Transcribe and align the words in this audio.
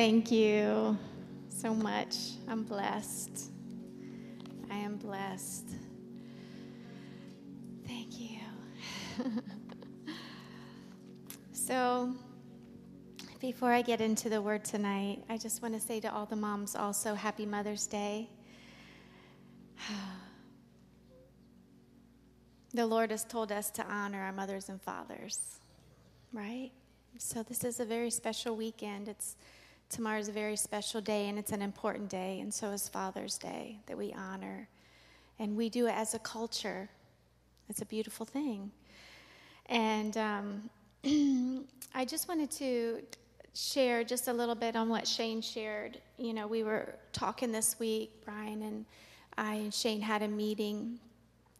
Thank 0.00 0.32
you 0.32 0.96
so 1.50 1.74
much. 1.74 2.16
I'm 2.48 2.62
blessed. 2.62 3.50
I 4.70 4.76
am 4.76 4.96
blessed. 4.96 5.66
Thank 7.86 8.18
you. 8.18 8.38
so, 11.52 12.14
before 13.40 13.72
I 13.72 13.82
get 13.82 14.00
into 14.00 14.30
the 14.30 14.40
word 14.40 14.64
tonight, 14.64 15.22
I 15.28 15.36
just 15.36 15.60
want 15.60 15.74
to 15.74 15.80
say 15.80 16.00
to 16.00 16.10
all 16.10 16.24
the 16.24 16.34
moms 16.34 16.74
also 16.74 17.12
happy 17.12 17.44
Mother's 17.44 17.86
Day. 17.86 18.30
the 22.72 22.86
Lord 22.86 23.10
has 23.10 23.22
told 23.22 23.52
us 23.52 23.70
to 23.72 23.84
honor 23.84 24.22
our 24.22 24.32
mothers 24.32 24.70
and 24.70 24.80
fathers, 24.80 25.60
right? 26.32 26.70
So, 27.18 27.42
this 27.42 27.64
is 27.64 27.80
a 27.80 27.84
very 27.84 28.10
special 28.10 28.56
weekend. 28.56 29.06
It's 29.06 29.36
tomorrow's 29.90 30.28
a 30.28 30.32
very 30.32 30.56
special 30.56 31.00
day 31.00 31.28
and 31.28 31.38
it's 31.38 31.52
an 31.52 31.62
important 31.62 32.08
day, 32.08 32.40
and 32.40 32.52
so 32.52 32.70
is 32.70 32.88
Father's 32.88 33.36
Day 33.36 33.78
that 33.86 33.98
we 33.98 34.12
honor. 34.12 34.68
And 35.38 35.56
we 35.56 35.68
do 35.68 35.86
it 35.86 35.94
as 35.94 36.14
a 36.14 36.18
culture. 36.18 36.88
It's 37.68 37.82
a 37.82 37.86
beautiful 37.86 38.24
thing. 38.24 38.70
And 39.66 40.16
um, 40.16 40.70
I 41.94 42.04
just 42.04 42.28
wanted 42.28 42.50
to 42.52 43.02
share 43.54 44.04
just 44.04 44.28
a 44.28 44.32
little 44.32 44.54
bit 44.54 44.76
on 44.76 44.88
what 44.88 45.06
Shane 45.06 45.40
shared. 45.40 45.98
You 46.18 46.34
know, 46.34 46.46
we 46.46 46.62
were 46.62 46.94
talking 47.12 47.52
this 47.52 47.78
week, 47.78 48.22
Brian 48.24 48.62
and 48.62 48.84
I 49.36 49.54
and 49.54 49.74
Shane 49.74 50.00
had 50.00 50.22
a 50.22 50.28
meeting 50.28 50.98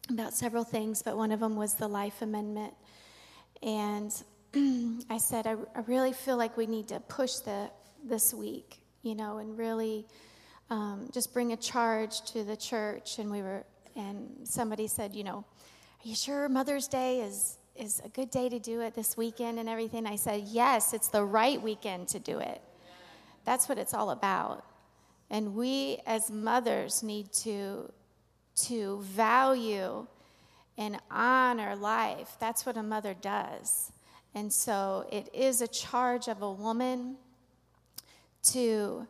about 0.09 0.33
several 0.33 0.63
things, 0.63 1.01
but 1.01 1.17
one 1.17 1.31
of 1.31 1.39
them 1.39 1.55
was 1.55 1.73
the 1.73 1.87
Life 1.87 2.21
Amendment. 2.21 2.73
And 3.63 4.13
I 5.09 5.17
said, 5.17 5.47
I, 5.47 5.55
I, 5.75 5.81
really 5.87 6.13
feel 6.13 6.35
like 6.35 6.57
we 6.57 6.65
need 6.65 6.87
to 6.89 6.99
push 6.99 7.35
the 7.35 7.69
this 8.03 8.33
week, 8.33 8.81
you 9.01 9.15
know, 9.15 9.37
and 9.37 9.57
really 9.57 10.05
um, 10.69 11.09
just 11.13 11.33
bring 11.33 11.53
a 11.53 11.57
charge 11.57 12.21
to 12.31 12.43
the 12.43 12.55
church. 12.55 13.19
And 13.19 13.31
we 13.31 13.41
were, 13.41 13.63
and 13.95 14.29
somebody 14.43 14.87
said, 14.87 15.13
you 15.13 15.23
know, 15.23 15.45
are 16.03 16.07
you 16.07 16.15
sure 16.15 16.49
Mother's 16.49 16.87
Day 16.87 17.21
is 17.21 17.57
is 17.73 18.01
a 18.03 18.09
good 18.09 18.29
day 18.29 18.49
to 18.49 18.59
do 18.59 18.81
it 18.81 18.93
this 18.95 19.15
weekend 19.15 19.57
and 19.57 19.69
everything? 19.69 20.05
I 20.05 20.15
said, 20.15 20.43
yes, 20.45 20.93
it's 20.93 21.07
the 21.07 21.23
right 21.23 21.61
weekend 21.61 22.09
to 22.09 22.19
do 22.19 22.39
it. 22.39 22.61
That's 23.45 23.69
what 23.69 23.77
it's 23.77 23.93
all 23.93 24.11
about. 24.11 24.65
And 25.29 25.55
we 25.55 25.99
as 26.05 26.29
mothers 26.29 27.01
need 27.01 27.31
to 27.33 27.91
to 28.67 28.99
value 29.01 30.05
and 30.77 30.97
honor 31.09 31.75
life. 31.75 32.35
That's 32.39 32.65
what 32.65 32.77
a 32.77 32.83
mother 32.83 33.15
does. 33.19 33.91
And 34.33 34.51
so 34.51 35.07
it 35.11 35.29
is 35.33 35.61
a 35.61 35.67
charge 35.67 36.27
of 36.27 36.41
a 36.41 36.51
woman 36.51 37.17
to, 38.43 39.07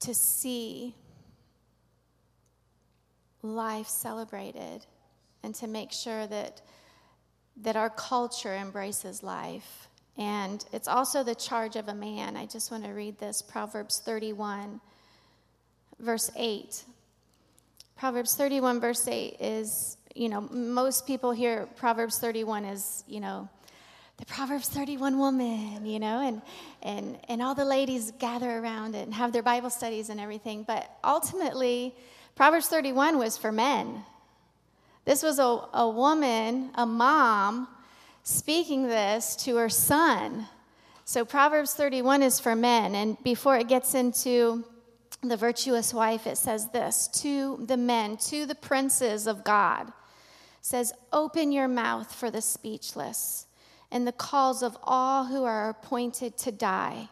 to 0.00 0.14
see 0.14 0.94
life 3.42 3.86
celebrated 3.86 4.86
and 5.42 5.54
to 5.54 5.66
make 5.66 5.92
sure 5.92 6.26
that, 6.26 6.62
that 7.58 7.76
our 7.76 7.90
culture 7.90 8.54
embraces 8.54 9.22
life. 9.22 9.88
And 10.16 10.64
it's 10.72 10.88
also 10.88 11.22
the 11.22 11.34
charge 11.34 11.76
of 11.76 11.88
a 11.88 11.94
man. 11.94 12.36
I 12.36 12.46
just 12.46 12.70
want 12.70 12.84
to 12.84 12.92
read 12.92 13.18
this 13.18 13.42
Proverbs 13.42 14.00
31, 14.04 14.80
verse 16.00 16.30
8. 16.36 16.84
Proverbs 17.96 18.34
31, 18.34 18.80
verse 18.80 19.06
8 19.06 19.36
is, 19.40 19.96
you 20.14 20.28
know, 20.28 20.40
most 20.40 21.06
people 21.06 21.32
hear 21.32 21.66
Proverbs 21.76 22.18
31 22.18 22.64
is, 22.64 23.04
you 23.06 23.20
know, 23.20 23.48
the 24.16 24.26
Proverbs 24.26 24.68
31 24.68 25.18
woman, 25.18 25.84
you 25.84 25.98
know, 25.98 26.20
and, 26.20 26.40
and, 26.82 27.18
and 27.28 27.42
all 27.42 27.54
the 27.54 27.64
ladies 27.64 28.12
gather 28.12 28.58
around 28.58 28.94
it 28.94 29.02
and 29.02 29.14
have 29.14 29.32
their 29.32 29.42
Bible 29.42 29.70
studies 29.70 30.08
and 30.08 30.20
everything. 30.20 30.62
But 30.62 30.88
ultimately, 31.02 31.94
Proverbs 32.36 32.68
31 32.68 33.18
was 33.18 33.36
for 33.36 33.50
men. 33.50 34.04
This 35.04 35.22
was 35.22 35.38
a, 35.38 35.60
a 35.74 35.88
woman, 35.88 36.70
a 36.76 36.86
mom, 36.86 37.68
speaking 38.22 38.86
this 38.86 39.34
to 39.36 39.56
her 39.56 39.68
son. 39.68 40.46
So 41.04 41.24
Proverbs 41.24 41.74
31 41.74 42.22
is 42.22 42.40
for 42.40 42.54
men. 42.54 42.94
And 42.94 43.22
before 43.24 43.56
it 43.56 43.68
gets 43.68 43.94
into 43.94 44.64
the 45.22 45.36
virtuous 45.36 45.92
wife, 45.92 46.26
it 46.26 46.38
says 46.38 46.68
this 46.68 47.08
to 47.22 47.64
the 47.66 47.76
men, 47.76 48.16
to 48.28 48.46
the 48.46 48.54
princes 48.54 49.26
of 49.26 49.42
God, 49.42 49.92
says, 50.62 50.92
Open 51.12 51.50
your 51.50 51.68
mouth 51.68 52.14
for 52.14 52.30
the 52.30 52.40
speechless 52.40 53.46
and 53.94 54.08
the 54.08 54.12
calls 54.12 54.64
of 54.64 54.76
all 54.82 55.24
who 55.24 55.44
are 55.44 55.70
appointed 55.70 56.36
to 56.36 56.50
die. 56.50 57.08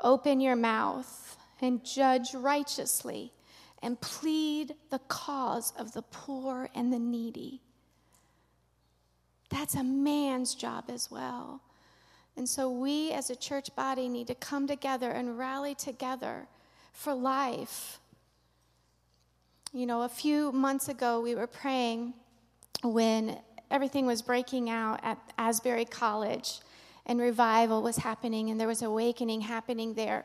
Open 0.00 0.40
your 0.40 0.56
mouth 0.56 1.36
and 1.60 1.84
judge 1.84 2.34
righteously 2.34 3.30
and 3.82 4.00
plead 4.00 4.74
the 4.88 4.98
cause 5.00 5.74
of 5.78 5.92
the 5.92 6.00
poor 6.00 6.70
and 6.74 6.90
the 6.90 6.98
needy. 6.98 7.60
That's 9.50 9.74
a 9.74 9.84
man's 9.84 10.54
job 10.54 10.84
as 10.88 11.10
well. 11.10 11.60
And 12.34 12.48
so 12.48 12.70
we 12.70 13.12
as 13.12 13.28
a 13.28 13.36
church 13.36 13.76
body 13.76 14.08
need 14.08 14.28
to 14.28 14.34
come 14.34 14.66
together 14.66 15.10
and 15.10 15.38
rally 15.38 15.74
together 15.74 16.48
for 16.94 17.12
life. 17.12 18.00
You 19.70 19.84
know, 19.84 20.02
a 20.02 20.08
few 20.08 20.50
months 20.50 20.88
ago, 20.88 21.20
we 21.20 21.34
were 21.34 21.46
praying 21.46 22.14
when 22.82 23.38
everything 23.74 24.06
was 24.06 24.22
breaking 24.22 24.70
out 24.70 25.00
at 25.02 25.18
Asbury 25.36 25.84
College 25.84 26.60
and 27.06 27.20
revival 27.20 27.82
was 27.82 27.96
happening 27.96 28.50
and 28.50 28.60
there 28.60 28.68
was 28.68 28.82
awakening 28.82 29.40
happening 29.40 29.94
there. 29.94 30.24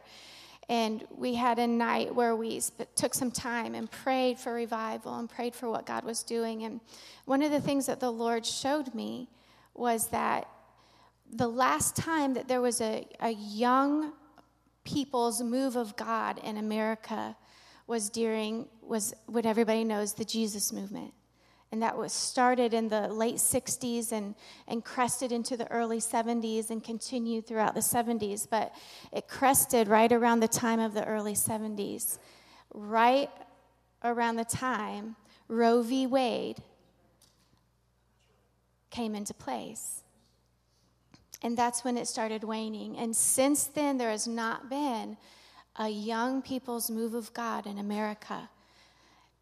And 0.69 1.03
we 1.17 1.33
had 1.33 1.57
a 1.57 1.65
night 1.65 2.13
where 2.13 2.35
we 2.35 2.61
took 2.93 3.15
some 3.15 3.31
time 3.31 3.73
and 3.73 3.89
prayed 3.89 4.37
for 4.37 4.53
revival 4.53 5.17
and 5.17 5.27
prayed 5.27 5.55
for 5.55 5.67
what 5.67 5.87
God 5.87 6.03
was 6.03 6.21
doing. 6.21 6.61
And 6.63 6.79
one 7.25 7.41
of 7.41 7.49
the 7.49 7.59
things 7.59 7.87
that 7.87 7.99
the 7.99 8.11
Lord 8.11 8.45
showed 8.45 8.93
me 8.93 9.27
was 9.73 10.09
that 10.09 10.47
the 11.31 11.47
last 11.47 11.95
time 11.95 12.35
that 12.35 12.47
there 12.47 12.61
was 12.61 12.81
a, 12.81 13.07
a 13.19 13.31
young 13.31 14.13
people's 14.83 15.41
move 15.41 15.75
of 15.75 15.95
God 15.95 16.39
in 16.43 16.57
America 16.57 17.35
was 17.87 18.11
during 18.11 18.67
was 18.83 19.15
what 19.25 19.47
everybody 19.47 19.83
knows 19.83 20.13
the 20.13 20.25
Jesus 20.25 20.71
movement 20.71 21.13
and 21.71 21.81
that 21.83 21.97
was 21.97 22.11
started 22.11 22.73
in 22.73 22.89
the 22.89 23.07
late 23.09 23.35
60s 23.35 24.11
and, 24.11 24.35
and 24.67 24.83
crested 24.83 25.31
into 25.31 25.55
the 25.55 25.69
early 25.71 25.99
70s 25.99 26.69
and 26.71 26.83
continued 26.83 27.45
throughout 27.45 27.73
the 27.73 27.81
70s 27.81 28.47
but 28.49 28.73
it 29.11 29.27
crested 29.27 29.87
right 29.87 30.11
around 30.11 30.39
the 30.39 30.47
time 30.47 30.79
of 30.79 30.93
the 30.93 31.05
early 31.05 31.33
70s 31.33 32.17
right 32.73 33.29
around 34.03 34.35
the 34.35 34.45
time 34.45 35.15
roe 35.47 35.81
v 35.81 36.07
wade 36.07 36.57
came 38.89 39.15
into 39.15 39.33
place 39.33 40.03
and 41.41 41.57
that's 41.57 41.83
when 41.83 41.97
it 41.97 42.07
started 42.07 42.43
waning. 42.43 42.97
And 42.97 43.15
since 43.15 43.65
then, 43.65 43.97
there 43.97 44.09
has 44.09 44.27
not 44.27 44.69
been 44.69 45.17
a 45.77 45.87
young 45.87 46.41
people's 46.41 46.89
move 46.89 47.13
of 47.13 47.33
God 47.33 47.65
in 47.65 47.77
America. 47.77 48.49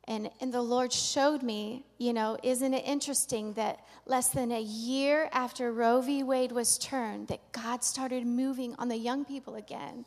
And, 0.08 0.30
and 0.40 0.54
the 0.54 0.62
Lord 0.62 0.94
showed 0.94 1.44
me, 1.44 1.84
you 1.98 2.14
know, 2.14 2.38
isn't 2.42 2.74
it 2.74 2.86
interesting 2.86 3.54
that 3.54 3.86
less 4.06 4.30
than 4.30 4.54
a 4.54 4.62
year 4.62 5.30
after 5.34 5.74
Roe 5.74 6.00
v. 6.00 6.24
Wade 6.24 6.54
was 6.54 6.78
turned, 6.78 7.28
that 7.28 7.42
God 7.52 7.84
started 7.84 8.26
moving 8.26 8.74
on 8.80 8.88
the 8.88 8.96
young 8.98 9.26
people 9.26 9.56
again? 9.56 10.06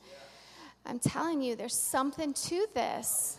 I'm 0.87 0.99
telling 0.99 1.43
you, 1.43 1.55
there's 1.55 1.77
something 1.77 2.33
to 2.33 2.66
this. 2.75 3.39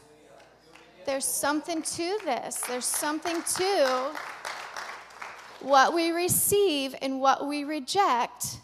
There's 1.06 1.26
something 1.26 1.82
to 1.82 2.20
this. 2.24 2.58
There's 2.68 2.86
something 2.86 3.42
to 3.56 4.12
what 5.62 5.96
we 5.96 6.12
receive 6.12 6.94
and 7.02 7.20
what 7.20 7.48
we 7.48 7.64
reject, 7.64 8.60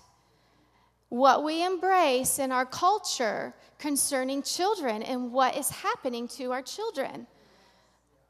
what 1.09 1.43
we 1.43 1.65
embrace 1.65 2.37
in 2.37 2.51
our 2.51 2.65
culture 2.65 3.55
concerning 3.79 4.43
children 4.43 5.01
and 5.01 5.31
what 5.31 5.57
is 5.57 5.69
happening 5.69 6.27
to 6.27 6.51
our 6.51 6.61
children. 6.61 7.25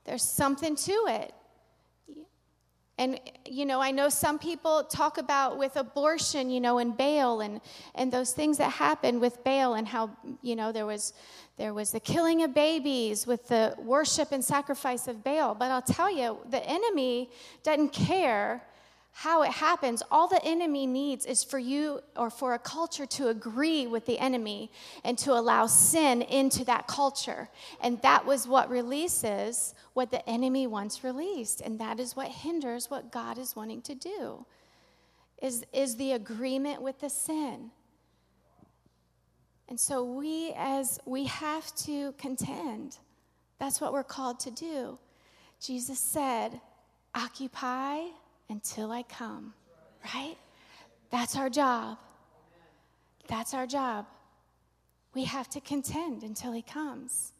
There's 0.07 0.23
something 0.23 0.75
to 0.75 0.91
it. 1.09 1.33
And, 2.97 3.19
you 3.45 3.65
know, 3.65 3.79
I 3.79 3.91
know 3.91 4.09
some 4.09 4.39
people 4.39 4.83
talk 4.85 5.19
about 5.19 5.59
with 5.59 5.75
abortion, 5.75 6.49
you 6.49 6.59
know, 6.59 6.79
and 6.79 6.97
Baal 6.97 7.41
and, 7.41 7.61
and 7.93 8.11
those 8.11 8.33
things 8.33 8.57
that 8.57 8.71
happened 8.71 9.21
with 9.21 9.43
Baal 9.43 9.75
and 9.75 9.87
how, 9.87 10.09
you 10.41 10.55
know, 10.55 10.71
there 10.71 10.87
was, 10.87 11.13
there 11.57 11.75
was 11.75 11.91
the 11.91 11.99
killing 11.99 12.41
of 12.41 12.55
babies 12.55 13.27
with 13.27 13.49
the 13.49 13.75
worship 13.77 14.31
and 14.31 14.43
sacrifice 14.43 15.07
of 15.07 15.23
Baal. 15.23 15.53
But 15.53 15.69
I'll 15.69 15.81
tell 15.81 16.09
you, 16.09 16.39
the 16.49 16.65
enemy 16.67 17.29
doesn't 17.61 17.89
care 17.89 18.63
how 19.21 19.41
it 19.41 19.49
happens, 19.49 20.03
all 20.11 20.27
the 20.27 20.45
enemy 20.45 20.85
needs 20.85 21.25
is 21.25 21.43
for 21.43 21.57
you 21.57 21.99
or 22.15 22.29
for 22.29 22.53
a 22.53 22.59
culture 22.59 23.07
to 23.07 23.29
agree 23.29 23.87
with 23.87 24.05
the 24.05 24.19
enemy 24.19 24.71
and 25.03 25.17
to 25.17 25.33
allow 25.33 25.65
sin 25.65 26.21
into 26.21 26.63
that 26.63 26.85
culture. 26.85 27.49
And 27.81 27.99
that 28.03 28.27
was 28.27 28.47
what 28.47 28.69
releases 28.69 29.73
what 29.93 30.11
the 30.11 30.23
enemy 30.29 30.67
once 30.67 31.03
released. 31.03 31.61
And 31.61 31.79
that 31.79 31.99
is 31.99 32.15
what 32.15 32.27
hinders 32.27 32.91
what 32.91 33.11
God 33.11 33.39
is 33.39 33.55
wanting 33.55 33.81
to 33.81 33.95
do. 33.95 34.45
is, 35.41 35.65
is 35.73 35.95
the 35.95 36.11
agreement 36.11 36.83
with 36.83 36.99
the 36.99 37.09
sin. 37.09 37.71
And 39.67 39.79
so 39.79 40.03
we 40.03 40.53
as 40.55 40.99
we 41.07 41.25
have 41.25 41.73
to 41.77 42.11
contend. 42.19 42.97
That's 43.57 43.81
what 43.81 43.93
we're 43.93 44.03
called 44.03 44.39
to 44.41 44.51
do. 44.51 44.99
Jesus 45.59 45.97
said, 45.97 46.61
"Occupy 47.15 48.09
until 48.49 48.91
I 48.91 49.03
come." 49.03 49.53
Right? 50.13 50.37
That's 51.09 51.35
our 51.35 51.49
job. 51.49 51.97
That's 53.27 53.53
our 53.53 53.67
job. 53.67 54.05
We 55.13 55.25
have 55.25 55.49
to 55.49 55.61
contend 55.61 56.23
until 56.23 56.51
he 56.51 56.61
comes. 56.61 57.33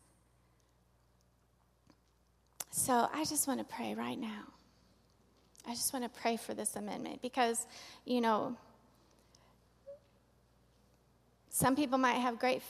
So 2.72 3.10
I 3.14 3.26
just 3.26 3.48
want 3.48 3.60
to 3.60 3.66
pray 3.66 3.94
right 3.96 4.20
now. 4.20 4.44
I 5.68 5.72
just 5.72 5.92
want 5.94 6.06
to 6.06 6.22
pray 6.22 6.38
for 6.38 6.54
this 6.54 6.76
amendment 6.76 7.22
because, 7.22 7.68
you 8.06 8.22
know, 8.22 8.56
some 11.50 11.76
people 11.76 11.98
might 11.98 12.20
have 12.20 12.40
great 12.40 12.62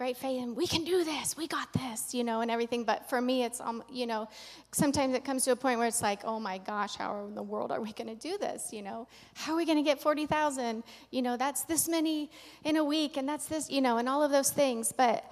great 0.00 0.16
faith 0.16 0.42
and 0.42 0.56
we 0.56 0.66
can 0.66 0.82
do 0.82 1.04
this 1.04 1.36
we 1.36 1.46
got 1.46 1.70
this 1.74 2.14
you 2.14 2.24
know 2.24 2.40
and 2.40 2.50
everything. 2.50 2.84
But 2.84 3.10
for 3.10 3.20
me 3.20 3.44
it's 3.44 3.60
um, 3.60 3.84
you 3.92 4.06
know 4.06 4.30
sometimes 4.72 5.14
it 5.14 5.26
comes 5.26 5.44
to 5.44 5.50
a 5.50 5.56
point 5.56 5.78
where 5.78 5.86
it's 5.86 6.00
like 6.00 6.22
oh 6.24 6.40
my 6.40 6.56
gosh 6.56 6.96
how 6.96 7.26
in 7.26 7.34
the 7.34 7.42
world 7.42 7.70
are 7.70 7.82
we 7.82 7.92
going 7.92 8.08
to 8.08 8.14
do 8.14 8.38
this 8.38 8.72
you 8.72 8.80
know? 8.80 9.06
How 9.34 9.52
are 9.52 9.56
we 9.58 9.66
going 9.66 9.76
to 9.76 9.82
get 9.82 10.00
40,000 10.00 10.82
you 11.10 11.20
know 11.20 11.36
that's 11.36 11.64
this 11.64 11.86
many 11.86 12.30
in 12.64 12.76
a 12.76 12.84
week 12.84 13.18
and 13.18 13.28
that's 13.28 13.44
this 13.44 13.70
you 13.70 13.82
know 13.82 13.98
and 13.98 14.08
all 14.08 14.22
of 14.22 14.30
those 14.30 14.50
things. 14.50 14.90
But 14.90 15.30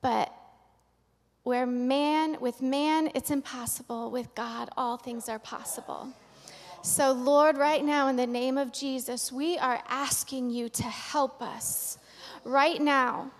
but 0.00 0.32
where 1.42 1.66
man 1.66 2.36
with 2.40 2.62
man 2.62 3.10
it's 3.16 3.32
impossible. 3.32 4.12
With 4.12 4.32
God 4.36 4.70
all 4.76 4.96
things 4.96 5.28
are 5.28 5.40
possible. 5.40 6.06
So 6.82 7.10
lord 7.10 7.58
right 7.58 7.84
now 7.84 8.06
in 8.06 8.14
the 8.14 8.28
name 8.28 8.58
of 8.58 8.72
Jesus 8.72 9.32
we 9.32 9.58
are 9.58 9.82
asking 9.88 10.50
you 10.50 10.68
to 10.68 10.84
help 10.84 11.42
us. 11.42 11.98
Right 12.44 12.80
now 12.80 13.32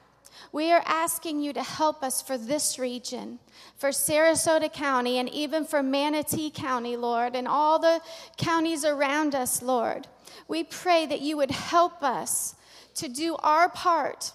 we 0.54 0.70
are 0.70 0.84
asking 0.86 1.40
you 1.40 1.52
to 1.52 1.64
help 1.64 2.04
us 2.04 2.22
for 2.22 2.38
this 2.38 2.78
region, 2.78 3.40
for 3.76 3.88
Sarasota 3.88 4.72
County, 4.72 5.18
and 5.18 5.28
even 5.30 5.64
for 5.64 5.82
Manatee 5.82 6.48
County, 6.48 6.96
Lord, 6.96 7.34
and 7.34 7.48
all 7.48 7.80
the 7.80 8.00
counties 8.36 8.84
around 8.84 9.34
us, 9.34 9.62
Lord. 9.62 10.06
We 10.46 10.62
pray 10.62 11.06
that 11.06 11.20
you 11.20 11.36
would 11.38 11.50
help 11.50 12.04
us 12.04 12.54
to 12.94 13.08
do 13.08 13.34
our 13.42 13.68
part 13.68 14.30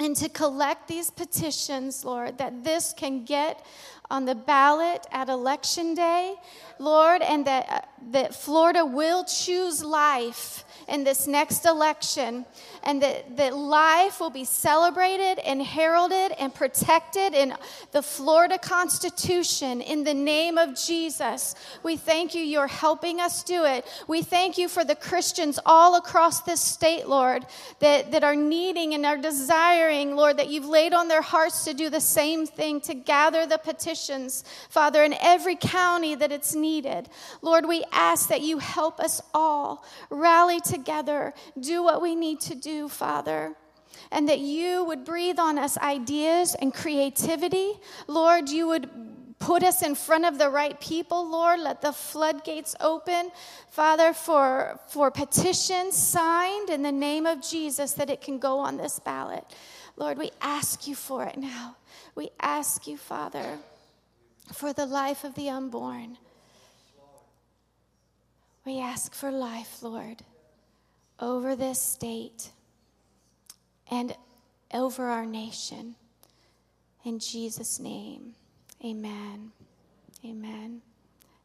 and 0.00 0.16
to 0.16 0.28
collect 0.28 0.88
these 0.88 1.08
petitions, 1.08 2.04
Lord, 2.04 2.38
that 2.38 2.64
this 2.64 2.92
can 2.92 3.24
get 3.24 3.64
on 4.10 4.24
the 4.24 4.34
ballot 4.34 5.06
at 5.12 5.28
election 5.28 5.94
day, 5.94 6.34
Lord, 6.80 7.22
and 7.22 7.46
that, 7.46 7.68
uh, 7.68 7.80
that 8.10 8.34
Florida 8.34 8.84
will 8.84 9.22
choose 9.22 9.84
life 9.84 10.64
in 10.88 11.04
this 11.04 11.26
next 11.26 11.66
election, 11.66 12.46
and 12.82 13.02
that, 13.02 13.36
that 13.36 13.54
life 13.54 14.20
will 14.20 14.30
be 14.30 14.44
celebrated 14.44 15.38
and 15.40 15.62
heralded 15.62 16.32
and 16.38 16.54
protected 16.54 17.34
in 17.34 17.54
the 17.92 18.02
Florida 18.02 18.56
Constitution 18.56 19.82
in 19.82 20.02
the 20.04 20.14
name 20.14 20.56
of 20.56 20.74
Jesus. 20.74 21.54
We 21.82 21.96
thank 21.98 22.34
you, 22.34 22.42
you're 22.42 22.66
helping 22.66 23.20
us 23.20 23.42
do 23.42 23.66
it. 23.66 23.86
We 24.06 24.22
thank 24.22 24.56
you 24.56 24.68
for 24.68 24.82
the 24.82 24.94
Christians 24.94 25.58
all 25.66 25.96
across 25.96 26.40
this 26.40 26.60
state, 26.60 27.06
Lord, 27.06 27.44
that, 27.80 28.10
that 28.12 28.24
are 28.24 28.36
needing 28.36 28.94
and 28.94 29.04
are 29.04 29.18
desiring, 29.18 30.16
Lord, 30.16 30.38
that 30.38 30.48
you've 30.48 30.66
laid 30.66 30.94
on 30.94 31.08
their 31.08 31.22
hearts 31.22 31.64
to 31.64 31.74
do 31.74 31.90
the 31.90 32.00
same 32.00 32.46
thing, 32.46 32.80
to 32.82 32.94
gather 32.94 33.44
the 33.44 33.58
petitions, 33.58 34.42
Father, 34.70 35.04
in 35.04 35.14
every 35.20 35.56
county 35.56 36.14
that 36.14 36.32
it's 36.32 36.54
needed. 36.54 37.10
Lord, 37.42 37.66
we 37.66 37.84
ask 37.92 38.30
that 38.30 38.40
you 38.40 38.58
help 38.58 39.00
us 39.00 39.20
all 39.34 39.84
rally 40.08 40.60
together 40.60 40.77
together, 40.78 41.34
do 41.58 41.82
what 41.82 42.00
we 42.02 42.14
need 42.14 42.40
to 42.40 42.54
do, 42.54 42.88
Father 42.88 43.54
and 44.10 44.28
that 44.28 44.40
you 44.40 44.84
would 44.84 45.04
breathe 45.04 45.38
on 45.38 45.58
us 45.58 45.76
ideas 45.78 46.54
and 46.54 46.72
creativity. 46.72 47.72
Lord, 48.06 48.48
you 48.48 48.68
would 48.68 48.88
put 49.38 49.62
us 49.62 49.82
in 49.82 49.94
front 49.94 50.24
of 50.24 50.38
the 50.38 50.48
right 50.48 50.80
people, 50.80 51.28
Lord. 51.28 51.60
Let 51.60 51.80
the 51.80 51.92
floodgates 51.92 52.74
open, 52.80 53.30
Father, 53.70 54.12
for, 54.12 54.80
for 54.88 55.10
petitions 55.10 55.96
signed 55.96 56.70
in 56.70 56.82
the 56.82 56.92
name 56.92 57.26
of 57.26 57.42
Jesus 57.42 57.92
that 57.94 58.10
it 58.10 58.20
can 58.20 58.38
go 58.38 58.58
on 58.58 58.76
this 58.76 58.98
ballot. 58.98 59.44
Lord, 59.96 60.18
we 60.18 60.30
ask 60.40 60.86
you 60.86 60.94
for 60.94 61.24
it 61.24 61.36
now. 61.36 61.76
We 62.14 62.30
ask 62.40 62.86
you, 62.86 62.96
Father, 62.96 63.58
for 64.52 64.72
the 64.72 64.86
life 64.86 65.24
of 65.24 65.34
the 65.34 65.50
unborn. 65.50 66.18
We 68.64 68.80
ask 68.80 69.14
for 69.14 69.30
life, 69.30 69.82
Lord 69.82 70.22
over 71.20 71.56
this 71.56 71.80
state 71.80 72.50
and 73.90 74.14
over 74.72 75.06
our 75.06 75.26
nation. 75.26 75.94
In 77.04 77.18
Jesus' 77.18 77.80
name, 77.80 78.34
amen. 78.84 79.52
Amen. 80.24 80.82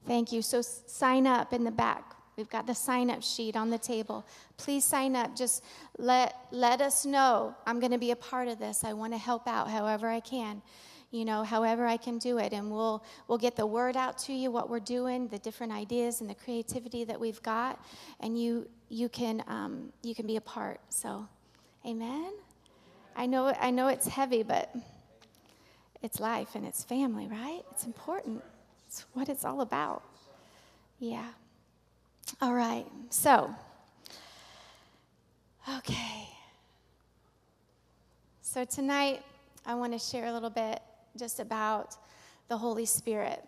Thank 0.05 0.31
you. 0.31 0.41
So 0.41 0.61
sign 0.61 1.27
up 1.27 1.53
in 1.53 1.63
the 1.63 1.71
back. 1.71 2.15
We've 2.35 2.49
got 2.49 2.65
the 2.65 2.73
sign 2.73 3.11
up 3.11 3.21
sheet 3.21 3.55
on 3.55 3.69
the 3.69 3.77
table. 3.77 4.25
Please 4.57 4.83
sign 4.83 5.15
up. 5.15 5.35
Just 5.35 5.63
let, 5.99 6.35
let 6.51 6.81
us 6.81 7.05
know 7.05 7.55
I'm 7.67 7.79
going 7.79 7.91
to 7.91 7.99
be 7.99 8.11
a 8.11 8.15
part 8.15 8.47
of 8.47 8.57
this. 8.57 8.83
I 8.83 8.93
want 8.93 9.13
to 9.13 9.19
help 9.19 9.47
out 9.47 9.69
however 9.69 10.09
I 10.09 10.19
can 10.19 10.61
you 11.13 11.25
know, 11.25 11.43
however 11.43 11.85
I 11.85 11.95
can 11.95 12.17
do 12.17 12.39
it. 12.39 12.53
And 12.53 12.71
we'll, 12.71 13.03
we'll 13.27 13.37
get 13.37 13.55
the 13.55 13.67
word 13.67 13.95
out 13.95 14.17
to 14.19 14.33
you, 14.33 14.49
what 14.49 14.67
we're 14.67 14.79
doing, 14.79 15.27
the 15.27 15.37
different 15.37 15.71
ideas 15.71 16.21
and 16.21 16.29
the 16.29 16.33
creativity 16.33 17.03
that 17.03 17.19
we've 17.19 17.41
got. 17.43 17.79
And 18.19 18.37
you, 18.37 18.67
you, 18.89 19.09
can, 19.09 19.43
um, 19.47 19.93
you 20.01 20.15
can 20.15 20.25
be 20.25 20.37
a 20.37 20.41
part. 20.41 20.81
So, 20.89 21.27
amen. 21.85 22.33
I 23.15 23.27
know, 23.27 23.53
I 23.61 23.69
know 23.69 23.89
it's 23.89 24.07
heavy, 24.07 24.41
but 24.41 24.75
it's 26.01 26.19
life 26.19 26.55
and 26.55 26.65
it's 26.65 26.83
family, 26.83 27.27
right? 27.27 27.61
It's 27.69 27.85
important. 27.85 28.43
It's 28.87 29.05
what 29.13 29.29
it's 29.29 29.45
all 29.45 29.61
about. 29.61 30.01
Yeah. 30.97 31.27
All 32.41 32.55
right. 32.55 32.87
So, 33.11 33.53
okay. 35.77 36.27
So 38.41 38.65
tonight, 38.65 39.21
I 39.63 39.75
want 39.75 39.93
to 39.93 39.99
share 39.99 40.25
a 40.25 40.33
little 40.33 40.49
bit 40.49 40.81
just 41.17 41.39
about 41.39 41.95
the 42.47 42.57
Holy 42.57 42.85
Spirit 42.85 43.43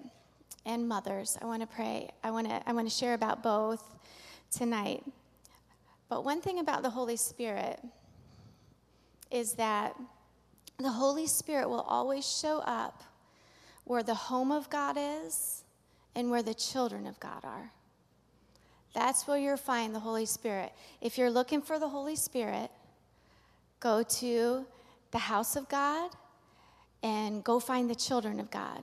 and 0.65 0.87
mothers. 0.87 1.37
I 1.41 1.45
want 1.45 1.61
to 1.61 1.67
pray. 1.67 2.09
I 2.23 2.31
want 2.31 2.47
to 2.47 2.67
I 2.67 2.73
want 2.73 2.87
to 2.89 2.93
share 2.93 3.13
about 3.13 3.43
both 3.43 3.83
tonight. 4.51 5.03
But 6.09 6.23
one 6.23 6.41
thing 6.41 6.59
about 6.59 6.83
the 6.83 6.89
Holy 6.89 7.17
Spirit 7.17 7.79
is 9.31 9.53
that 9.53 9.95
the 10.77 10.91
Holy 10.91 11.27
Spirit 11.27 11.69
will 11.69 11.81
always 11.81 12.25
show 12.27 12.59
up 12.59 13.03
where 13.85 14.03
the 14.03 14.15
home 14.15 14.51
of 14.51 14.69
God 14.69 14.97
is 14.97 15.63
and 16.15 16.29
where 16.29 16.43
the 16.43 16.53
children 16.53 17.07
of 17.07 17.19
God 17.19 17.43
are. 17.43 17.71
That's 18.93 19.27
where 19.27 19.37
you'll 19.37 19.57
find 19.57 19.93
the 19.93 19.99
Holy 19.99 20.25
Spirit. 20.25 20.71
If 21.01 21.17
you're 21.17 21.29
looking 21.29 21.61
for 21.61 21.79
the 21.79 21.89
Holy 21.89 22.15
Spirit, 22.15 22.71
go 23.79 24.03
to 24.03 24.65
the 25.11 25.17
house 25.17 25.55
of 25.55 25.67
God 25.67 26.11
and 27.05 27.43
go 27.43 27.59
find 27.59 27.87
the 27.87 27.95
children 27.95 28.39
of 28.39 28.49
God, 28.49 28.81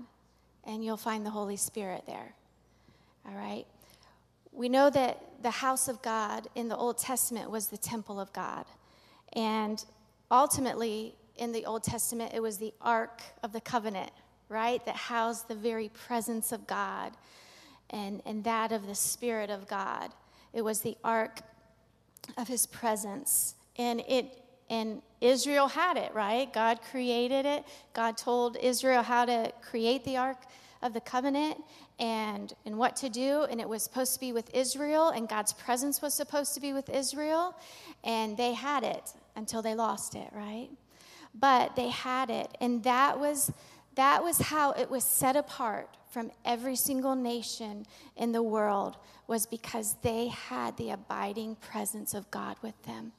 and 0.63 0.85
you'll 0.85 0.97
find 0.97 1.27
the 1.27 1.31
Holy 1.31 1.57
Spirit 1.57 2.05
there. 2.07 2.33
All 3.27 3.35
right? 3.35 3.67
We 4.53 4.69
know 4.69 4.91
that 4.91 5.43
the 5.43 5.51
house 5.51 5.89
of 5.89 6.01
God 6.03 6.47
in 6.55 6.69
the 6.69 6.77
Old 6.77 6.99
Testament 6.99 7.51
was 7.51 7.67
the 7.67 7.77
temple 7.77 8.21
of 8.21 8.33
God. 8.33 8.65
And 9.33 9.85
ultimately, 10.31 11.17
in 11.35 11.51
the 11.51 11.67
Old 11.67 11.83
Testament, 11.83 12.31
it 12.33 12.41
was 12.41 12.59
the 12.59 12.73
Ark 12.81 13.23
of 13.43 13.53
the 13.53 13.61
Covenant, 13.61 14.13
right? 14.49 14.85
That 14.87 14.95
housed 14.95 15.49
the 15.49 15.57
very 15.57 15.89
presence 15.89 16.53
of 16.53 16.65
God 16.69 17.15
and, 17.91 18.23
and 18.25 18.45
that 18.45 18.71
of 18.71 18.87
the 18.87 18.95
Spirit 18.95 19.51
of 19.51 19.67
God. 19.67 20.13
It 20.53 20.63
was 20.63 20.83
the 20.83 20.97
Ark 21.03 21.41
of 22.37 22.47
His 22.47 22.67
presence. 22.67 23.57
And 23.77 24.01
it 24.07 24.42
and 24.73 25.03
Israel 25.21 25.69
had 25.69 25.99
it, 25.99 26.15
right? 26.15 26.51
God 26.51 26.81
created 26.91 27.45
it. 27.45 27.63
God 27.93 28.17
told 28.17 28.57
Israel 28.57 29.03
how 29.03 29.27
to 29.27 29.53
create 29.61 30.03
the 30.03 30.17
Ark 30.17 30.39
of 30.81 30.95
the 30.95 31.01
Covenant 31.03 31.63
and, 32.01 32.55
and 32.65 32.79
what 32.79 32.97
to 32.97 33.11
do. 33.11 33.43
And 33.51 33.61
it 33.61 33.69
was 33.69 33.83
supposed 33.83 34.15
to 34.15 34.21
be 34.21 34.33
with 34.33 34.53
Israel, 34.55 35.11
and 35.11 35.29
God's 35.29 35.53
presence 35.53 36.01
was 36.01 36.15
supposed 36.15 36.55
to 36.55 36.61
be 36.61 36.73
with 36.73 36.89
Israel. 36.89 37.55
And 38.03 38.35
they 38.39 38.55
had 38.55 38.83
it 38.83 39.13
until 39.37 39.61
they 39.61 39.75
lost 39.75 40.15
it, 40.15 40.31
right? 40.33 40.71
But 41.39 41.77
they 41.77 41.91
had 41.91 42.31
it. 42.31 42.57
And 42.59 42.83
that 42.85 43.21
was, 43.21 43.53
that 43.97 44.25
was 44.25 44.39
how 44.39 44.73
it 44.73 44.91
was 44.91 45.05
set 45.05 45.37
apart 45.37 45.99
from 46.11 46.31
every 46.47 46.77
single 46.77 47.15
nation 47.15 47.85
in 48.17 48.33
the 48.33 48.43
world 48.43 48.97
was 49.27 49.45
because 49.45 49.97
they 50.03 50.29
had 50.29 50.79
the 50.79 50.91
abiding 50.91 51.57
presence 51.57 52.15
of 52.15 52.31
God 52.31 52.57
with 52.63 52.83
them. 52.85 53.13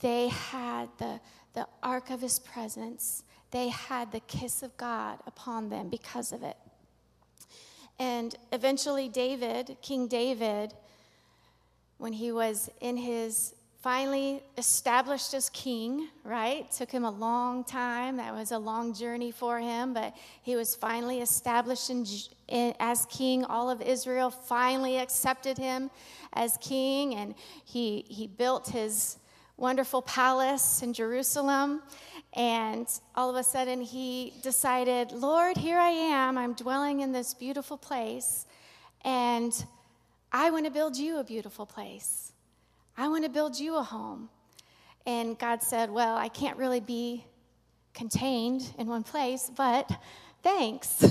They 0.00 0.28
had 0.28 0.88
the, 0.98 1.20
the 1.54 1.66
ark 1.82 2.10
of 2.10 2.20
his 2.20 2.38
presence, 2.38 3.24
they 3.50 3.68
had 3.68 4.12
the 4.12 4.20
kiss 4.20 4.62
of 4.62 4.76
God 4.76 5.18
upon 5.26 5.68
them 5.68 5.88
because 5.88 6.32
of 6.32 6.42
it. 6.42 6.56
And 7.98 8.34
eventually, 8.52 9.08
David, 9.08 9.76
King 9.82 10.08
David, 10.08 10.72
when 11.98 12.14
he 12.14 12.32
was 12.32 12.70
in 12.80 12.96
his 12.96 13.54
finally 13.82 14.42
established 14.58 15.32
as 15.32 15.48
king, 15.50 16.08
right? 16.22 16.70
Took 16.70 16.90
him 16.90 17.04
a 17.04 17.10
long 17.10 17.64
time. 17.64 18.18
That 18.18 18.34
was 18.34 18.52
a 18.52 18.58
long 18.58 18.92
journey 18.92 19.30
for 19.30 19.58
him, 19.58 19.94
but 19.94 20.14
he 20.42 20.54
was 20.54 20.74
finally 20.74 21.20
established 21.20 21.88
in, 21.88 22.06
in, 22.48 22.74
as 22.78 23.06
king. 23.06 23.44
All 23.44 23.70
of 23.70 23.80
Israel 23.80 24.30
finally 24.30 24.98
accepted 24.98 25.56
him 25.56 25.90
as 26.34 26.58
king, 26.58 27.14
and 27.14 27.34
he, 27.64 28.04
he 28.08 28.26
built 28.26 28.68
his 28.68 29.16
wonderful 29.60 30.00
palace 30.00 30.82
in 30.82 30.94
Jerusalem. 30.94 31.82
And 32.32 32.88
all 33.14 33.28
of 33.28 33.36
a 33.36 33.44
sudden, 33.44 33.82
he 33.82 34.32
decided, 34.42 35.12
Lord, 35.12 35.56
here 35.56 35.78
I 35.78 35.90
am. 35.90 36.38
I'm 36.38 36.54
dwelling 36.54 37.00
in 37.00 37.12
this 37.12 37.34
beautiful 37.34 37.76
place, 37.76 38.46
and 39.04 39.52
I 40.32 40.50
want 40.50 40.64
to 40.64 40.70
build 40.70 40.96
you 40.96 41.18
a 41.18 41.24
beautiful 41.24 41.66
place. 41.66 42.32
I 42.96 43.08
want 43.08 43.24
to 43.24 43.30
build 43.30 43.58
you 43.58 43.76
a 43.76 43.82
home. 43.82 44.30
And 45.06 45.38
God 45.38 45.62
said, 45.62 45.90
Well, 45.90 46.16
I 46.16 46.28
can't 46.28 46.56
really 46.56 46.80
be 46.80 47.24
contained 47.92 48.72
in 48.78 48.86
one 48.86 49.02
place, 49.02 49.50
but 49.54 49.90
thanks, 50.42 51.04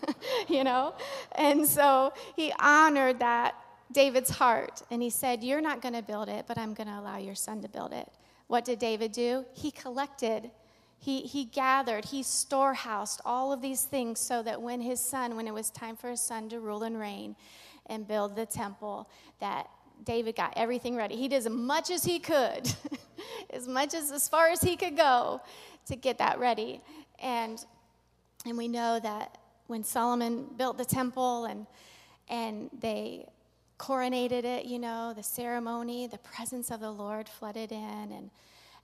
you 0.48 0.62
know? 0.62 0.94
And 1.32 1.66
so 1.66 2.12
he 2.36 2.52
honored 2.60 3.18
that 3.20 3.54
David's 3.92 4.30
heart 4.30 4.82
and 4.90 5.02
he 5.02 5.10
said, 5.10 5.44
You're 5.44 5.60
not 5.60 5.80
going 5.80 5.94
to 5.94 6.02
build 6.02 6.28
it, 6.28 6.46
but 6.46 6.58
I'm 6.58 6.74
going 6.74 6.88
to 6.88 6.98
allow 6.98 7.18
your 7.18 7.34
son 7.34 7.62
to 7.62 7.68
build 7.68 7.92
it. 7.92 8.08
What 8.48 8.64
did 8.64 8.78
David 8.78 9.12
do? 9.12 9.44
He 9.54 9.70
collected, 9.70 10.50
he, 10.98 11.22
he 11.22 11.44
gathered, 11.44 12.06
he 12.06 12.22
storehoused 12.22 13.20
all 13.24 13.52
of 13.52 13.60
these 13.60 13.82
things 13.82 14.20
so 14.20 14.42
that 14.42 14.60
when 14.60 14.80
his 14.80 15.00
son, 15.00 15.36
when 15.36 15.46
it 15.46 15.54
was 15.54 15.70
time 15.70 15.96
for 15.96 16.10
his 16.10 16.20
son 16.20 16.48
to 16.50 16.60
rule 16.60 16.82
and 16.82 16.98
reign 16.98 17.36
and 17.86 18.06
build 18.06 18.36
the 18.36 18.46
temple, 18.46 19.08
that 19.40 19.68
David 20.04 20.36
got 20.36 20.52
everything 20.56 20.96
ready. 20.96 21.16
He 21.16 21.28
did 21.28 21.36
as 21.36 21.48
much 21.48 21.90
as 21.90 22.04
he 22.04 22.18
could, 22.18 22.72
as 23.50 23.66
much 23.66 23.94
as 23.94 24.10
as 24.10 24.28
far 24.28 24.48
as 24.48 24.60
he 24.60 24.76
could 24.76 24.96
go 24.96 25.40
to 25.86 25.96
get 25.96 26.18
that 26.18 26.38
ready. 26.38 26.80
And 27.18 27.64
and 28.44 28.56
we 28.56 28.68
know 28.68 29.00
that 29.00 29.38
when 29.66 29.82
Solomon 29.82 30.46
built 30.56 30.78
the 30.78 30.84
temple 30.84 31.46
and 31.46 31.66
and 32.28 32.70
they 32.80 33.26
coronated 33.78 34.44
it, 34.44 34.64
you 34.64 34.78
know, 34.78 35.12
the 35.14 35.22
ceremony, 35.22 36.06
the 36.06 36.18
presence 36.18 36.70
of 36.70 36.80
the 36.80 36.90
Lord 36.90 37.28
flooded 37.28 37.72
in 37.72 38.12
and 38.12 38.30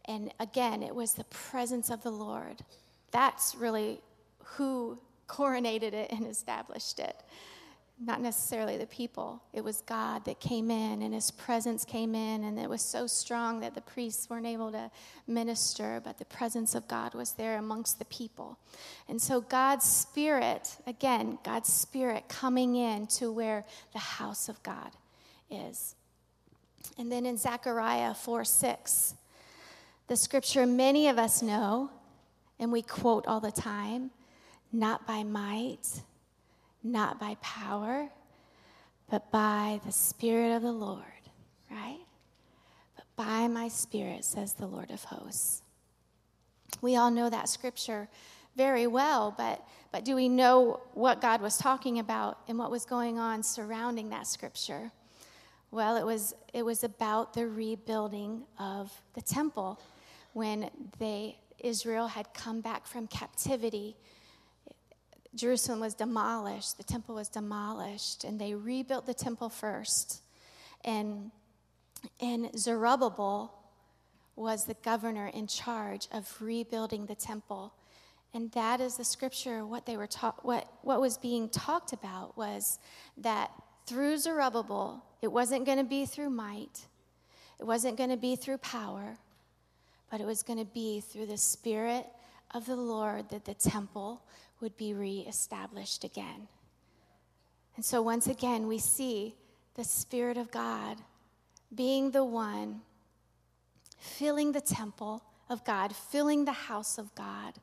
and 0.06 0.32
again, 0.40 0.82
it 0.82 0.94
was 0.94 1.14
the 1.14 1.24
presence 1.24 1.88
of 1.88 2.02
the 2.02 2.10
Lord. 2.10 2.56
That's 3.12 3.54
really 3.54 4.00
who 4.42 4.98
coronated 5.28 5.92
it 5.92 6.10
and 6.10 6.26
established 6.26 6.98
it 6.98 7.16
not 8.04 8.20
necessarily 8.20 8.76
the 8.76 8.86
people. 8.86 9.42
It 9.52 9.62
was 9.62 9.82
God 9.82 10.24
that 10.24 10.40
came 10.40 10.70
in 10.70 11.02
and 11.02 11.14
his 11.14 11.30
presence 11.30 11.84
came 11.84 12.14
in, 12.14 12.44
and 12.44 12.58
it 12.58 12.68
was 12.68 12.82
so 12.82 13.06
strong 13.06 13.60
that 13.60 13.74
the 13.74 13.80
priests 13.80 14.28
weren't 14.28 14.46
able 14.46 14.72
to 14.72 14.90
minister, 15.26 16.00
but 16.04 16.18
the 16.18 16.24
presence 16.24 16.74
of 16.74 16.88
God 16.88 17.14
was 17.14 17.32
there 17.32 17.58
amongst 17.58 17.98
the 17.98 18.04
people. 18.06 18.58
And 19.08 19.20
so 19.20 19.40
God's 19.40 19.84
Spirit, 19.84 20.76
again, 20.86 21.38
God's 21.44 21.72
Spirit 21.72 22.28
coming 22.28 22.74
in 22.74 23.06
to 23.18 23.30
where 23.30 23.64
the 23.92 23.98
house 23.98 24.48
of 24.48 24.62
God 24.62 24.90
is. 25.50 25.94
And 26.98 27.10
then 27.10 27.24
in 27.24 27.36
Zechariah 27.36 28.14
4 28.14 28.44
6, 28.44 29.14
the 30.08 30.16
scripture 30.16 30.66
many 30.66 31.08
of 31.08 31.18
us 31.18 31.42
know 31.42 31.90
and 32.58 32.72
we 32.72 32.82
quote 32.82 33.26
all 33.26 33.40
the 33.40 33.52
time 33.52 34.10
not 34.72 35.06
by 35.06 35.22
might 35.22 36.02
not 36.82 37.20
by 37.20 37.36
power, 37.40 38.08
but 39.10 39.30
by 39.30 39.80
the 39.84 39.92
Spirit 39.92 40.56
of 40.56 40.62
the 40.62 40.72
Lord, 40.72 41.02
right? 41.70 42.00
But 42.96 43.04
by 43.16 43.48
my 43.48 43.68
Spirit, 43.68 44.24
says 44.24 44.54
the 44.54 44.66
Lord 44.66 44.90
of 44.90 45.04
hosts. 45.04 45.62
We 46.80 46.96
all 46.96 47.10
know 47.10 47.28
that 47.30 47.48
scripture 47.48 48.08
very 48.56 48.86
well, 48.86 49.34
but, 49.36 49.66
but 49.92 50.04
do 50.04 50.14
we 50.14 50.28
know 50.28 50.80
what 50.94 51.20
God 51.20 51.40
was 51.40 51.56
talking 51.56 51.98
about 51.98 52.38
and 52.48 52.58
what 52.58 52.70
was 52.70 52.84
going 52.84 53.18
on 53.18 53.42
surrounding 53.42 54.10
that 54.10 54.26
scripture? 54.26 54.90
Well, 55.70 55.96
it 55.96 56.04
was, 56.04 56.34
it 56.52 56.64
was 56.64 56.84
about 56.84 57.32
the 57.32 57.46
rebuilding 57.46 58.42
of 58.58 58.92
the 59.14 59.22
temple 59.22 59.80
when 60.34 60.70
they, 60.98 61.38
Israel 61.58 62.08
had 62.08 62.32
come 62.34 62.60
back 62.60 62.86
from 62.86 63.06
captivity 63.06 63.96
Jerusalem 65.34 65.80
was 65.80 65.94
demolished, 65.94 66.76
the 66.76 66.84
temple 66.84 67.14
was 67.14 67.28
demolished, 67.28 68.24
and 68.24 68.38
they 68.38 68.54
rebuilt 68.54 69.06
the 69.06 69.14
temple 69.14 69.48
first. 69.48 70.22
And, 70.84 71.30
and 72.20 72.50
Zerubbabel 72.58 73.52
was 74.36 74.64
the 74.64 74.76
governor 74.82 75.28
in 75.28 75.46
charge 75.46 76.08
of 76.12 76.34
rebuilding 76.40 77.06
the 77.06 77.14
temple. 77.14 77.72
And 78.34 78.50
that 78.52 78.80
is 78.80 78.96
the 78.96 79.04
scripture, 79.04 79.64
what 79.64 79.86
they 79.86 79.96
were 79.96 80.06
taught, 80.06 80.44
what, 80.44 80.66
what 80.82 81.00
was 81.00 81.18
being 81.18 81.48
talked 81.48 81.92
about 81.92 82.36
was 82.36 82.78
that 83.18 83.50
through 83.86 84.18
Zerubbabel, 84.18 85.04
it 85.20 85.28
wasn't 85.28 85.66
going 85.66 85.78
to 85.78 85.84
be 85.84 86.06
through 86.06 86.30
might, 86.30 86.86
it 87.58 87.64
wasn't 87.64 87.96
going 87.96 88.10
to 88.10 88.16
be 88.16 88.36
through 88.36 88.58
power, 88.58 89.18
but 90.10 90.20
it 90.20 90.26
was 90.26 90.42
going 90.42 90.58
to 90.58 90.64
be 90.64 91.00
through 91.00 91.26
the 91.26 91.36
Spirit 91.36 92.06
of 92.52 92.66
the 92.66 92.76
Lord 92.76 93.30
that 93.30 93.44
the 93.44 93.54
temple 93.54 94.22
would 94.62 94.76
be 94.76 94.94
reestablished 94.94 96.04
again. 96.04 96.48
And 97.76 97.84
so, 97.84 98.00
once 98.00 98.26
again, 98.26 98.66
we 98.66 98.78
see 98.78 99.34
the 99.74 99.84
Spirit 99.84 100.36
of 100.36 100.50
God 100.50 100.98
being 101.74 102.10
the 102.10 102.24
one 102.24 102.80
filling 103.98 104.52
the 104.52 104.60
temple 104.60 105.22
of 105.48 105.64
God, 105.64 105.94
filling 105.94 106.44
the 106.44 106.52
house 106.52 106.98
of 106.98 107.14
God, 107.14 107.54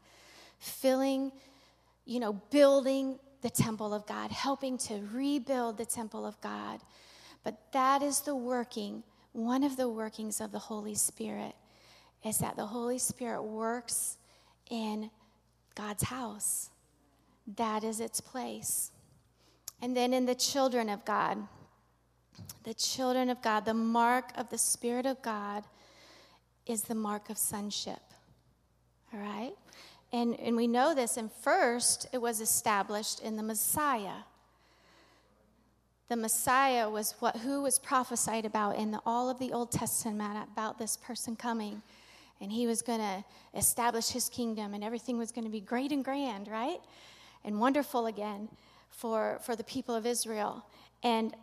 filling, 0.58 1.32
you 2.06 2.20
know, 2.20 2.34
building 2.50 3.20
the 3.41 3.50
temple 3.50 3.94
of 3.94 4.06
God, 4.06 4.32
helping 4.32 4.77
to 4.77 5.01
rebuild 5.13 5.77
the 5.77 5.86
temple 5.86 6.25
of 6.25 6.39
God. 6.41 6.79
But 7.44 7.72
that 7.74 8.01
is 8.01 8.22
the 8.22 8.36
working, 8.36 9.03
one 9.34 9.63
of 9.63 9.77
the 9.77 9.89
workings 9.89 10.41
of 10.41 10.51
the 10.51 10.60
Holy 10.60 10.96
Spirit 10.96 11.56
is 12.24 12.39
that 12.39 12.56
the 12.56 12.65
Holy 12.65 13.00
Spirit 13.00 13.44
works 13.44 14.18
in 14.70 15.10
God's 15.75 16.03
house 16.03 16.70
that 17.56 17.84
is 17.84 18.00
its 18.00 18.22
place. 18.22 18.91
And 19.82 19.96
then 19.96 20.13
in 20.13 20.25
the 20.25 20.36
children 20.36 20.89
of 20.89 21.06
God, 21.06 21.38
the 22.63 22.74
children 22.74 23.29
of 23.29 23.41
God, 23.41 23.65
the 23.65 23.74
mark 23.74 24.32
of 24.36 24.50
the 24.50 24.58
Spirit 24.58 25.06
of 25.06 25.22
God 25.22 25.63
is 26.65 26.84
the 26.84 26.96
mark 26.96 27.29
of 27.29 27.38
sonship. 27.38 28.01
All 29.13 29.20
right? 29.20 29.53
And, 30.12 30.39
and 30.39 30.56
we 30.56 30.68
know 30.68 30.94
this, 30.94 31.18
and 31.18 31.32
first 31.32 32.08
it 32.12 32.20
was 32.20 32.41
established 32.41 33.22
in 33.22 33.38
the 33.38 33.44
Messiah. 33.44 34.24
The 36.10 36.15
Messiah 36.15 36.89
was 36.89 37.13
what 37.20 37.38
who 37.38 37.62
was 37.62 37.77
prophesied 37.77 38.46
about 38.46 38.77
in 38.77 38.91
the, 38.91 39.00
all 39.06 39.29
of 39.29 39.38
the 39.38 39.53
Old 39.53 39.72
Testament 39.72 40.48
about 40.51 40.79
this 40.79 40.98
person 40.98 41.36
coming. 41.36 41.82
And 42.41 42.51
he 42.51 42.65
was 42.65 42.82
going 42.82 43.00
to 43.00 43.24
establish 43.53 44.10
his 44.10 44.29
kingdom, 44.29 44.74
and 44.74 44.84
everything 44.84 45.18
was 45.18 45.32
going 45.32 45.46
to 45.46 45.51
be 45.51 45.60
great 45.62 45.91
and 45.91 46.03
grand, 46.03 46.48
right? 46.48 46.79
And 47.43 47.60
wonderful 47.60 48.05
again 48.05 48.50
for, 48.89 49.39
for 49.43 49.55
the 49.55 49.63
people 49.63 49.96
of 49.96 50.05
Israel. 50.05 50.65
And 51.03 51.36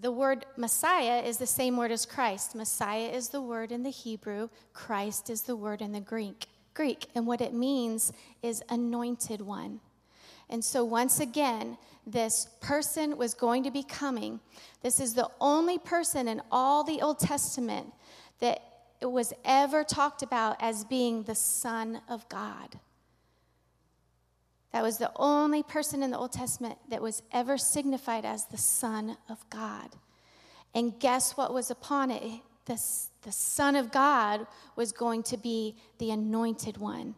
the 0.00 0.12
word 0.12 0.46
Messiah 0.56 1.22
is 1.22 1.38
the 1.38 1.46
same 1.46 1.76
word 1.76 1.90
as 1.90 2.06
Christ. 2.06 2.54
Messiah 2.54 3.08
is 3.08 3.28
the 3.28 3.42
word 3.42 3.72
in 3.72 3.82
the 3.82 3.90
Hebrew, 3.90 4.48
Christ 4.72 5.30
is 5.30 5.42
the 5.42 5.56
word 5.56 5.82
in 5.82 5.92
the 5.92 6.00
Greek. 6.00 6.46
Greek, 6.74 7.06
and 7.14 7.26
what 7.26 7.42
it 7.42 7.52
means 7.52 8.12
is 8.42 8.62
anointed 8.70 9.42
one. 9.42 9.80
And 10.48 10.64
so, 10.64 10.84
once 10.84 11.20
again, 11.20 11.76
this 12.06 12.48
person 12.60 13.16
was 13.16 13.34
going 13.34 13.62
to 13.64 13.70
be 13.70 13.82
coming. 13.82 14.40
This 14.82 15.00
is 15.00 15.14
the 15.14 15.28
only 15.40 15.78
person 15.78 16.28
in 16.28 16.42
all 16.50 16.82
the 16.82 17.00
Old 17.00 17.18
Testament 17.18 17.92
that 18.40 18.60
was 19.02 19.32
ever 19.44 19.84
talked 19.84 20.22
about 20.22 20.56
as 20.60 20.84
being 20.84 21.22
the 21.22 21.34
Son 21.34 22.00
of 22.08 22.28
God. 22.28 22.78
That 24.72 24.82
was 24.82 24.98
the 24.98 25.12
only 25.16 25.62
person 25.62 26.02
in 26.02 26.10
the 26.10 26.18
Old 26.18 26.32
Testament 26.32 26.78
that 26.88 27.02
was 27.02 27.22
ever 27.30 27.58
signified 27.58 28.24
as 28.24 28.46
the 28.46 28.58
Son 28.58 29.16
of 29.28 29.48
God. 29.50 29.90
And 30.74 30.98
guess 30.98 31.36
what 31.36 31.52
was 31.52 31.70
upon 31.70 32.10
it? 32.10 32.40
The, 32.64 32.80
the 33.22 33.32
Son 33.32 33.76
of 33.76 33.92
God 33.92 34.46
was 34.74 34.92
going 34.92 35.24
to 35.24 35.36
be 35.36 35.76
the 35.98 36.10
anointed 36.10 36.78
one. 36.78 37.14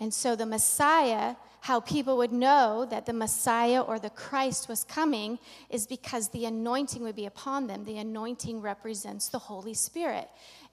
And 0.00 0.12
so 0.12 0.36
the 0.36 0.46
Messiah, 0.46 1.36
how 1.60 1.80
people 1.80 2.18
would 2.18 2.32
know 2.32 2.86
that 2.90 3.06
the 3.06 3.12
Messiah 3.12 3.80
or 3.80 3.98
the 3.98 4.10
Christ 4.10 4.68
was 4.68 4.84
coming 4.84 5.38
is 5.70 5.86
because 5.86 6.28
the 6.28 6.44
anointing 6.44 7.02
would 7.02 7.16
be 7.16 7.26
upon 7.26 7.66
them. 7.66 7.84
The 7.84 7.98
anointing 7.98 8.60
represents 8.60 9.28
the 9.28 9.38
Holy 9.38 9.74
Spirit 9.74 10.28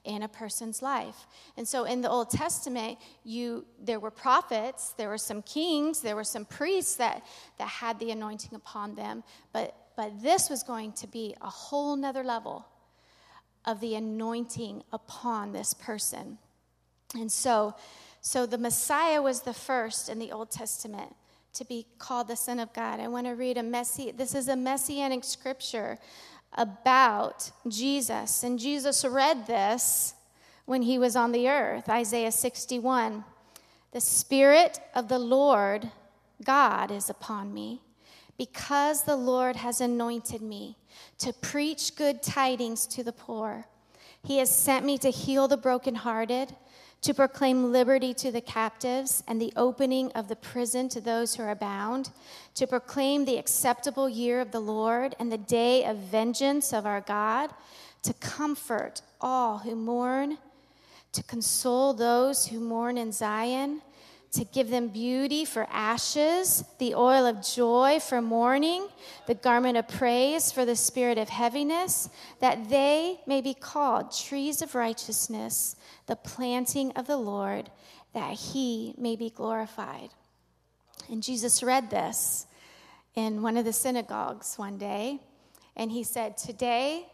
in 0.06 0.24
a 0.24 0.28
person's 0.28 0.82
life. 0.82 1.28
And 1.58 1.68
so 1.68 1.84
in 1.84 2.02
the 2.02 2.10
Old 2.10 2.30
Testament, 2.30 2.98
you 3.24 3.66
there 3.84 4.00
were 4.00 4.12
prophets, 4.12 4.94
there 4.98 5.10
were 5.10 5.18
some 5.18 5.42
kings, 5.42 6.02
there 6.02 6.16
were 6.16 6.24
some 6.24 6.46
priests 6.46 6.96
that, 6.98 7.26
that 7.58 7.68
had 7.68 8.00
the 8.00 8.12
anointing 8.12 8.56
upon 8.56 8.96
them, 8.96 9.24
but 9.52 9.76
but 9.98 10.22
this 10.22 10.50
was 10.50 10.62
going 10.64 10.92
to 10.94 11.08
be 11.08 11.36
a 11.42 11.50
whole 11.50 11.96
nother 11.96 12.24
level. 12.24 12.66
of 13.66 13.80
the 13.80 13.96
anointing 13.96 14.84
upon 14.92 15.52
this 15.52 15.74
person. 15.74 16.38
And 17.16 17.32
so, 17.32 17.76
so 18.22 18.46
the 18.46 18.58
Messiah 18.58 19.22
was 19.22 19.42
the 19.42 19.54
first 19.54 20.10
in 20.10 20.20
the 20.20 20.32
Old 20.32 20.52
Testament 20.52 21.16
to 21.54 21.66
be 21.66 21.86
called 21.98 22.28
the 22.28 22.36
Son 22.36 22.60
of 22.60 22.74
God. 22.74 23.00
I 23.00 23.08
want 23.08 23.28
to 23.28 23.32
read 23.32 23.58
a 23.58 23.64
messy, 23.64 24.12
this 24.12 24.36
is 24.36 24.48
a 24.50 24.56
messianic 24.56 25.24
scripture 25.24 25.98
about 26.56 27.52
Jesus. 27.68 28.44
And 28.44 28.58
Jesus 28.58 29.06
read 29.06 29.46
this 29.48 30.14
when 30.66 30.82
he 30.82 30.98
was 30.98 31.16
on 31.16 31.32
the 31.32 31.48
earth 31.50 31.90
Isaiah 31.90 32.32
61. 32.32 33.24
The 33.92 34.02
Spirit 34.02 34.80
of 34.94 35.08
the 35.08 35.20
Lord 35.20 35.90
God 36.44 36.92
is 36.92 37.10
upon 37.10 37.54
me 37.54 37.82
because 38.38 39.04
the 39.04 39.16
Lord 39.16 39.56
has 39.56 39.80
anointed 39.80 40.42
me 40.42 40.78
to 41.20 41.32
preach 41.34 41.96
good 41.96 42.22
tidings 42.22 42.86
to 42.88 43.04
the 43.04 43.14
poor. 43.14 43.66
He 44.24 44.40
has 44.40 44.54
sent 44.54 44.86
me 44.86 44.98
to 44.98 45.10
heal 45.10 45.48
the 45.48 45.56
brokenhearted 45.56 46.56
to 47.02 47.14
proclaim 47.14 47.72
liberty 47.72 48.14
to 48.16 48.32
the 48.32 48.42
captives 48.42 49.24
and 49.28 49.40
the 49.40 49.54
opening 49.56 50.12
of 50.14 50.28
the 50.28 50.36
prison 50.36 50.90
to 50.90 51.02
those 51.02 51.36
who 51.36 51.44
are 51.44 51.56
bound, 51.56 52.10
to 52.56 52.66
proclaim 52.66 53.26
the 53.26 53.38
acceptable 53.38 54.10
year 54.10 54.42
of 54.42 54.52
the 54.52 54.60
Lord 54.60 55.16
and 55.20 55.32
the 55.32 55.38
day 55.38 55.86
of 55.86 55.98
vengeance 55.98 56.74
of 56.74 56.86
our 56.86 57.02
God, 57.02 57.52
to 58.04 58.14
comfort 58.14 59.02
all 59.22 59.60
who 59.60 59.76
mourn, 59.76 60.38
to 61.12 61.24
console 61.24 61.94
those 61.94 62.48
who 62.48 62.60
mourn 62.60 62.98
in 62.98 63.12
Zion 63.12 63.82
to 64.36 64.44
give 64.44 64.70
them 64.70 64.90
beauty 64.90 65.46
for 65.46 65.66
ashes, 65.72 66.66
the 66.78 66.94
oil 66.94 67.26
of 67.26 67.42
joy 67.42 68.00
for 68.02 68.22
mourning, 68.22 68.86
the 69.28 69.34
garment 69.34 69.78
of 69.78 69.88
praise 69.88 70.52
for 70.52 70.66
the 70.66 70.76
spirit 70.76 71.18
of 71.18 71.30
heaviness, 71.30 72.10
that 72.42 72.68
they 72.68 73.22
may 73.26 73.40
be 73.40 73.54
called 73.54 74.14
trees 74.14 74.62
of 74.62 74.76
righteousness, 74.76 75.78
the 76.08 76.16
planting 76.16 76.92
of 76.92 77.08
the 77.08 77.18
Lord, 77.18 77.70
that 78.14 78.34
he 78.34 78.94
may 78.98 79.16
be 79.16 79.30
glorified. 79.30 80.10
And 81.10 81.22
Jesus 81.22 81.64
read 81.64 81.90
this 81.90 82.48
in 83.16 83.42
one 83.42 83.58
of 83.58 83.66
the 83.66 83.74
synagogues 83.74 84.56
one 84.58 84.78
day, 84.78 85.20
and 85.76 85.92
he 85.92 86.04
said, 86.04 86.38
Today, 86.38 87.08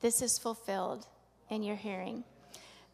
this 0.00 0.22
is 0.22 0.38
fulfilled 0.38 1.06
in 1.50 1.62
your 1.62 1.76
hearing. 1.76 2.24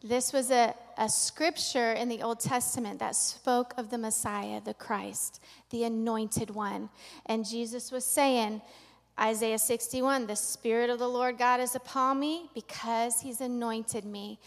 This 0.03 0.33
was 0.33 0.51
a, 0.51 0.75
a 0.97 1.09
scripture 1.09 1.93
in 1.93 2.09
the 2.09 2.21
Old 2.21 2.39
Testament 2.39 2.99
that 2.99 3.15
spoke 3.15 3.73
of 3.77 3.89
the 3.89 3.97
Messiah, 3.97 4.61
the 4.61 4.73
Christ, 4.73 5.41
the 5.71 5.83
anointed 5.83 6.51
one. 6.51 6.89
And 7.25 7.47
Jesus 7.47 7.91
was 7.91 8.05
saying, 8.05 8.61
Isaiah 9.19 9.57
61, 9.57 10.27
the 10.27 10.35
Spirit 10.35 10.89
of 10.89 10.99
the 10.99 11.07
Lord 11.07 11.37
God 11.37 11.59
is 11.59 11.73
upon 11.73 12.19
me 12.19 12.49
because 12.53 13.21
he's 13.21 13.41
anointed 13.41 14.05
me. 14.05 14.39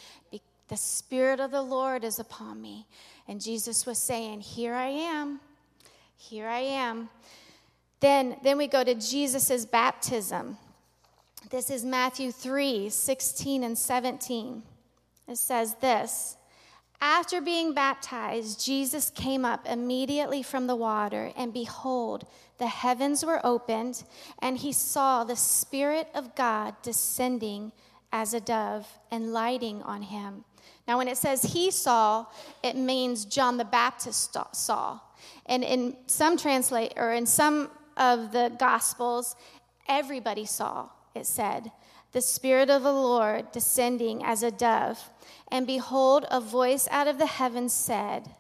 The 0.68 0.76
Spirit 0.76 1.40
of 1.40 1.50
the 1.50 1.62
Lord 1.62 2.04
is 2.04 2.18
upon 2.18 2.60
me. 2.60 2.86
And 3.26 3.40
Jesus 3.40 3.86
was 3.86 3.98
saying, 3.98 4.40
Here 4.40 4.74
I 4.74 4.88
am. 4.88 5.40
Here 6.16 6.48
I 6.48 6.60
am. 6.60 7.08
Then, 8.00 8.36
then 8.42 8.58
we 8.58 8.66
go 8.66 8.84
to 8.84 8.94
Jesus' 8.94 9.64
baptism. 9.64 10.58
This 11.50 11.70
is 11.70 11.84
Matthew 11.84 12.30
3 12.30 12.90
16 12.90 13.64
and 13.64 13.76
17. 13.76 14.62
It 15.26 15.36
says 15.38 15.74
this 15.76 16.36
After 17.00 17.40
being 17.40 17.72
baptized, 17.72 18.64
Jesus 18.64 19.10
came 19.10 19.44
up 19.44 19.66
immediately 19.66 20.42
from 20.42 20.66
the 20.66 20.76
water, 20.76 21.32
and 21.36 21.52
behold, 21.52 22.26
the 22.58 22.66
heavens 22.66 23.24
were 23.24 23.40
opened, 23.44 24.04
and 24.40 24.58
he 24.58 24.72
saw 24.72 25.24
the 25.24 25.36
Spirit 25.36 26.08
of 26.14 26.34
God 26.34 26.74
descending 26.82 27.72
as 28.12 28.34
a 28.34 28.40
dove 28.40 28.86
and 29.10 29.32
lighting 29.32 29.82
on 29.82 30.02
him. 30.02 30.44
Now, 30.86 30.98
when 30.98 31.08
it 31.08 31.18
says 31.18 31.42
he 31.42 31.70
saw, 31.70 32.26
it 32.62 32.76
means 32.76 33.24
John 33.24 33.56
the 33.56 33.64
Baptist 33.64 34.36
saw. 34.52 35.00
And 35.46 35.62
in 35.62 35.96
some 36.06 36.36
translate 36.36 36.94
or 36.96 37.12
in 37.12 37.26
some 37.26 37.70
of 37.96 38.32
the 38.32 38.52
gospels, 38.58 39.36
everybody 39.88 40.46
saw, 40.46 40.88
it 41.14 41.26
said, 41.26 41.70
the 42.12 42.20
Spirit 42.20 42.70
of 42.70 42.82
the 42.82 42.92
Lord 42.92 43.52
descending 43.52 44.24
as 44.24 44.42
a 44.42 44.50
dove. 44.50 45.10
And 45.50 45.66
behold, 45.66 46.24
a 46.30 46.40
voice 46.40 46.88
out 46.90 47.06
of 47.06 47.18
the 47.18 47.26
heavens 47.26 47.72
said, 47.72 48.30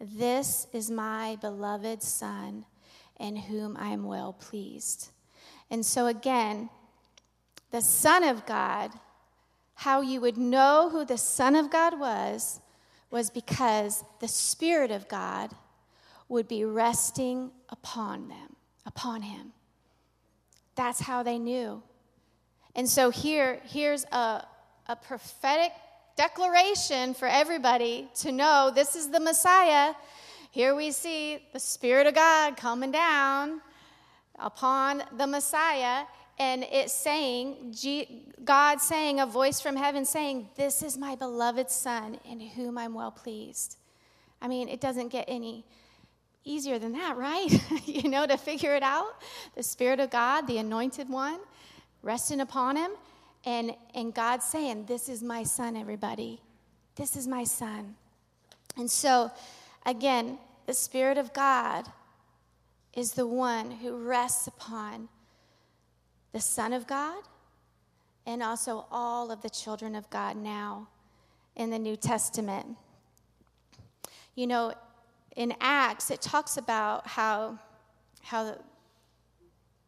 This 0.00 0.68
is 0.72 0.90
my 0.90 1.36
beloved 1.40 2.02
Son, 2.02 2.64
in 3.18 3.36
whom 3.36 3.76
I 3.76 3.88
am 3.88 4.04
well 4.04 4.32
pleased. 4.32 5.10
And 5.68 5.84
so, 5.84 6.06
again, 6.06 6.70
the 7.72 7.80
Son 7.80 8.22
of 8.22 8.46
God, 8.46 8.92
how 9.76 10.00
you 10.00 10.20
would 10.20 10.36
know 10.36 10.88
who 10.90 11.04
the 11.04 11.18
Son 11.18 11.54
of 11.54 11.70
God 11.70 12.00
was, 12.00 12.60
was 13.10 13.30
because 13.30 14.02
the 14.20 14.28
Spirit 14.28 14.90
of 14.90 15.06
God 15.06 15.50
would 16.28 16.48
be 16.48 16.64
resting 16.64 17.50
upon 17.68 18.28
them, 18.28 18.56
upon 18.84 19.22
him. 19.22 19.52
That's 20.74 21.00
how 21.00 21.22
they 21.22 21.38
knew. 21.38 21.82
And 22.74 22.88
so 22.88 23.10
here, 23.10 23.60
here's 23.64 24.04
a, 24.06 24.46
a 24.86 24.96
prophetic 24.96 25.72
declaration 26.16 27.14
for 27.14 27.28
everybody 27.28 28.08
to 28.16 28.32
know 28.32 28.72
this 28.74 28.96
is 28.96 29.10
the 29.10 29.20
Messiah. 29.20 29.94
Here 30.50 30.74
we 30.74 30.90
see 30.90 31.42
the 31.52 31.60
Spirit 31.60 32.06
of 32.06 32.14
God 32.14 32.56
coming 32.56 32.90
down 32.90 33.60
upon 34.38 35.02
the 35.16 35.26
Messiah, 35.26 36.04
and 36.38 36.64
it's 36.70 36.92
saying, 36.92 37.74
God 38.44 38.80
saying, 38.80 39.20
a 39.20 39.26
voice 39.26 39.60
from 39.60 39.76
heaven 39.76 40.04
saying, 40.04 40.48
This 40.56 40.82
is 40.82 40.98
my 40.98 41.14
beloved 41.14 41.70
Son 41.70 42.18
in 42.24 42.40
whom 42.40 42.76
I'm 42.76 42.92
well 42.92 43.10
pleased. 43.10 43.76
I 44.42 44.48
mean, 44.48 44.68
it 44.68 44.80
doesn't 44.80 45.08
get 45.08 45.24
any 45.28 45.64
easier 46.44 46.78
than 46.78 46.92
that, 46.92 47.16
right? 47.16 47.48
you 47.86 48.08
know, 48.10 48.26
to 48.26 48.36
figure 48.36 48.74
it 48.74 48.82
out. 48.82 49.22
The 49.54 49.62
Spirit 49.62 49.98
of 49.98 50.10
God, 50.10 50.46
the 50.46 50.58
anointed 50.58 51.08
one, 51.08 51.40
resting 52.02 52.40
upon 52.40 52.76
him 52.76 52.90
and, 53.46 53.74
and 53.94 54.12
God 54.12 54.42
saying, 54.42 54.84
This 54.86 55.08
is 55.08 55.22
my 55.22 55.42
son, 55.42 55.74
everybody. 55.74 56.40
This 56.96 57.16
is 57.16 57.26
my 57.26 57.44
son. 57.44 57.94
And 58.76 58.90
so, 58.90 59.30
again, 59.86 60.38
the 60.66 60.74
Spirit 60.74 61.16
of 61.16 61.32
God 61.32 61.86
is 62.92 63.12
the 63.12 63.26
one 63.26 63.70
who 63.70 63.96
rests 63.96 64.46
upon 64.46 65.08
the 66.36 66.42
Son 66.42 66.74
of 66.74 66.86
God 66.86 67.22
and 68.26 68.42
also 68.42 68.84
all 68.90 69.30
of 69.30 69.40
the 69.40 69.48
children 69.48 69.94
of 69.94 70.10
God 70.10 70.36
now 70.36 70.86
in 71.54 71.70
the 71.70 71.78
New 71.78 71.96
Testament. 71.96 72.76
You 74.34 74.46
know, 74.46 74.74
in 75.34 75.54
Acts, 75.62 76.10
it 76.10 76.20
talks 76.20 76.58
about 76.58 77.06
how, 77.06 77.58
how 78.20 78.58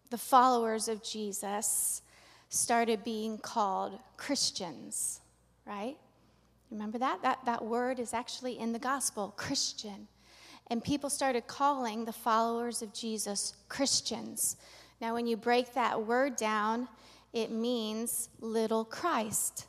the 0.09 0.17
followers 0.17 0.89
of 0.89 1.03
Jesus 1.03 2.01
started 2.49 3.05
being 3.05 3.37
called 3.37 3.99
Christians, 4.17 5.21
right? 5.67 5.99
Remember 6.71 6.97
that? 6.97 7.21
That, 7.21 7.45
that 7.45 7.63
word 7.63 8.01
is 8.01 8.15
actually 8.15 8.59
in 8.59 8.73
the 8.73 8.79
gospel, 8.79 9.35
Christian. 9.37 10.09
And 10.69 10.83
people 10.83 11.11
started 11.11 11.47
calling 11.47 12.07
the 12.07 12.13
followers 12.13 12.81
of 12.81 12.95
Jesus 12.95 13.53
Christians. 13.69 14.57
Now, 15.01 15.15
when 15.15 15.27
you 15.27 15.37
break 15.37 15.75
that 15.75 16.07
word 16.07 16.37
down, 16.37 16.89
it 17.33 17.51
means 17.51 18.29
little 18.41 18.85
Christ 18.85 19.67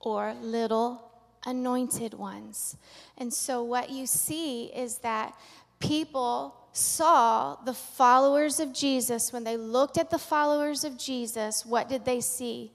or 0.00 0.34
little 0.40 1.10
anointed 1.44 2.14
ones. 2.14 2.76
And 3.16 3.32
so, 3.32 3.62
what 3.62 3.90
you 3.90 4.06
see 4.06 4.66
is 4.66 4.98
that 4.98 5.34
people 5.78 6.54
saw 6.72 7.56
the 7.64 7.72
followers 7.72 8.60
of 8.60 8.72
Jesus, 8.72 9.32
when 9.32 9.44
they 9.44 9.56
looked 9.56 9.96
at 9.96 10.10
the 10.10 10.18
followers 10.18 10.84
of 10.84 10.98
Jesus, 10.98 11.64
what 11.64 11.88
did 11.88 12.04
they 12.04 12.20
see? 12.20 12.72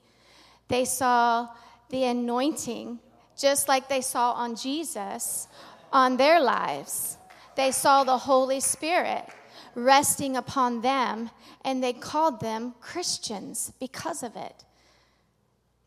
They 0.68 0.84
saw 0.84 1.48
the 1.90 2.04
anointing, 2.04 2.98
just 3.38 3.68
like 3.68 3.88
they 3.88 4.00
saw 4.00 4.32
on 4.32 4.56
Jesus, 4.56 5.46
on 5.92 6.16
their 6.16 6.40
lives. 6.40 7.16
They 7.54 7.70
saw 7.70 8.02
the 8.02 8.18
Holy 8.18 8.60
Spirit 8.60 9.28
resting 9.74 10.36
upon 10.36 10.80
them, 10.82 11.30
and 11.64 11.82
they 11.82 11.92
called 11.92 12.40
them 12.40 12.74
Christians 12.80 13.72
because 13.80 14.22
of 14.22 14.36
it. 14.36 14.64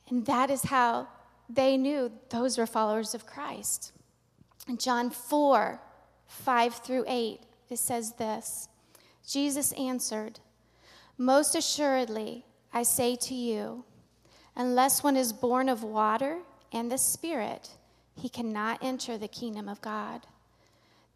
And 0.09 0.25
that 0.25 0.49
is 0.49 0.63
how 0.63 1.07
they 1.49 1.77
knew 1.77 2.11
those 2.29 2.57
were 2.57 2.65
followers 2.65 3.13
of 3.13 3.25
Christ. 3.25 3.91
In 4.67 4.77
John 4.77 5.09
4 5.09 5.79
5 6.27 6.73
through 6.75 7.05
8, 7.07 7.39
it 7.69 7.77
says 7.77 8.13
this 8.13 8.67
Jesus 9.27 9.71
answered, 9.73 10.39
Most 11.17 11.55
assuredly, 11.55 12.45
I 12.73 12.83
say 12.83 13.15
to 13.15 13.33
you, 13.33 13.85
unless 14.55 15.03
one 15.03 15.15
is 15.15 15.33
born 15.33 15.69
of 15.69 15.83
water 15.83 16.39
and 16.71 16.91
the 16.91 16.97
Spirit, 16.97 17.69
he 18.15 18.29
cannot 18.29 18.83
enter 18.83 19.17
the 19.17 19.27
kingdom 19.27 19.69
of 19.69 19.81
God. 19.81 20.25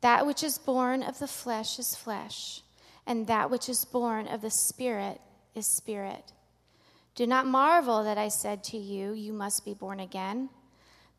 That 0.02 0.26
which 0.26 0.44
is 0.44 0.58
born 0.58 1.04
of 1.04 1.20
the 1.20 1.28
flesh 1.28 1.80
is 1.80 1.96
flesh, 1.96 2.62
and 3.06 3.28
that 3.28 3.50
which 3.50 3.68
is 3.68 3.86
born 3.86 4.28
of 4.28 4.42
the 4.42 4.50
Spirit 4.50 5.20
is 5.56 5.68
spirit. 5.68 6.32
Do 7.16 7.28
not 7.28 7.46
marvel 7.46 8.04
that 8.04 8.18
I 8.18 8.30
said 8.30 8.64
to 8.66 8.78
you, 8.78 9.14
You 9.14 9.34
must 9.34 9.66
be 9.66 9.74
born 9.74 10.00
again. 10.00 10.50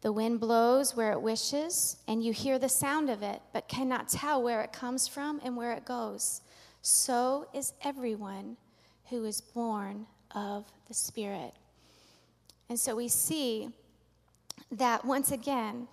The 0.00 0.12
wind 0.12 0.40
blows 0.40 0.96
where 0.96 1.12
it 1.12 1.20
wishes, 1.20 1.98
and 2.08 2.24
you 2.24 2.32
hear 2.32 2.58
the 2.58 2.70
sound 2.70 3.10
of 3.10 3.22
it, 3.22 3.42
but 3.52 3.68
cannot 3.68 4.08
tell 4.08 4.42
where 4.42 4.62
it 4.62 4.72
comes 4.72 5.06
from 5.06 5.40
and 5.44 5.56
where 5.56 5.72
it 5.72 5.84
goes. 5.84 6.40
So 6.80 7.48
is 7.52 7.74
everyone 7.84 8.56
who 9.10 9.24
is 9.26 9.42
born 9.42 10.06
of 10.34 10.64
the 10.88 10.94
Spirit. 10.94 11.52
And 12.70 12.80
so 12.80 12.96
we 12.96 13.08
see 13.08 13.68
that 14.72 15.04
once 15.04 15.32
again, 15.32 15.88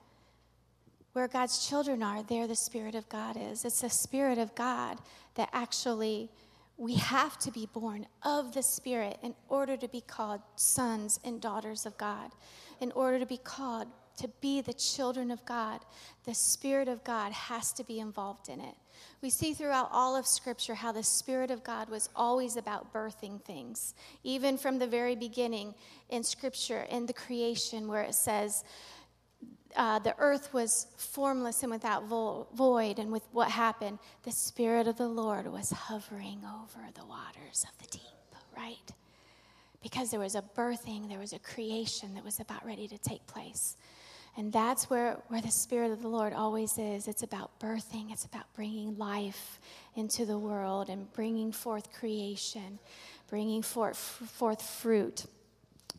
where 1.17 1.27
God's 1.27 1.67
children 1.67 2.03
are, 2.03 2.21
there 2.21 2.45
the 2.45 2.55
Spirit 2.55 2.93
of 2.93 3.09
God 3.09 3.37
is. 3.39 3.65
It's 3.65 3.81
the 3.81 3.89
Spirit 3.89 4.37
of 4.37 4.53
God 4.53 4.99
that 5.33 5.49
actually 5.51 6.29
we 6.77 6.93
have 6.93 7.39
to 7.39 7.49
be 7.49 7.67
born 7.73 8.05
of 8.21 8.53
the 8.53 8.61
Spirit 8.61 9.17
in 9.23 9.33
order 9.49 9.75
to 9.77 9.87
be 9.87 9.99
called 9.99 10.41
sons 10.57 11.19
and 11.23 11.41
daughters 11.41 11.87
of 11.87 11.97
God, 11.97 12.33
in 12.81 12.91
order 12.91 13.17
to 13.17 13.25
be 13.25 13.37
called 13.37 13.87
to 14.17 14.27
be 14.41 14.61
the 14.61 14.73
children 14.73 15.31
of 15.31 15.43
God. 15.43 15.81
The 16.25 16.35
Spirit 16.35 16.87
of 16.87 17.03
God 17.03 17.31
has 17.31 17.73
to 17.73 17.83
be 17.83 17.99
involved 17.99 18.47
in 18.47 18.59
it. 18.59 18.75
We 19.23 19.31
see 19.31 19.55
throughout 19.55 19.89
all 19.91 20.15
of 20.15 20.27
Scripture 20.27 20.75
how 20.75 20.91
the 20.91 21.01
Spirit 21.01 21.49
of 21.49 21.63
God 21.63 21.89
was 21.89 22.09
always 22.15 22.57
about 22.57 22.93
birthing 22.93 23.41
things, 23.41 23.95
even 24.23 24.55
from 24.55 24.77
the 24.77 24.85
very 24.85 25.15
beginning 25.15 25.73
in 26.09 26.21
Scripture, 26.21 26.85
in 26.91 27.07
the 27.07 27.13
creation, 27.13 27.87
where 27.87 28.03
it 28.03 28.13
says, 28.13 28.63
uh, 29.77 29.99
the 29.99 30.15
earth 30.17 30.53
was 30.53 30.87
formless 30.97 31.61
and 31.61 31.71
without 31.71 32.05
vo- 32.05 32.47
void, 32.53 32.97
and 32.97 33.11
with 33.11 33.23
what 33.31 33.49
happened, 33.49 33.99
the 34.23 34.31
Spirit 34.31 34.87
of 34.87 34.97
the 34.97 35.07
Lord 35.07 35.47
was 35.51 35.71
hovering 35.71 36.41
over 36.43 36.79
the 36.95 37.05
waters 37.05 37.63
of 37.63 37.77
the 37.77 37.87
deep, 37.91 38.01
right? 38.55 38.91
Because 39.83 40.09
there 40.09 40.19
was 40.19 40.35
a 40.35 40.41
birthing, 40.41 41.07
there 41.07 41.19
was 41.19 41.31
a 41.31 41.39
creation 41.39 42.15
that 42.15 42.25
was 42.25 42.39
about 42.39 42.65
ready 42.65 42.87
to 42.87 42.97
take 42.97 43.25
place. 43.27 43.77
And 44.35 44.51
that's 44.51 44.89
where, 44.89 45.17
where 45.29 45.41
the 45.41 45.51
Spirit 45.51 45.91
of 45.91 46.01
the 46.01 46.07
Lord 46.07 46.33
always 46.33 46.77
is. 46.77 47.07
It's 47.07 47.23
about 47.23 47.59
birthing, 47.59 48.11
it's 48.11 48.25
about 48.25 48.45
bringing 48.55 48.97
life 48.97 49.59
into 49.95 50.25
the 50.25 50.37
world 50.37 50.89
and 50.89 51.11
bringing 51.13 51.51
forth 51.51 51.91
creation, 51.93 52.79
bringing 53.27 53.61
forth, 53.61 53.97
forth 53.97 54.61
fruit. 54.61 55.25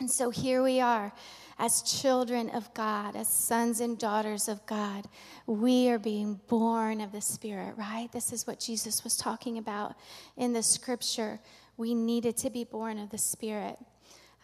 And 0.01 0.11
so 0.11 0.31
here 0.31 0.63
we 0.63 0.81
are 0.81 1.13
as 1.59 1.83
children 1.83 2.51
of 2.51 2.73
God, 2.73 3.17
as 3.17 3.29
sons 3.29 3.81
and 3.81 3.99
daughters 3.99 4.49
of 4.49 4.65
God. 4.67 5.09
We 5.47 5.91
are 5.91 5.99
being 5.99 6.41
born 6.47 7.01
of 7.01 7.11
the 7.11 7.21
Spirit, 7.21 7.75
right? 7.77 8.11
This 8.13 8.33
is 8.33 8.47
what 8.47 8.61
Jesus 8.61 9.03
was 9.03 9.17
talking 9.17 9.59
about 9.59 9.97
in 10.37 10.53
the 10.53 10.63
scripture. 10.63 11.41
We 11.77 11.95
needed 11.95 12.37
to 12.39 12.51
be 12.51 12.63
born 12.63 12.99
of 12.99 13.11
the 13.11 13.19
Spirit. 13.19 13.77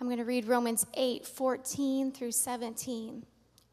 I'm 0.00 0.08
going 0.08 0.18
to 0.18 0.24
read 0.24 0.46
Romans 0.46 0.86
8 0.94 1.24
14 1.24 2.10
through 2.10 2.32
17. 2.32 3.18
It 3.18 3.24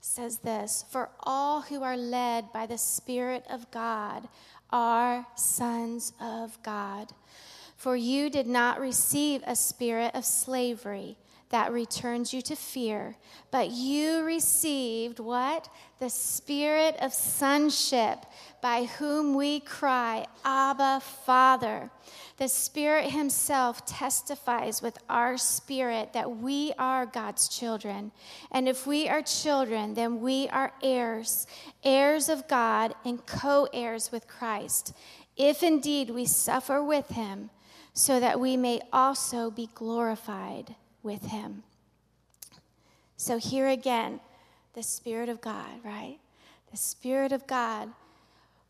says 0.02 0.38
this 0.38 0.86
For 0.91 1.10
all 1.22 1.62
who 1.62 1.82
are 1.82 1.98
led 1.98 2.54
by 2.54 2.67
the 2.67 2.78
Spirit 2.78 3.44
of 3.50 3.72
God 3.72 4.28
are 4.70 5.26
sons 5.36 6.13
of 6.22 6.62
God. 6.62 7.12
For 7.76 7.96
you 7.96 8.30
did 8.30 8.46
not 8.46 8.80
receive 8.80 9.41
a 9.48 9.56
spirit 9.56 10.12
of 10.13 10.24
slavery 10.24 11.17
that 11.51 11.71
returns 11.71 12.33
you 12.33 12.41
to 12.41 12.55
fear. 12.55 13.15
But 13.51 13.71
you 13.71 14.23
received 14.23 15.19
what? 15.19 15.69
The 15.99 16.09
spirit 16.09 16.95
of 16.99 17.13
sonship, 17.13 18.25
by 18.61 18.85
whom 18.85 19.35
we 19.35 19.59
cry, 19.59 20.25
Abba, 20.43 21.01
Father. 21.01 21.91
The 22.37 22.47
Spirit 22.47 23.11
Himself 23.11 23.85
testifies 23.85 24.81
with 24.81 24.97
our 25.09 25.37
spirit 25.37 26.13
that 26.13 26.37
we 26.37 26.73
are 26.79 27.05
God's 27.05 27.47
children. 27.47 28.11
And 28.51 28.67
if 28.67 28.87
we 28.87 29.07
are 29.07 29.21
children, 29.21 29.93
then 29.93 30.21
we 30.21 30.47
are 30.49 30.73
heirs, 30.81 31.45
heirs 31.83 32.29
of 32.29 32.47
God, 32.47 32.95
and 33.05 33.23
co 33.25 33.67
heirs 33.73 34.11
with 34.11 34.27
Christ, 34.27 34.95
if 35.37 35.61
indeed 35.61 36.09
we 36.09 36.25
suffer 36.25 36.83
with 36.83 37.09
Him, 37.09 37.51
so 37.93 38.19
that 38.19 38.39
we 38.39 38.57
may 38.57 38.81
also 38.91 39.51
be 39.51 39.69
glorified 39.75 40.75
with 41.03 41.25
him. 41.27 41.63
So 43.17 43.37
here 43.37 43.67
again, 43.67 44.19
the 44.73 44.83
Spirit 44.83 45.29
of 45.29 45.41
God, 45.41 45.83
right? 45.83 46.17
The 46.71 46.77
Spirit 46.77 47.31
of 47.31 47.45
God 47.45 47.89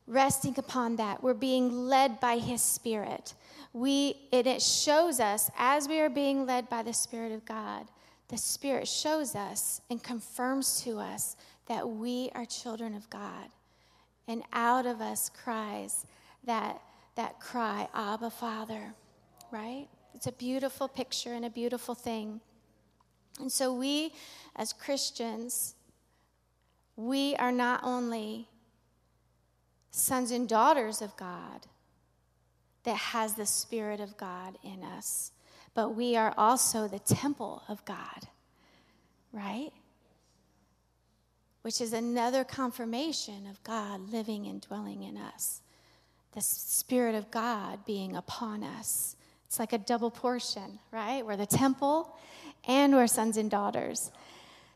resting 0.08 0.56
upon 0.58 0.98
that. 0.98 1.24
We're 1.24 1.34
being 1.34 1.88
led 1.88 2.20
by 2.20 2.38
His 2.38 2.62
Spirit. 2.62 3.34
We, 3.74 4.18
and 4.34 4.46
it 4.46 4.62
shows 4.62 5.20
us 5.20 5.50
as 5.58 5.88
we 5.88 6.00
are 6.02 6.10
being 6.10 6.46
led 6.46 6.70
by 6.70 6.84
the 6.84 6.94
Spirit 6.94 7.32
of 7.32 7.46
God, 7.46 7.88
the 8.28 8.38
Spirit 8.38 8.88
shows 8.88 9.36
us 9.36 9.82
and 9.90 10.02
confirms 10.02 10.82
to 10.82 11.00
us 11.00 11.36
that 11.68 11.88
we 11.88 12.30
are 12.36 12.46
children 12.46 12.96
of 12.96 13.10
God. 13.10 13.50
And 14.28 14.44
out 14.54 14.86
of 14.86 15.02
us 15.02 15.30
cries 15.30 16.06
that, 16.46 16.82
that 17.16 17.40
cry, 17.40 17.88
Abba, 17.94 18.30
Father, 18.30 18.94
right? 19.52 19.88
It's 20.14 20.28
a 20.28 20.32
beautiful 20.32 20.88
picture 20.88 21.34
and 21.34 21.46
a 21.46 21.50
beautiful 21.50 21.96
thing. 21.96 22.42
And 23.40 23.52
so, 23.52 23.74
we 23.74 24.14
as 24.56 24.74
Christians, 24.74 25.76
we 26.96 27.36
are 27.38 27.52
not 27.52 27.82
only 27.84 28.48
sons 29.92 30.32
and 30.32 30.48
daughters 30.48 31.02
of 31.02 31.16
God 31.18 31.68
that 32.84 32.96
has 32.96 33.36
the 33.36 33.46
Spirit 33.46 34.00
of 34.00 34.18
God 34.18 34.58
in 34.64 34.84
us, 34.84 35.32
but 35.74 35.96
we 35.96 36.16
are 36.16 36.34
also 36.38 36.88
the 36.88 37.00
temple 37.00 37.64
of 37.68 37.84
God, 37.86 38.28
right? 39.32 39.72
Which 41.62 41.80
is 41.80 41.94
another 41.94 42.44
confirmation 42.44 43.48
of 43.48 43.64
God 43.64 44.12
living 44.12 44.48
and 44.48 44.62
dwelling 44.62 45.04
in 45.04 45.18
us, 45.18 45.62
the 46.34 46.42
Spirit 46.42 47.16
of 47.16 47.32
God 47.32 47.86
being 47.86 48.16
upon 48.16 48.64
us 48.64 49.16
it's 49.52 49.60
like 49.60 49.74
a 49.74 49.78
double 49.80 50.10
portion, 50.10 50.80
right? 50.92 51.26
We're 51.26 51.36
the 51.36 51.46
temple 51.46 52.16
and 52.70 52.94
we're 52.94 53.06
sons 53.06 53.36
and 53.36 53.52
daughters. 53.52 54.10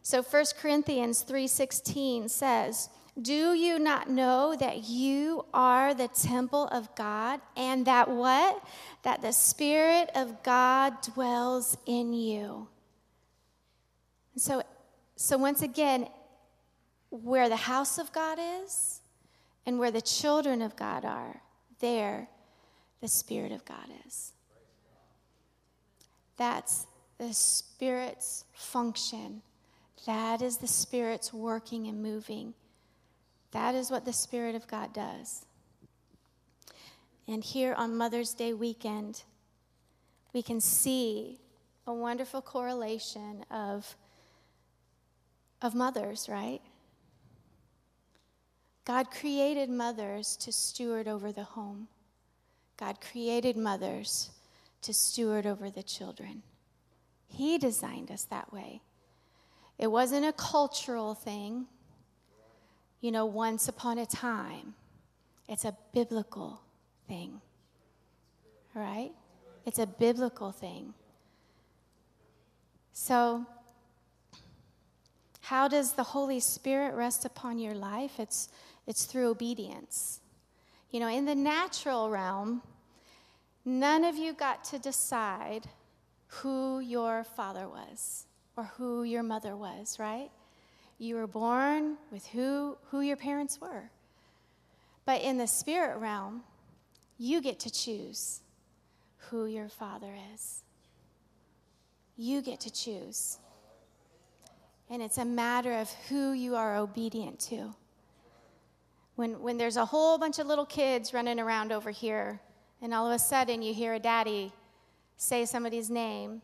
So 0.01 0.21
1 0.21 0.57
Corinthians 0.57 1.21
3:16 1.21 2.27
says, 2.27 2.89
"Do 3.17 3.53
you 3.53 3.79
not 3.79 4.09
know 4.09 4.53
that 4.53 4.83
you 4.83 5.45
are 5.53 5.93
the 5.93 6.09
temple 6.09 6.67
of 6.67 6.93
God 6.93 7.39
and 7.55 7.87
that 7.87 8.09
what? 8.09 8.61
That 9.03 9.21
the 9.21 9.31
spirit 9.31 10.09
of 10.13 10.43
God 10.43 11.01
dwells 11.01 11.77
in 11.85 12.11
you." 12.11 12.67
So 14.35 14.61
so 15.15 15.37
once 15.37 15.61
again, 15.61 16.09
where 17.11 17.47
the 17.47 17.71
house 17.71 17.97
of 17.97 18.11
God 18.11 18.39
is 18.41 18.99
and 19.65 19.79
where 19.79 19.91
the 19.91 20.01
children 20.01 20.61
of 20.61 20.75
God 20.75 21.05
are, 21.05 21.43
there 21.79 22.27
the 22.99 23.07
spirit 23.07 23.53
of 23.53 23.63
God 23.63 23.89
is. 24.05 24.34
That's 26.37 26.87
the 27.17 27.33
Spirit's 27.33 28.45
function. 28.53 29.41
That 30.05 30.41
is 30.41 30.57
the 30.57 30.67
Spirit's 30.67 31.33
working 31.33 31.87
and 31.87 32.01
moving. 32.01 32.53
That 33.51 33.73
is 33.75 33.89
what 33.89 34.05
the 34.05 34.13
Spirit 34.13 34.55
of 34.55 34.67
God 34.67 34.93
does. 34.93 35.45
And 37.27 37.43
here 37.43 37.73
on 37.73 37.95
Mother's 37.95 38.33
Day 38.33 38.53
weekend, 38.53 39.23
we 40.33 40.43
can 40.43 40.59
see 40.59 41.39
a 41.87 41.93
wonderful 41.93 42.41
correlation 42.41 43.45
of, 43.49 43.95
of 45.61 45.73
mothers, 45.73 46.27
right? 46.29 46.61
God 48.83 49.09
created 49.09 49.69
mothers 49.69 50.35
to 50.37 50.51
steward 50.51 51.07
over 51.07 51.31
the 51.31 51.43
home. 51.43 51.87
God 52.77 52.99
created 53.01 53.57
mothers 53.57 54.29
to 54.85 54.93
steward 54.93 55.45
over 55.45 55.69
the 55.69 55.83
children. 55.83 56.43
He 57.27 57.57
designed 57.57 58.11
us 58.11 58.23
that 58.25 58.53
way. 58.53 58.81
It 59.77 59.87
wasn't 59.87 60.25
a 60.25 60.33
cultural 60.33 61.15
thing, 61.15 61.65
you 63.01 63.11
know, 63.11 63.25
once 63.25 63.67
upon 63.67 63.97
a 63.97 64.05
time. 64.05 64.75
It's 65.49 65.65
a 65.65 65.75
biblical 65.93 66.61
thing, 67.07 67.41
right? 68.73 69.11
It's 69.65 69.79
a 69.79 69.87
biblical 69.87 70.51
thing. 70.51 70.93
So, 72.93 73.45
how 75.41 75.67
does 75.67 75.93
the 75.93 76.03
Holy 76.03 76.39
Spirit 76.39 76.95
rest 76.95 77.25
upon 77.25 77.59
your 77.59 77.75
life? 77.75 78.19
It's, 78.19 78.49
it's 78.87 79.05
through 79.05 79.29
obedience. 79.29 80.21
You 80.91 80.99
know, 80.99 81.09
in 81.09 81.25
the 81.25 81.35
natural 81.35 82.09
realm, 82.09 82.61
None 83.65 84.03
of 84.03 84.15
you 84.15 84.33
got 84.33 84.63
to 84.65 84.79
decide 84.79 85.67
who 86.27 86.79
your 86.79 87.23
father 87.23 87.67
was 87.67 88.27
or 88.55 88.65
who 88.77 89.03
your 89.03 89.23
mother 89.23 89.55
was, 89.55 89.97
right? 89.99 90.29
You 90.99 91.15
were 91.15 91.27
born 91.27 91.97
with 92.11 92.25
who, 92.27 92.77
who 92.89 93.01
your 93.01 93.17
parents 93.17 93.59
were. 93.59 93.89
But 95.05 95.21
in 95.21 95.37
the 95.37 95.47
spirit 95.47 95.97
realm, 95.97 96.43
you 97.17 97.41
get 97.41 97.59
to 97.61 97.71
choose 97.71 98.41
who 99.29 99.45
your 99.45 99.69
father 99.69 100.13
is. 100.33 100.63
You 102.17 102.41
get 102.41 102.61
to 102.61 102.71
choose. 102.71 103.39
And 104.89 105.01
it's 105.01 105.17
a 105.17 105.25
matter 105.25 105.73
of 105.73 105.89
who 106.09 106.31
you 106.31 106.55
are 106.55 106.77
obedient 106.77 107.39
to. 107.41 107.73
When, 109.15 109.41
when 109.41 109.57
there's 109.57 109.77
a 109.77 109.85
whole 109.85 110.17
bunch 110.17 110.39
of 110.39 110.47
little 110.47 110.65
kids 110.65 111.13
running 111.13 111.39
around 111.39 111.71
over 111.71 111.89
here, 111.89 112.39
and 112.85 112.93
all 112.93 113.07
of 113.07 113.13
a 113.13 113.17
sudden 113.17 113.63
you 113.63 113.73
hear 113.73 113.95
a 113.95 113.99
daddy 113.99 114.53
say 115.17 115.43
somebody's 115.43 115.89
name, 115.89 116.39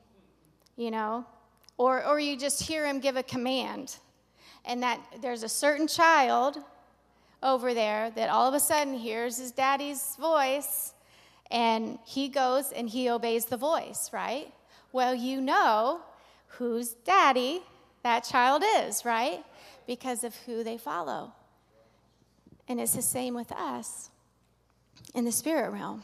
you 0.76 0.90
know, 0.90 1.24
or, 1.78 2.04
or 2.04 2.20
you 2.20 2.36
just 2.36 2.64
hear 2.64 2.84
him 2.84 3.00
give 3.00 3.16
a 3.16 3.22
command, 3.22 3.98
and 4.66 4.82
that 4.82 5.00
there's 5.22 5.44
a 5.44 5.50
certain 5.50 5.88
child 5.88 6.58
over 7.44 7.76
there 7.76 8.10
that 8.16 8.32
all 8.32 8.48
of 8.48 8.56
a 8.56 8.60
sudden 8.60 8.96
hears 8.96 9.38
his 9.38 9.52
daddy's 9.52 10.16
voice, 10.20 10.96
and 11.52 12.00
he 12.08 12.28
goes 12.28 12.72
and 12.72 12.90
he 12.90 13.08
obeys 13.08 13.46
the 13.46 13.58
voice, 13.58 14.10
right? 14.12 14.52
Well, 14.92 15.14
you 15.14 15.42
know 15.42 16.02
whose 16.48 16.94
daddy 17.06 17.62
that 18.02 18.24
child 18.24 18.64
is, 18.80 19.06
right? 19.06 19.44
Because 19.86 20.24
of 20.24 20.36
who 20.48 20.64
they 20.64 20.80
follow. 20.80 21.34
And 22.68 22.80
it's 22.80 22.96
the 22.96 23.04
same 23.04 23.36
with 23.36 23.52
us 23.52 24.10
in 25.14 25.24
the 25.24 25.32
spirit 25.32 25.70
realm. 25.70 26.02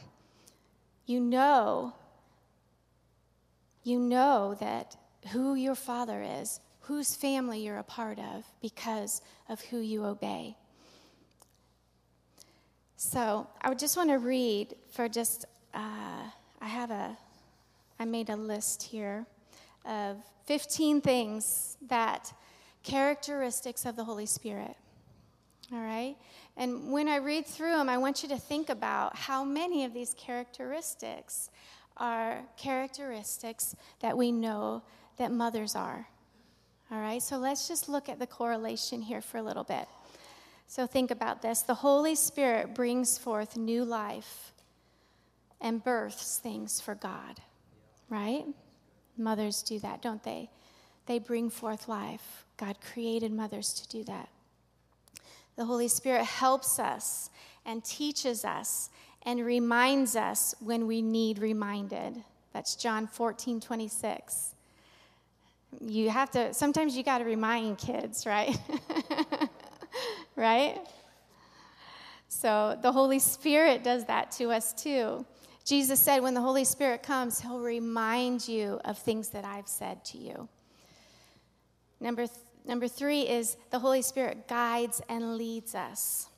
You 1.08 1.20
know, 1.20 1.94
you 3.82 3.98
know 3.98 4.54
that 4.60 4.94
who 5.32 5.54
your 5.54 5.74
father 5.74 6.22
is, 6.22 6.60
whose 6.80 7.14
family 7.14 7.60
you're 7.64 7.78
a 7.78 7.82
part 7.82 8.18
of, 8.18 8.44
because 8.60 9.22
of 9.48 9.58
who 9.62 9.78
you 9.78 10.04
obey. 10.04 10.58
So 12.96 13.48
I 13.62 13.70
would 13.70 13.78
just 13.78 13.96
want 13.96 14.10
to 14.10 14.18
read 14.18 14.74
for 14.92 15.08
just, 15.08 15.46
uh, 15.72 16.24
I 16.60 16.66
have 16.66 16.90
a, 16.90 17.16
I 17.98 18.04
made 18.04 18.28
a 18.28 18.36
list 18.36 18.82
here 18.82 19.24
of 19.86 20.18
15 20.44 21.00
things 21.00 21.78
that 21.88 22.34
characteristics 22.82 23.86
of 23.86 23.96
the 23.96 24.04
Holy 24.04 24.26
Spirit. 24.26 24.76
All 25.72 25.80
right? 25.80 26.16
And 26.58 26.90
when 26.90 27.06
I 27.06 27.16
read 27.16 27.46
through 27.46 27.70
them, 27.70 27.88
I 27.88 27.98
want 27.98 28.24
you 28.24 28.28
to 28.30 28.36
think 28.36 28.68
about 28.68 29.14
how 29.16 29.44
many 29.44 29.84
of 29.84 29.94
these 29.94 30.12
characteristics 30.18 31.50
are 31.96 32.40
characteristics 32.56 33.76
that 34.00 34.18
we 34.18 34.32
know 34.32 34.82
that 35.18 35.30
mothers 35.30 35.76
are. 35.76 36.08
All 36.90 37.00
right? 37.00 37.22
So 37.22 37.38
let's 37.38 37.68
just 37.68 37.88
look 37.88 38.08
at 38.08 38.18
the 38.18 38.26
correlation 38.26 39.00
here 39.00 39.20
for 39.20 39.38
a 39.38 39.42
little 39.42 39.62
bit. 39.62 39.86
So 40.66 40.84
think 40.84 41.12
about 41.12 41.42
this. 41.42 41.62
The 41.62 41.74
Holy 41.74 42.16
Spirit 42.16 42.74
brings 42.74 43.18
forth 43.18 43.56
new 43.56 43.84
life 43.84 44.52
and 45.60 45.82
births 45.82 46.38
things 46.38 46.80
for 46.80 46.96
God, 46.96 47.40
right? 48.08 48.44
Mothers 49.16 49.62
do 49.62 49.78
that, 49.78 50.02
don't 50.02 50.22
they? 50.24 50.50
They 51.06 51.20
bring 51.20 51.50
forth 51.50 51.88
life. 51.88 52.44
God 52.56 52.78
created 52.80 53.32
mothers 53.32 53.72
to 53.74 53.88
do 53.88 54.02
that. 54.04 54.28
The 55.58 55.64
Holy 55.64 55.88
Spirit 55.88 56.24
helps 56.24 56.78
us 56.78 57.30
and 57.66 57.82
teaches 57.84 58.44
us 58.44 58.90
and 59.24 59.44
reminds 59.44 60.14
us 60.14 60.54
when 60.60 60.86
we 60.86 61.02
need 61.02 61.40
reminded. 61.40 62.22
That's 62.52 62.76
John 62.76 63.08
14, 63.08 63.60
26. 63.60 64.54
You 65.80 66.10
have 66.10 66.30
to, 66.30 66.54
sometimes 66.54 66.96
you 66.96 67.02
got 67.02 67.18
to 67.18 67.24
remind 67.24 67.76
kids, 67.76 68.24
right? 68.24 68.56
right? 70.36 70.78
So 72.28 72.78
the 72.80 72.92
Holy 72.92 73.18
Spirit 73.18 73.82
does 73.82 74.04
that 74.04 74.30
to 74.32 74.52
us 74.52 74.72
too. 74.72 75.26
Jesus 75.64 75.98
said, 75.98 76.22
when 76.22 76.34
the 76.34 76.40
Holy 76.40 76.64
Spirit 76.64 77.02
comes, 77.02 77.40
he'll 77.40 77.58
remind 77.58 78.46
you 78.46 78.80
of 78.84 78.96
things 78.96 79.30
that 79.30 79.44
I've 79.44 79.66
said 79.66 80.04
to 80.04 80.18
you. 80.18 80.48
Number, 81.98 82.26
number 82.68 82.86
three 82.86 83.22
is 83.22 83.56
the 83.70 83.80
Holy 83.80 84.02
Spirit 84.02 84.46
guides 84.46 85.02
and 85.08 85.36
leads 85.36 85.74
us. 85.74 86.28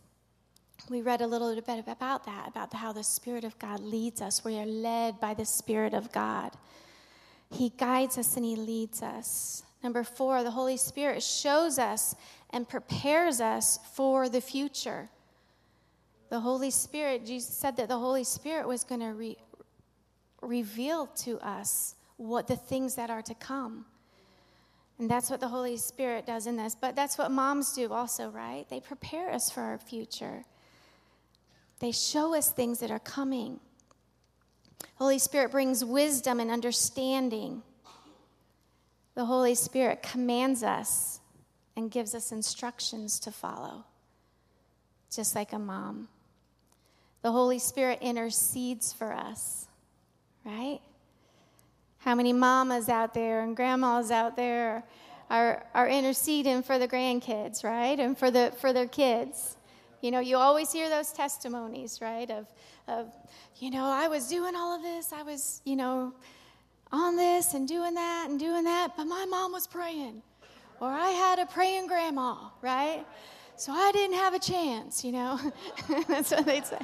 We 0.88 1.02
read 1.02 1.20
a 1.20 1.26
little 1.26 1.54
bit 1.54 1.86
about 1.86 2.24
that, 2.24 2.48
about 2.48 2.72
how 2.72 2.92
the 2.92 3.04
Spirit 3.04 3.44
of 3.44 3.58
God 3.58 3.80
leads 3.80 4.22
us. 4.22 4.44
We 4.44 4.58
are 4.58 4.66
led 4.66 5.20
by 5.20 5.34
the 5.34 5.44
Spirit 5.44 5.92
of 5.92 6.10
God. 6.10 6.52
He 7.50 7.70
guides 7.70 8.16
us 8.16 8.36
and 8.36 8.44
He 8.44 8.56
leads 8.56 9.02
us. 9.02 9.62
Number 9.82 10.04
four, 10.04 10.42
the 10.42 10.50
Holy 10.50 10.76
Spirit 10.76 11.22
shows 11.22 11.78
us 11.78 12.14
and 12.50 12.68
prepares 12.68 13.40
us 13.40 13.78
for 13.92 14.28
the 14.28 14.40
future. 14.40 15.08
The 16.28 16.40
Holy 16.40 16.70
Spirit, 16.70 17.26
Jesus 17.26 17.54
said 17.54 17.76
that 17.76 17.88
the 17.88 17.98
Holy 17.98 18.24
Spirit 18.24 18.66
was 18.68 18.84
going 18.84 19.00
to 19.00 19.14
re- 19.14 19.36
reveal 20.42 21.06
to 21.06 21.38
us 21.40 21.94
what 22.16 22.46
the 22.46 22.56
things 22.56 22.94
that 22.96 23.10
are 23.10 23.22
to 23.22 23.34
come. 23.34 23.84
And 25.00 25.10
that's 25.10 25.30
what 25.30 25.40
the 25.40 25.48
Holy 25.48 25.78
Spirit 25.78 26.26
does 26.26 26.46
in 26.46 26.56
this. 26.56 26.76
But 26.78 26.94
that's 26.94 27.16
what 27.16 27.30
moms 27.30 27.72
do 27.72 27.90
also, 27.90 28.28
right? 28.28 28.68
They 28.68 28.80
prepare 28.80 29.30
us 29.32 29.50
for 29.50 29.62
our 29.62 29.78
future. 29.78 30.44
They 31.78 31.90
show 31.90 32.34
us 32.34 32.52
things 32.52 32.80
that 32.80 32.90
are 32.90 32.98
coming. 32.98 33.60
Holy 34.96 35.18
Spirit 35.18 35.52
brings 35.52 35.82
wisdom 35.82 36.38
and 36.38 36.50
understanding. 36.50 37.62
The 39.14 39.24
Holy 39.24 39.54
Spirit 39.54 40.02
commands 40.02 40.62
us 40.62 41.20
and 41.76 41.90
gives 41.90 42.14
us 42.14 42.30
instructions 42.30 43.18
to 43.20 43.30
follow, 43.30 43.86
just 45.10 45.34
like 45.34 45.54
a 45.54 45.58
mom. 45.58 46.08
The 47.22 47.32
Holy 47.32 47.58
Spirit 47.58 48.00
intercedes 48.02 48.92
for 48.92 49.14
us, 49.14 49.66
right? 50.44 50.80
How 52.00 52.14
many 52.14 52.32
mamas 52.32 52.88
out 52.88 53.14
there 53.14 53.40
and 53.42 53.56
grandmas 53.56 54.10
out 54.10 54.36
there 54.36 54.84
are, 55.30 55.64
are 55.74 55.88
interceding 55.88 56.62
for 56.62 56.78
the 56.78 56.88
grandkids, 56.88 57.62
right? 57.62 57.98
And 57.98 58.18
for, 58.18 58.30
the, 58.30 58.52
for 58.60 58.72
their 58.72 58.88
kids. 58.88 59.56
You 60.00 60.10
know, 60.10 60.20
you 60.20 60.36
always 60.36 60.72
hear 60.72 60.88
those 60.88 61.12
testimonies, 61.12 62.00
right? 62.00 62.30
Of, 62.30 62.46
of, 62.88 63.12
you 63.58 63.70
know, 63.70 63.84
I 63.84 64.08
was 64.08 64.28
doing 64.28 64.56
all 64.56 64.74
of 64.74 64.82
this. 64.82 65.12
I 65.12 65.22
was, 65.22 65.60
you 65.64 65.76
know, 65.76 66.14
on 66.92 67.16
this 67.16 67.54
and 67.54 67.68
doing 67.68 67.94
that 67.94 68.26
and 68.28 68.38
doing 68.38 68.64
that, 68.64 68.96
but 68.96 69.04
my 69.04 69.24
mom 69.26 69.52
was 69.52 69.66
praying. 69.66 70.22
Or 70.80 70.88
I 70.88 71.10
had 71.10 71.38
a 71.38 71.46
praying 71.46 71.86
grandma, 71.86 72.36
right? 72.62 73.04
So 73.56 73.72
I 73.72 73.92
didn't 73.92 74.16
have 74.16 74.32
a 74.32 74.38
chance, 74.38 75.04
you 75.04 75.12
know. 75.12 75.38
That's 76.08 76.30
what 76.30 76.46
they'd 76.46 76.64
say. 76.64 76.78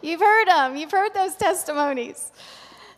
You've 0.00 0.20
heard 0.20 0.48
them, 0.48 0.74
you've 0.76 0.90
heard 0.90 1.12
those 1.12 1.36
testimonies. 1.36 2.32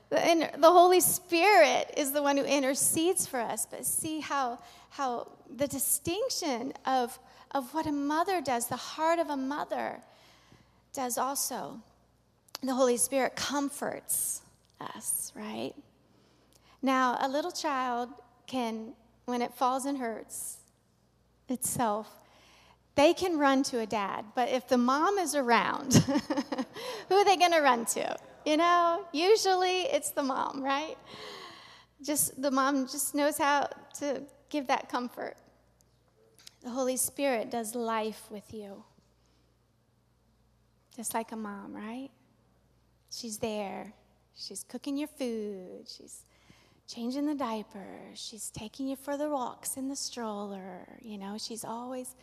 The, 0.09 0.51
Holy 0.62 1.01
Spirit 1.01 1.92
is 1.97 2.12
the 2.12 2.23
one 2.23 2.37
who 2.37 2.45
intercedes 2.45 3.27
for 3.27 3.40
us, 3.40 3.66
but 3.69 3.85
see 3.85 4.21
how, 4.21 4.59
how 4.90 5.29
the 5.57 5.66
distinction 5.66 6.73
of, 6.85 7.19
of 7.51 7.73
what 7.75 7.87
a 7.87 7.92
mother 7.92 8.40
does, 8.40 8.69
the 8.69 8.77
heart 8.77 9.19
of 9.19 9.31
a 9.31 9.37
mother 9.37 10.01
does 10.92 11.19
also. 11.19 11.81
The 12.62 12.75
Holy 12.75 12.97
Spirit 12.97 13.35
comforts 13.37 14.42
us, 14.81 15.33
right? 15.35 15.75
Now, 16.83 17.19
a 17.21 17.29
little 17.29 17.51
child 17.51 18.11
can, 18.47 18.92
when 19.25 19.42
it 19.42 19.53
falls 19.55 19.87
and 19.87 19.99
hurts 19.99 20.59
itself, 21.49 22.09
they 22.95 23.12
can 23.12 23.38
run 23.38 23.62
to 23.64 23.81
a 23.81 23.87
dad, 23.87 24.25
but 24.35 24.49
if 24.49 24.69
the 24.69 24.79
mom 24.79 25.19
is 25.19 25.35
around, 25.35 25.95
who 27.09 27.14
are 27.14 27.25
they 27.25 27.37
going 27.37 27.53
to 27.53 27.61
run 27.61 27.85
to? 27.87 28.16
You 28.47 28.57
know, 28.57 29.05
usually 29.13 29.81
it's 29.83 30.11
the 30.11 30.23
mom, 30.23 30.63
right? 30.63 30.97
Just 32.01 32.41
the 32.41 32.51
mom 32.51 32.87
just 32.87 33.13
knows 33.13 33.37
how 33.37 33.69
to 33.99 34.23
give 34.51 34.69
that 34.69 34.89
comfort. 34.89 35.35
The 36.63 36.71
Holy 36.71 36.97
Spirit 36.97 37.51
does 37.51 37.75
life 37.75 38.23
with 38.31 38.55
you. 38.55 38.85
Just 40.95 41.13
like 41.13 41.33
a 41.33 41.37
mom, 41.37 41.75
right? 41.75 42.11
She's 43.11 43.39
there. 43.39 43.93
She's 44.37 44.65
cooking 44.69 44.97
your 44.97 45.09
food. 45.09 45.89
She's 45.89 46.25
changing 46.87 47.27
the 47.27 47.35
diaper. 47.35 48.13
She's 48.15 48.51
taking 48.51 48.87
you 48.87 48.95
for 48.95 49.17
the 49.17 49.29
walks 49.29 49.77
in 49.77 49.89
the 49.89 49.97
stroller. 49.97 50.87
You 51.03 51.19
know, 51.19 51.37
she's 51.37 51.65
always 51.65 52.15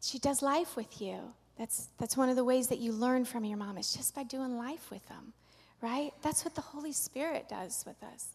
she 0.00 0.18
does 0.18 0.42
life 0.42 0.74
with 0.74 1.00
you. 1.00 1.32
That's, 1.58 1.88
that's 1.98 2.16
one 2.16 2.28
of 2.28 2.36
the 2.36 2.44
ways 2.44 2.68
that 2.68 2.78
you 2.78 2.92
learn 2.92 3.24
from 3.24 3.44
your 3.44 3.58
mom. 3.58 3.78
It's 3.78 3.94
just 3.94 4.14
by 4.14 4.22
doing 4.22 4.56
life 4.56 4.90
with 4.90 5.06
them, 5.08 5.32
right? 5.82 6.12
That's 6.22 6.44
what 6.44 6.54
the 6.54 6.60
Holy 6.60 6.92
Spirit 6.92 7.48
does 7.48 7.84
with 7.86 8.00
us. 8.02 8.28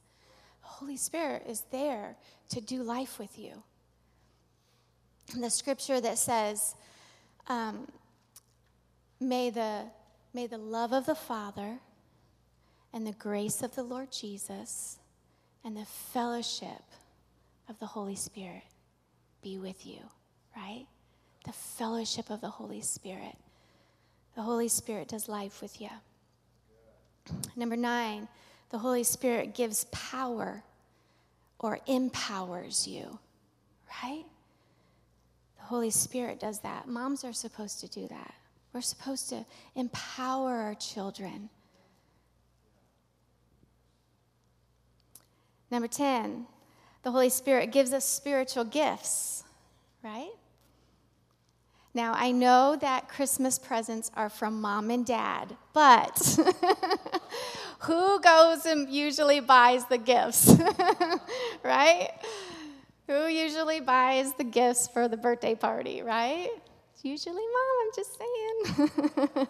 The 0.61 0.67
Holy 0.67 0.97
Spirit 0.97 1.43
is 1.47 1.63
there 1.71 2.17
to 2.49 2.59
do 2.59 2.83
life 2.83 3.17
with 3.19 3.39
you. 3.39 3.63
The 5.39 5.49
scripture 5.49 6.01
that 6.01 6.17
says, 6.17 6.75
um, 7.47 7.87
may, 9.21 9.49
the, 9.49 9.85
may 10.33 10.47
the 10.47 10.57
love 10.57 10.91
of 10.91 11.05
the 11.05 11.15
Father 11.15 11.79
and 12.91 13.07
the 13.07 13.13
grace 13.13 13.63
of 13.63 13.73
the 13.73 13.83
Lord 13.83 14.11
Jesus 14.11 14.97
and 15.63 15.77
the 15.77 15.85
fellowship 15.85 16.83
of 17.69 17.79
the 17.79 17.85
Holy 17.85 18.15
Spirit 18.15 18.63
be 19.41 19.57
with 19.57 19.85
you, 19.85 19.99
right? 20.55 20.87
The 21.43 21.51
fellowship 21.51 22.29
of 22.29 22.41
the 22.41 22.49
Holy 22.49 22.81
Spirit. 22.81 23.35
The 24.35 24.41
Holy 24.41 24.67
Spirit 24.67 25.09
does 25.09 25.27
life 25.27 25.61
with 25.61 25.79
you. 25.81 25.89
Number 27.55 27.75
nine, 27.75 28.27
the 28.69 28.77
Holy 28.79 29.03
Spirit 29.03 29.53
gives 29.53 29.85
power 29.91 30.63
or 31.59 31.79
empowers 31.87 32.87
you, 32.87 33.19
right? 34.03 34.25
The 35.57 35.63
Holy 35.63 35.91
Spirit 35.91 36.39
does 36.39 36.59
that. 36.59 36.87
Moms 36.87 37.23
are 37.23 37.33
supposed 37.33 37.79
to 37.81 37.87
do 37.87 38.07
that. 38.07 38.33
We're 38.73 38.81
supposed 38.81 39.29
to 39.29 39.45
empower 39.75 40.55
our 40.55 40.75
children. 40.75 41.49
Number 45.69 45.87
10, 45.87 46.45
the 47.03 47.11
Holy 47.11 47.29
Spirit 47.29 47.71
gives 47.71 47.93
us 47.93 48.05
spiritual 48.05 48.63
gifts, 48.63 49.43
right? 50.03 50.31
Now, 51.95 52.13
I 52.15 52.31
know 52.31 52.75
that 52.81 53.07
Christmas 53.07 53.59
presents 53.59 54.09
are 54.15 54.29
from 54.29 54.59
mom 54.59 54.89
and 54.89 55.05
dad, 55.05 55.55
but 55.73 56.39
who 57.79 58.19
goes 58.19 58.65
and 58.65 58.89
usually 58.89 59.39
buys 59.41 59.85
the 59.85 59.99
gifts? 59.99 60.55
right? 61.63 62.09
Who 63.05 63.27
usually 63.27 63.79
buys 63.79 64.33
the 64.33 64.43
gifts 64.43 64.87
for 64.87 65.07
the 65.07 65.17
birthday 65.17 65.53
party, 65.53 66.01
right? 66.01 66.49
It's 66.95 67.05
usually 67.05 67.43
mom, 67.43 67.75
I'm 67.83 67.91
just 67.95 68.17
saying. 68.17 69.47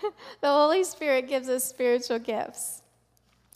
the 0.40 0.48
Holy 0.48 0.82
Spirit 0.82 1.28
gives 1.28 1.48
us 1.48 1.62
spiritual 1.62 2.18
gifts. 2.18 2.82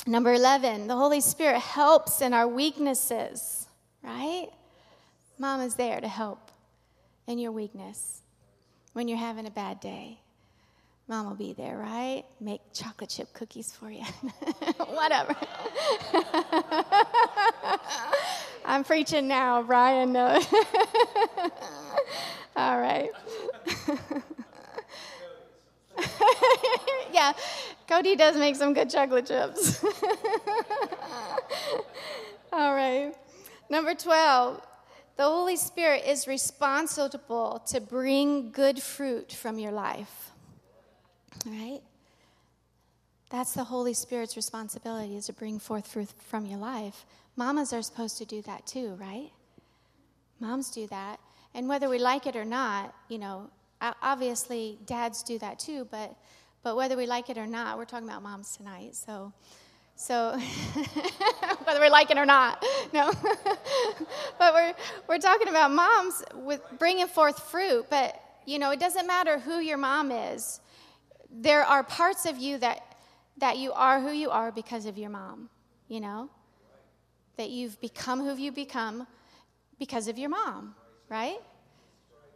Number 0.06 0.32
11, 0.32 0.86
the 0.86 0.96
Holy 0.96 1.20
Spirit 1.20 1.58
helps 1.58 2.20
in 2.22 2.32
our 2.32 2.46
weaknesses, 2.46 3.66
right? 4.00 4.46
Mom 5.38 5.60
is 5.60 5.74
there 5.74 6.00
to 6.00 6.08
help 6.08 6.49
in 7.30 7.38
your 7.38 7.52
weakness 7.52 8.22
when 8.92 9.08
you're 9.08 9.16
having 9.16 9.46
a 9.46 9.50
bad 9.50 9.80
day. 9.80 10.18
Mom 11.06 11.26
will 11.26 11.34
be 11.34 11.52
there, 11.52 11.76
right? 11.76 12.24
Make 12.40 12.60
chocolate 12.72 13.10
chip 13.10 13.32
cookies 13.32 13.72
for 13.72 13.90
you. 13.90 14.04
Whatever. 14.88 15.34
I'm 18.64 18.84
preaching 18.84 19.28
now, 19.28 19.62
Brian. 19.62 20.12
No. 20.12 20.26
All 22.56 22.80
right. 22.80 23.10
yeah, 27.12 27.32
Cody 27.88 28.16
does 28.16 28.36
make 28.36 28.56
some 28.56 28.74
good 28.74 28.90
chocolate 28.90 29.26
chips. 29.26 29.84
All 32.52 32.74
right. 32.74 33.12
Number 33.68 33.94
12, 33.94 34.60
the 35.20 35.26
Holy 35.26 35.56
Spirit 35.56 36.04
is 36.06 36.26
responsible 36.26 37.62
to 37.66 37.78
bring 37.78 38.50
good 38.52 38.80
fruit 38.80 39.30
from 39.30 39.59
your 39.59 39.70
life. 39.70 40.30
Right? 41.44 41.83
That's 43.28 43.52
the 43.52 43.64
Holy 43.64 43.92
Spirit's 43.92 44.35
responsibility 44.35 45.18
is 45.18 45.26
to 45.26 45.35
bring 45.35 45.59
forth 45.59 45.87
fruit 45.87 46.09
from 46.26 46.46
your 46.46 46.59
life. 46.59 47.04
Mamas 47.37 47.74
are 47.74 47.83
supposed 47.83 48.16
to 48.16 48.24
do 48.24 48.40
that 48.42 48.66
too, 48.66 48.96
right? 48.98 49.30
Moms 50.40 50.70
do 50.70 50.87
that. 50.87 51.20
And 51.54 51.68
whether 51.68 51.90
we 51.90 51.98
like 51.98 52.26
it 52.26 52.35
or 52.35 52.46
not, 52.46 52.94
you 53.11 53.18
know, 53.18 53.50
obviously 54.00 54.78
dads 54.87 55.22
do 55.22 55.38
that 55.40 55.59
too, 55.59 55.87
but 55.90 56.16
but 56.62 56.76
whether 56.76 56.96
we 56.96 57.06
like 57.06 57.28
it 57.28 57.37
or 57.37 57.46
not, 57.46 57.76
we're 57.76 57.85
talking 57.85 58.09
about 58.09 58.22
moms 58.22 58.56
tonight. 58.56 58.96
So 58.96 59.35
so 60.00 60.30
whether 61.64 61.78
we 61.78 61.90
like 61.90 62.10
it 62.10 62.16
or 62.16 62.24
not, 62.24 62.64
no. 62.94 63.12
but 64.38 64.54
we're 64.54 64.74
we're 65.06 65.18
talking 65.18 65.48
about 65.48 65.70
moms 65.70 66.24
with 66.34 66.62
bringing 66.78 67.06
forth 67.06 67.38
fruit, 67.38 67.84
but 67.90 68.18
you 68.46 68.58
know, 68.58 68.70
it 68.70 68.80
doesn't 68.80 69.06
matter 69.06 69.38
who 69.38 69.58
your 69.58 69.76
mom 69.76 70.10
is. 70.10 70.60
There 71.30 71.62
are 71.62 71.84
parts 71.84 72.24
of 72.24 72.38
you 72.38 72.56
that 72.58 72.96
that 73.36 73.58
you 73.58 73.72
are 73.72 74.00
who 74.00 74.10
you 74.10 74.30
are 74.30 74.50
because 74.50 74.86
of 74.86 74.96
your 74.96 75.10
mom, 75.10 75.50
you 75.86 76.00
know? 76.00 76.30
That 77.36 77.50
you've 77.50 77.78
become 77.78 78.20
who 78.20 78.34
you 78.36 78.52
become 78.52 79.06
because 79.78 80.08
of 80.08 80.18
your 80.18 80.30
mom, 80.30 80.74
right? 81.10 81.40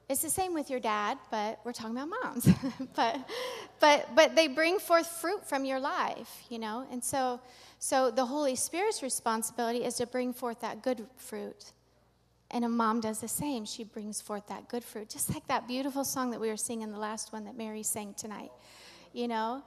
It's 0.08 0.20
the 0.20 0.30
same 0.30 0.52
with 0.52 0.68
your 0.68 0.80
dad, 0.80 1.16
but 1.30 1.60
we're 1.64 1.72
talking 1.72 1.96
about 1.96 2.10
moms. 2.22 2.48
but, 2.94 3.28
but, 3.80 4.08
but 4.14 4.36
they 4.36 4.48
bring 4.48 4.78
forth 4.78 5.06
fruit 5.06 5.48
from 5.48 5.64
your 5.64 5.80
life, 5.80 6.42
you 6.50 6.58
know? 6.58 6.86
And 6.90 7.02
so, 7.02 7.40
so 7.78 8.10
the 8.10 8.26
Holy 8.26 8.54
Spirit's 8.54 9.02
responsibility 9.02 9.82
is 9.82 9.94
to 9.94 10.06
bring 10.06 10.34
forth 10.34 10.60
that 10.60 10.82
good 10.82 11.06
fruit. 11.16 11.72
And 12.50 12.66
a 12.66 12.68
mom 12.68 13.00
does 13.00 13.20
the 13.20 13.28
same. 13.28 13.64
She 13.64 13.82
brings 13.82 14.20
forth 14.20 14.46
that 14.48 14.68
good 14.68 14.84
fruit, 14.84 15.08
just 15.08 15.32
like 15.32 15.46
that 15.46 15.66
beautiful 15.66 16.04
song 16.04 16.30
that 16.32 16.40
we 16.40 16.48
were 16.48 16.56
singing, 16.58 16.92
the 16.92 16.98
last 16.98 17.32
one 17.32 17.46
that 17.46 17.56
Mary 17.56 17.82
sang 17.82 18.12
tonight. 18.14 18.52
You 19.14 19.28
know? 19.28 19.62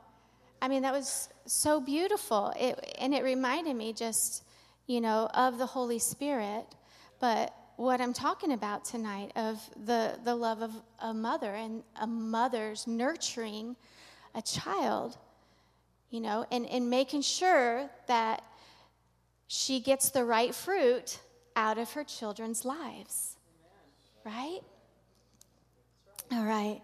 I 0.61 0.67
mean, 0.67 0.83
that 0.83 0.93
was 0.93 1.29
so 1.47 1.81
beautiful. 1.81 2.53
It, 2.59 2.95
and 2.99 3.13
it 3.13 3.23
reminded 3.23 3.75
me 3.75 3.91
just, 3.91 4.43
you 4.85 5.01
know, 5.01 5.29
of 5.33 5.57
the 5.57 5.65
Holy 5.65 5.99
Spirit. 5.99 6.65
But 7.19 7.55
what 7.77 8.01
I'm 8.01 8.11
talking 8.11 8.51
about 8.51 8.83
tonight 8.83 9.31
of 9.35 9.61
the, 9.85 10.19
the 10.23 10.35
love 10.35 10.61
of 10.61 10.71
a 10.99 11.13
mother 11.13 11.53
and 11.53 11.83
a 12.01 12.07
mother's 12.07 12.87
nurturing 12.87 13.75
a 14.33 14.41
child, 14.41 15.17
you 16.09 16.19
know, 16.19 16.45
and, 16.51 16.65
and 16.67 16.89
making 16.89 17.21
sure 17.21 17.89
that 18.07 18.43
she 19.47 19.79
gets 19.79 20.09
the 20.09 20.25
right 20.25 20.53
fruit 20.53 21.19
out 21.55 21.77
of 21.77 21.91
her 21.93 22.03
children's 22.03 22.65
lives. 22.65 23.37
Right? 24.25 24.59
All 26.31 26.45
right. 26.45 26.81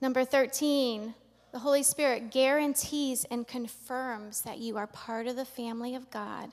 Number 0.00 0.24
13, 0.24 1.12
the 1.52 1.58
Holy 1.58 1.82
Spirit 1.82 2.30
guarantees 2.30 3.26
and 3.30 3.46
confirms 3.46 4.42
that 4.42 4.58
you 4.58 4.76
are 4.76 4.86
part 4.86 5.26
of 5.26 5.34
the 5.34 5.44
family 5.44 5.96
of 5.96 6.10
God 6.10 6.50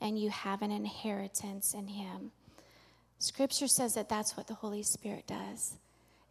and 0.00 0.18
you 0.18 0.30
have 0.30 0.62
an 0.62 0.70
inheritance 0.70 1.74
in 1.74 1.88
Him. 1.88 2.30
Scripture 3.18 3.68
says 3.68 3.94
that 3.94 4.08
that's 4.08 4.36
what 4.36 4.46
the 4.46 4.54
Holy 4.54 4.82
Spirit 4.82 5.26
does. 5.26 5.74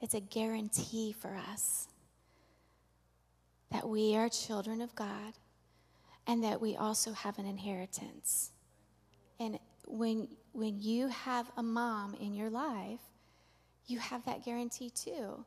It's 0.01 0.13
a 0.13 0.19
guarantee 0.19 1.13
for 1.19 1.35
us 1.51 1.87
that 3.71 3.87
we 3.87 4.15
are 4.15 4.29
children 4.29 4.81
of 4.81 4.95
God 4.95 5.33
and 6.25 6.43
that 6.43 6.61
we 6.61 6.75
also 6.75 7.11
have 7.13 7.39
an 7.39 7.45
inheritance. 7.45 8.51
And 9.39 9.59
when, 9.85 10.27
when 10.53 10.79
you 10.79 11.07
have 11.07 11.49
a 11.57 11.63
mom 11.63 12.15
in 12.19 12.33
your 12.33 12.49
life, 12.49 12.99
you 13.87 13.99
have 13.99 14.25
that 14.25 14.45
guarantee 14.45 14.89
too. 14.89 15.45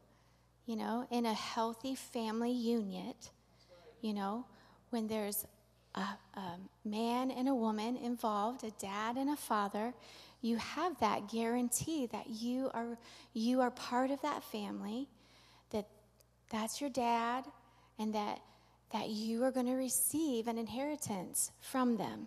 You 0.66 0.76
know, 0.76 1.07
in 1.11 1.26
a 1.26 1.35
healthy 1.35 1.94
family 1.94 2.53
unit, 2.53 3.31
you 4.00 4.12
know, 4.12 4.46
when 4.90 5.09
there's 5.09 5.46
a, 5.94 6.00
a 6.35 6.57
man 6.85 7.31
and 7.31 7.48
a 7.48 7.55
woman 7.55 7.96
involved, 7.96 8.64
a 8.64 8.70
dad 8.72 9.16
and 9.16 9.31
a 9.31 9.37
father, 9.37 9.92
you 10.42 10.57
have 10.57 10.98
that 11.00 11.29
guarantee 11.29 12.07
that 12.07 12.29
you 12.29 12.70
are 12.72 12.98
you 13.35 13.61
are 13.61 13.70
part 13.70 14.11
of 14.11 14.20
that 14.22 14.42
family 14.42 15.09
that 15.70 15.87
that's 16.50 16.81
your 16.81 16.90
dad 16.90 17.44
and 17.98 18.14
that 18.14 18.40
that 18.92 19.09
you 19.09 19.44
are 19.44 19.53
going 19.53 19.66
to 19.66 19.74
receive 19.74 20.48
an 20.48 20.59
inheritance 20.59 21.53
from 21.61 21.96
them. 21.96 22.26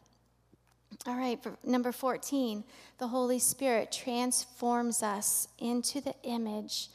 All 1.08 1.16
right 1.16 1.40
number 1.64 1.92
14 1.92 2.64
the 3.00 3.08
holy 3.08 3.40
spirit 3.40 3.92
transforms 3.92 5.02
us 5.02 5.48
into 5.58 6.00
the 6.00 6.14
image 6.24 6.90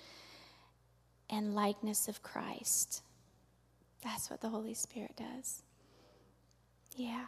and 1.28 1.54
likeness 1.54 2.06
of 2.06 2.22
christ. 2.22 3.02
That's 4.04 4.30
what 4.30 4.40
the 4.40 4.48
holy 4.48 4.74
spirit 4.74 5.16
does. 5.16 5.62
Yeah. 6.96 7.24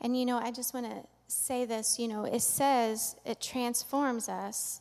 And 0.00 0.16
you 0.16 0.24
know 0.24 0.38
i 0.38 0.52
just 0.52 0.72
want 0.72 0.86
to 0.86 1.02
say 1.26 1.64
this, 1.64 1.98
you 1.98 2.08
know, 2.08 2.24
it 2.24 2.42
says 2.42 3.16
it 3.24 3.40
transforms 3.40 4.28
us 4.28 4.80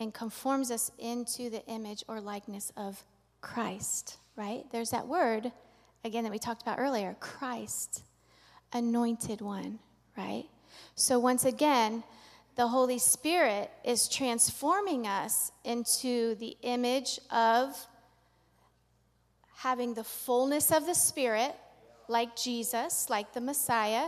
and 0.00 0.14
conforms 0.14 0.70
us 0.70 0.90
into 0.98 1.50
the 1.50 1.64
image 1.66 2.04
or 2.08 2.20
likeness 2.20 2.72
of 2.76 3.04
Christ, 3.40 4.18
right? 4.36 4.64
There's 4.70 4.90
that 4.90 5.06
word, 5.06 5.52
again, 6.04 6.24
that 6.24 6.32
we 6.32 6.38
talked 6.38 6.62
about 6.62 6.78
earlier 6.78 7.16
Christ, 7.20 8.02
anointed 8.72 9.40
one, 9.40 9.78
right? 10.16 10.44
So 10.94 11.18
once 11.18 11.44
again, 11.44 12.04
the 12.56 12.68
Holy 12.68 12.98
Spirit 12.98 13.70
is 13.84 14.08
transforming 14.08 15.06
us 15.06 15.52
into 15.64 16.34
the 16.36 16.56
image 16.62 17.20
of 17.30 17.76
having 19.58 19.94
the 19.94 20.04
fullness 20.04 20.72
of 20.72 20.86
the 20.86 20.94
Spirit, 20.94 21.54
like 22.08 22.36
Jesus, 22.36 23.08
like 23.10 23.32
the 23.32 23.40
Messiah, 23.40 24.06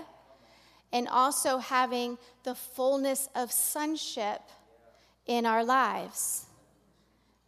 and 0.93 1.09
also 1.09 1.59
having 1.59 2.19
the 2.43 2.55
fullness 2.55 3.29
of 3.35 3.53
sonship 3.53 4.43
in 5.27 5.47
our 5.47 5.65
lives. 5.65 6.47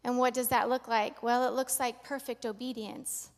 And 0.05 0.19
what 0.19 0.35
does 0.35 0.49
that 0.49 0.69
look 0.69 0.89
like? 0.89 1.23
Well, 1.23 1.47
it 1.47 1.55
looks 1.55 1.79
like 1.79 2.05
perfect 2.05 2.45
obedience, 2.45 3.31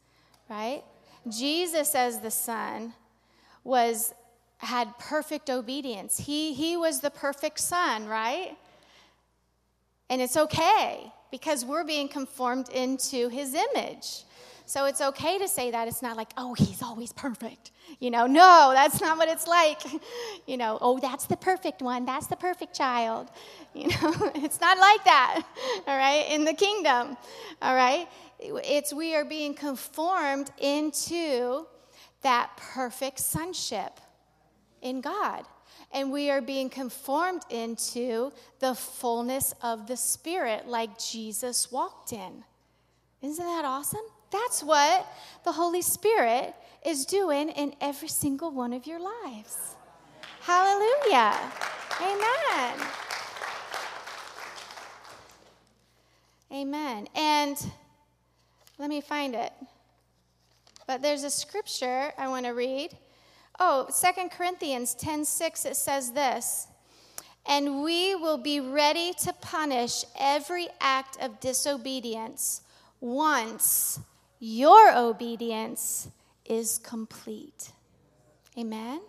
right? 0.49 0.83
Jesus 1.29 1.95
as 1.95 2.21
the 2.21 2.31
son 2.31 2.95
was 3.63 4.15
had 4.59 4.99
perfect 4.99 5.51
obedience. 5.51 6.19
He 6.19 6.55
he 6.55 6.77
was 6.77 7.01
the 7.01 7.11
perfect 7.11 7.61
son, 7.61 8.07
right? 8.07 8.57
And 10.09 10.21
it's 10.21 10.37
okay 10.37 11.13
because 11.31 11.65
we're 11.65 11.85
being 11.85 12.09
conformed 12.09 12.69
into 12.69 13.29
his 13.29 13.55
image. 13.55 14.25
So 14.67 14.87
it's 14.87 15.01
okay 15.01 15.39
to 15.39 15.47
say 15.49 15.71
that. 15.73 15.89
It's 15.89 16.01
not 16.01 16.17
like, 16.17 16.31
oh, 16.37 16.55
he's 16.55 16.83
always 16.83 17.13
perfect. 17.13 17.71
You 18.01 18.11
know, 18.11 18.27
no, 18.27 18.71
that's 18.75 19.01
not 19.01 19.19
what 19.19 19.29
it's 19.29 19.47
like. 19.47 19.83
You 20.47 20.59
know, 20.59 20.77
oh, 20.83 20.99
that's 20.99 21.25
the 21.25 21.39
perfect 21.39 21.81
one. 21.81 22.05
That's 22.05 22.27
the 22.27 22.37
perfect 22.37 22.75
child. 22.75 23.31
You 23.75 23.89
know, 23.89 24.31
it's 24.37 24.61
not 24.61 24.79
like 24.79 25.03
that, 25.05 25.43
all 25.89 25.97
right, 25.97 26.27
in 26.31 26.45
the 26.45 26.53
kingdom, 26.53 27.17
all 27.61 27.75
right? 27.75 28.07
It's 28.39 28.93
we 28.93 29.17
are 29.17 29.25
being 29.25 29.53
conformed 29.53 30.53
into 30.59 31.67
that 32.23 32.57
perfect 32.57 33.19
sonship 33.19 33.99
in 34.81 35.01
God. 35.01 35.45
And 35.91 36.13
we 36.13 36.31
are 36.31 36.41
being 36.41 36.71
conformed 36.71 37.43
into 37.51 38.33
the 38.61 38.77
fullness 38.77 39.55
of 39.61 39.89
the 39.89 39.97
Spirit 39.97 40.69
like 40.69 40.97
Jesus 40.97 41.73
walked 41.73 42.13
in. 42.13 42.45
Isn't 43.23 43.45
that 43.45 43.65
awesome? 43.65 44.07
That's 44.35 44.65
what 44.65 45.07
the 45.45 45.53
Holy 45.53 45.81
Spirit 45.81 46.57
is 46.85 47.07
doing 47.07 47.51
in 47.51 47.73
every 47.81 48.09
single 48.09 48.51
one 48.51 48.73
of 48.73 48.85
your 48.85 48.99
lives. 48.99 49.77
Hallelujah. 50.41 51.39
Amen. 52.03 52.87
Amen. 56.53 57.09
And 57.15 57.71
let 58.77 58.91
me 58.91 59.01
find 59.01 59.37
it. 59.37 59.53
But 60.89 61.01
there's 61.01 61.23
a 61.23 61.31
scripture 61.31 62.13
I 62.19 62.27
want 62.27 62.47
to 62.47 62.55
read. 62.55 62.91
Oh, 63.61 63.87
Second 63.89 64.33
Corinthians 64.33 64.97
10 64.97 65.25
6, 65.25 65.65
it 65.65 65.77
says 65.77 66.11
this. 66.11 66.67
And 67.47 67.85
we 67.85 68.17
will 68.17 68.39
be 68.39 68.59
ready 68.59 69.13
to 69.21 69.33
punish 69.35 70.05
every 70.19 70.67
act 70.81 71.19
of 71.23 71.39
disobedience 71.39 72.63
once 73.01 74.01
your 74.39 74.97
obedience 74.97 76.09
is 76.45 76.79
complete. 76.79 77.73
Amen? 78.59 79.01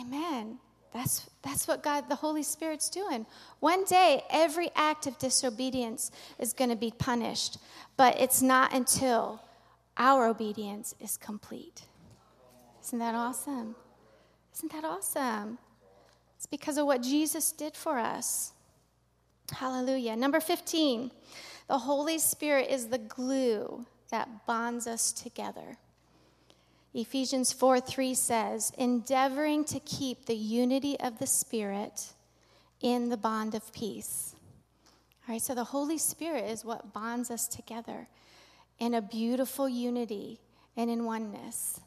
Amen. 0.00 0.58
That's, 0.92 1.28
that's 1.42 1.68
what 1.68 1.82
God, 1.82 2.08
the 2.08 2.14
Holy 2.14 2.42
Spirit's 2.42 2.88
doing. 2.88 3.26
One 3.60 3.84
day, 3.84 4.22
every 4.30 4.70
act 4.74 5.06
of 5.06 5.18
disobedience 5.18 6.10
is 6.38 6.52
going 6.52 6.70
to 6.70 6.76
be 6.76 6.92
punished, 6.96 7.58
but 7.96 8.18
it's 8.20 8.40
not 8.40 8.72
until 8.72 9.40
our 9.96 10.26
obedience 10.26 10.94
is 11.00 11.16
complete. 11.16 11.82
Isn't 12.84 13.00
that 13.00 13.14
awesome? 13.14 13.74
Isn't 14.54 14.72
that 14.72 14.84
awesome? 14.84 15.58
It's 16.36 16.46
because 16.46 16.78
of 16.78 16.86
what 16.86 17.02
Jesus 17.02 17.52
did 17.52 17.76
for 17.76 17.98
us. 17.98 18.52
Hallelujah. 19.52 20.16
Number 20.16 20.40
15, 20.40 21.10
the 21.68 21.78
Holy 21.78 22.18
Spirit 22.18 22.68
is 22.70 22.88
the 22.88 22.98
glue 22.98 23.84
that 24.10 24.46
bonds 24.46 24.86
us 24.86 25.12
together. 25.12 25.76
Ephesians 26.94 27.52
4 27.52 27.80
3 27.80 28.14
says, 28.14 28.72
endeavoring 28.78 29.64
to 29.64 29.80
keep 29.80 30.26
the 30.26 30.34
unity 30.34 30.98
of 31.00 31.18
the 31.18 31.26
Spirit 31.26 32.12
in 32.80 33.08
the 33.08 33.16
bond 33.16 33.54
of 33.54 33.72
peace. 33.72 34.34
All 35.28 35.34
right, 35.34 35.42
so 35.42 35.54
the 35.54 35.64
Holy 35.64 35.98
Spirit 35.98 36.44
is 36.44 36.64
what 36.64 36.92
bonds 36.94 37.30
us 37.30 37.46
together 37.46 38.08
in 38.78 38.94
a 38.94 39.02
beautiful 39.02 39.68
unity 39.68 40.40
and 40.76 40.90
in 40.90 41.04
oneness. 41.04 41.80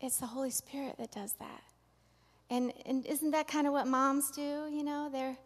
It's 0.00 0.18
the 0.18 0.26
Holy 0.26 0.50
Spirit 0.50 0.96
that 0.98 1.10
does 1.10 1.34
that. 1.34 1.62
And, 2.48 2.72
and 2.86 3.04
isn't 3.04 3.32
that 3.32 3.48
kind 3.48 3.66
of 3.66 3.72
what 3.72 3.86
moms 3.86 4.30
do? 4.30 4.68
You 4.70 4.84
know, 4.84 5.08
they're, 5.10 5.36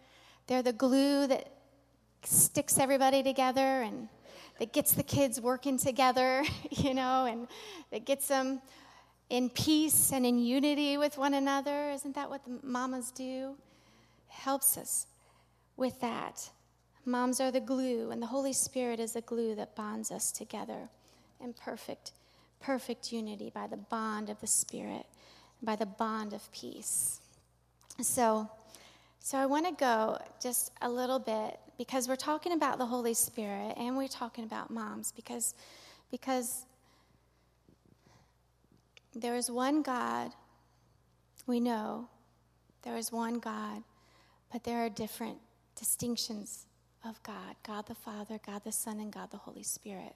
they're 0.47 0.62
the 0.62 0.72
glue 0.72 1.26
that 1.26 1.49
sticks 2.22 2.78
everybody 2.78 3.22
together 3.22 3.61
and 3.61 4.09
that 4.61 4.74
gets 4.74 4.92
the 4.92 5.02
kids 5.02 5.40
working 5.40 5.78
together, 5.78 6.44
you 6.70 6.94
know, 6.94 7.24
and 7.24 7.48
that 7.90 8.04
gets 8.04 8.28
them 8.28 8.61
in 9.30 9.48
peace 9.48 10.12
and 10.12 10.24
in 10.26 10.38
unity 10.38 10.98
with 10.98 11.16
one 11.16 11.34
another. 11.34 11.90
Isn't 11.90 12.14
that 12.14 12.28
what 12.28 12.44
the 12.44 12.58
mamas 12.62 13.11
do? 13.11 13.56
Helps 14.28 14.76
us 14.76 15.06
with 15.76 15.98
that. 16.00 16.50
Moms 17.06 17.40
are 17.40 17.50
the 17.50 17.61
glue, 17.61 18.11
and 18.11 18.20
the 18.20 18.26
Holy 18.26 18.52
Spirit 18.52 19.00
is 19.00 19.14
the 19.14 19.22
glue 19.22 19.54
that 19.54 19.74
bonds 19.74 20.11
us 20.11 20.30
together 20.30 20.90
in 21.42 21.54
perfect, 21.54 22.12
perfect 22.61 23.11
unity 23.11 23.50
by 23.52 23.66
the 23.66 23.78
bond 23.78 24.28
of 24.28 24.38
the 24.40 24.46
Spirit, 24.46 25.06
by 25.62 25.74
the 25.74 25.86
bond 25.86 26.34
of 26.34 26.52
peace. 26.52 27.20
So, 28.02 28.50
so 29.20 29.38
I 29.38 29.46
want 29.46 29.66
to 29.66 29.72
go 29.72 30.18
just 30.42 30.72
a 30.82 30.90
little 30.90 31.18
bit 31.18 31.58
because 31.80 32.06
we're 32.06 32.14
talking 32.14 32.52
about 32.52 32.76
the 32.76 32.84
Holy 32.84 33.14
Spirit 33.14 33.72
and 33.78 33.96
we're 33.96 34.06
talking 34.06 34.44
about 34.44 34.70
moms 34.70 35.12
because, 35.12 35.54
because 36.10 36.66
there 39.14 39.34
is 39.34 39.50
one 39.50 39.80
God, 39.80 40.30
we 41.46 41.58
know 41.58 42.10
there 42.82 42.98
is 42.98 43.10
one 43.10 43.38
God, 43.38 43.82
but 44.52 44.62
there 44.62 44.84
are 44.84 44.90
different 44.90 45.38
distinctions 45.74 46.66
of 47.02 47.22
God 47.22 47.56
God 47.62 47.86
the 47.86 47.94
Father, 47.94 48.38
God 48.46 48.60
the 48.62 48.72
Son, 48.72 49.00
and 49.00 49.10
God 49.10 49.30
the 49.30 49.38
Holy 49.38 49.62
Spirit. 49.62 50.14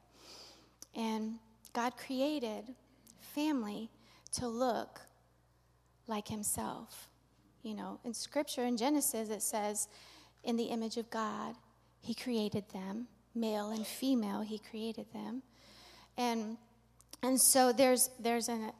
And 0.95 1.37
God 1.73 1.97
created 1.97 2.65
family 3.35 3.89
to 4.35 4.49
look 4.49 5.01
like 6.09 6.29
Himself. 6.29 7.09
You 7.63 7.73
know, 7.73 8.01
in 8.05 8.13
scripture 8.13 8.65
in 8.65 8.77
Genesis, 8.77 9.31
it 9.31 9.41
says, 9.41 9.89
in 10.45 10.57
the 10.57 10.65
image 10.65 10.97
of 10.97 11.11
God, 11.11 11.55
He 12.01 12.15
created 12.15 12.65
them, 12.73 13.07
male 13.35 13.71
and 13.71 13.87
female, 13.87 14.41
He 14.41 14.59
created 14.59 15.07
them. 15.13 15.43
And, 16.17 16.57
and 17.23 17.41
so 17.41 17.73
there's, 17.73 18.11
there's 18.21 18.49
an, 18.49 18.73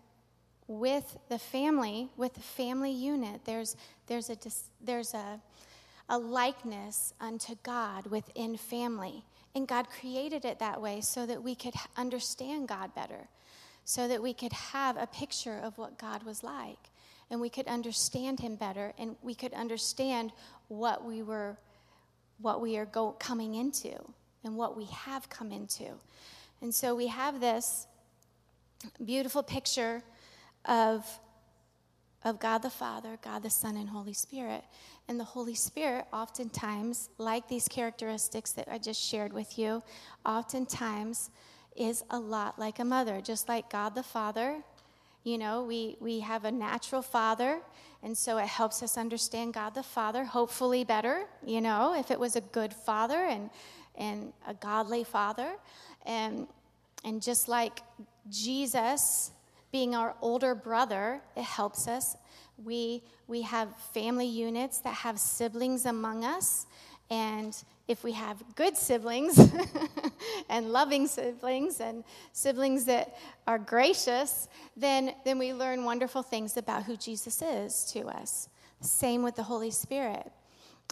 with 0.67 1.17
the 1.29 1.39
family, 1.39 2.09
with 2.17 2.35
the 2.35 2.41
family 2.41 2.93
unit, 2.93 3.43
there's, 3.45 3.77
there's, 4.07 4.31
a, 4.31 4.37
there's 4.83 5.15
a, 5.15 5.41
a 6.09 6.19
likeness 6.19 7.13
unto 7.21 7.55
God 7.63 8.07
within 8.07 8.57
family. 8.57 9.25
And 9.55 9.69
God 9.69 9.87
created 10.01 10.45
it 10.45 10.59
that 10.59 10.81
way 10.81 11.01
so 11.01 11.27
that 11.27 11.43
we 11.43 11.55
could 11.55 11.75
understand 11.97 12.69
God 12.69 12.95
better, 12.95 13.29
so 13.85 14.09
that 14.09 14.23
we 14.23 14.35
could 14.35 14.53
have 14.53 14.97
a 14.97 15.07
picture 15.07 15.59
of 15.63 15.79
what 15.79 15.99
God 15.99 16.25
was 16.25 16.43
like 16.43 16.91
and 17.31 17.41
we 17.41 17.49
could 17.49 17.67
understand 17.67 18.41
him 18.41 18.57
better 18.57 18.93
and 18.99 19.17
we 19.23 19.35
could 19.35 19.53
understand 19.55 20.33
what 20.69 21.05
we 21.05 21.23
were 21.23 21.59
what 22.41 22.61
we 22.61 22.77
are 22.77 22.87
go, 22.87 23.13
coming 23.13 23.55
into 23.55 23.93
and 24.43 24.57
what 24.57 24.77
we 24.77 24.85
have 24.87 25.29
come 25.29 25.53
into 25.53 25.87
and 26.61 26.75
so 26.75 26.95
we 26.95 27.07
have 27.07 27.41
this 27.41 27.87
beautiful 29.05 29.43
picture 29.43 30.03
of 30.65 31.07
of 32.25 32.41
God 32.41 32.63
the 32.63 32.71
Father, 32.71 33.19
God 33.23 33.43
the 33.43 33.51
Son, 33.51 33.77
and 33.77 33.89
Holy 33.89 34.15
Spirit. 34.15 34.65
And 35.09 35.21
the 35.21 35.25
Holy 35.25 35.55
Spirit, 35.55 36.07
oftentimes, 36.13 37.11
like 37.19 37.49
these 37.49 37.69
characteristics 37.69 38.53
that 38.53 38.67
I 38.71 38.79
just 38.79 39.01
shared 39.01 39.33
with 39.33 39.59
you, 39.59 39.83
oftentimes 40.25 41.31
is 41.77 42.03
a 42.11 42.19
lot 42.19 42.59
like 42.59 42.79
a 42.79 42.85
mother. 42.85 43.21
Just 43.21 43.49
like 43.49 43.69
God 43.69 43.95
the 43.95 44.03
Father 44.03 44.63
you 45.25 45.39
know, 45.39 45.65
we, 45.65 45.97
we 46.01 46.21
have 46.21 46.45
a 46.45 46.53
natural 46.53 47.01
father, 47.01 47.61
and 48.03 48.17
so 48.17 48.37
it 48.37 48.47
helps 48.47 48.83
us 48.83 48.99
understand 48.99 49.55
God 49.55 49.75
the 49.75 49.83
Father, 49.83 50.25
hopefully 50.25 50.85
better, 50.85 51.25
you 51.45 51.63
know, 51.63 51.95
if 51.99 52.11
it 52.11 52.21
was 52.21 52.37
a 52.37 52.43
good 52.43 52.75
father 52.75 53.17
and, 53.17 53.49
and 53.97 54.35
a 54.47 54.53
godly 54.53 55.03
father. 55.03 55.55
And, 56.05 56.47
and 57.03 57.23
just 57.23 57.49
like 57.49 57.81
Jesus 58.29 59.31
being 59.73 59.95
our 59.95 60.15
older 60.21 60.55
brother, 60.55 61.23
it 61.35 61.45
helps 61.45 61.89
us. 61.89 62.17
We, 62.63 63.03
we 63.27 63.43
have 63.43 63.75
family 63.95 64.27
units 64.27 64.79
that 64.81 64.95
have 64.95 65.19
siblings 65.19 65.87
among 65.87 66.25
us, 66.25 66.67
and 67.11 67.57
if 67.87 68.03
we 68.03 68.13
have 68.13 68.43
good 68.55 68.77
siblings 68.77 69.39
and 70.49 70.73
loving 70.73 71.07
siblings 71.07 71.81
and 71.81 72.03
siblings 72.33 72.87
that 72.87 73.17
are 73.47 73.59
gracious, 73.59 74.49
then, 74.77 75.15
then 75.25 75.39
we 75.39 75.53
learn 75.53 75.85
wonderful 75.85 76.23
things 76.23 76.57
about 76.57 76.85
who 76.85 76.97
Jesus 76.97 77.43
is 77.43 77.85
to 77.93 78.07
us. 78.09 78.49
Same 78.81 79.23
with 79.23 79.37
the 79.37 79.43
Holy 79.43 79.71
Spirit. 79.71 80.33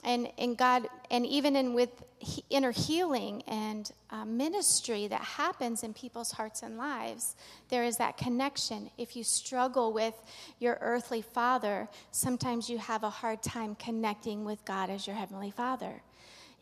And, 0.05 0.29
and 0.37 0.57
God, 0.57 0.89
and 1.11 1.25
even 1.27 1.55
in 1.55 1.75
with 1.75 2.03
inner 2.51 2.73
healing 2.73 3.43
and 3.47 3.91
uh, 4.11 4.25
ministry 4.25 5.07
that 5.07 5.21
happens 5.21 5.85
in 5.85 5.95
people's 5.95 6.33
hearts 6.33 6.63
and 6.63 6.77
lives, 6.77 7.37
there 7.69 7.85
is 7.85 7.99
that 7.99 8.17
connection. 8.17 8.91
If 8.99 9.17
you 9.17 9.23
struggle 9.23 9.93
with 9.93 10.15
your 10.59 10.79
earthly 10.81 11.23
father, 11.23 11.89
sometimes 12.11 12.69
you 12.69 12.79
have 12.79 13.05
a 13.05 13.11
hard 13.11 13.43
time 13.43 13.77
connecting 13.77 14.45
with 14.45 14.65
God 14.65 14.91
as 14.91 15.07
your 15.07 15.17
heavenly 15.17 15.53
father 15.53 16.03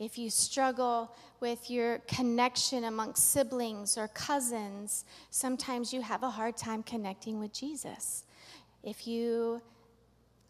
if 0.00 0.18
you 0.18 0.30
struggle 0.30 1.14
with 1.38 1.70
your 1.70 1.98
connection 2.08 2.84
amongst 2.84 3.30
siblings 3.30 3.96
or 3.96 4.08
cousins, 4.08 5.04
sometimes 5.30 5.92
you 5.92 6.00
have 6.00 6.22
a 6.22 6.30
hard 6.30 6.56
time 6.56 6.82
connecting 6.82 7.38
with 7.38 7.52
Jesus. 7.52 8.24
If 8.82 9.06
you 9.06 9.62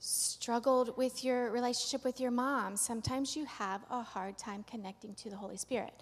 struggled 0.01 0.97
with 0.97 1.23
your 1.23 1.51
relationship 1.51 2.05
with 2.05 2.21
your 2.21 2.31
mom. 2.31 2.75
Sometimes 2.75 3.37
you 3.37 3.45
have 3.45 3.83
a 3.91 4.03
hard 4.03 4.39
time 4.39 4.65
connecting 4.69 5.15
to 5.17 5.29
the 5.29 5.37
Holy 5.37 5.59
Spirit. 5.59 5.93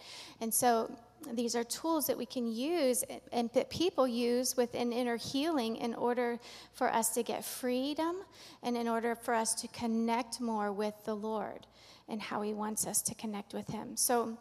And 0.40 0.54
so 0.54 0.96
these 1.32 1.56
are 1.56 1.64
tools 1.64 2.06
that 2.06 2.16
we 2.16 2.24
can 2.24 2.46
use 2.46 3.02
and 3.32 3.50
that 3.54 3.70
people 3.70 4.06
use 4.06 4.56
within 4.56 4.92
inner 4.92 5.16
healing 5.16 5.76
in 5.76 5.94
order 5.94 6.38
for 6.72 6.92
us 6.92 7.08
to 7.10 7.24
get 7.24 7.44
freedom 7.44 8.18
and 8.62 8.76
in 8.76 8.86
order 8.86 9.16
for 9.16 9.34
us 9.34 9.52
to 9.56 9.68
connect 9.68 10.40
more 10.40 10.72
with 10.72 10.94
the 11.04 11.14
Lord 11.14 11.66
and 12.08 12.20
how 12.20 12.42
He 12.42 12.54
wants 12.54 12.86
us 12.86 13.02
to 13.02 13.14
connect 13.14 13.54
with 13.54 13.68
Him. 13.68 13.96
So 13.96 14.38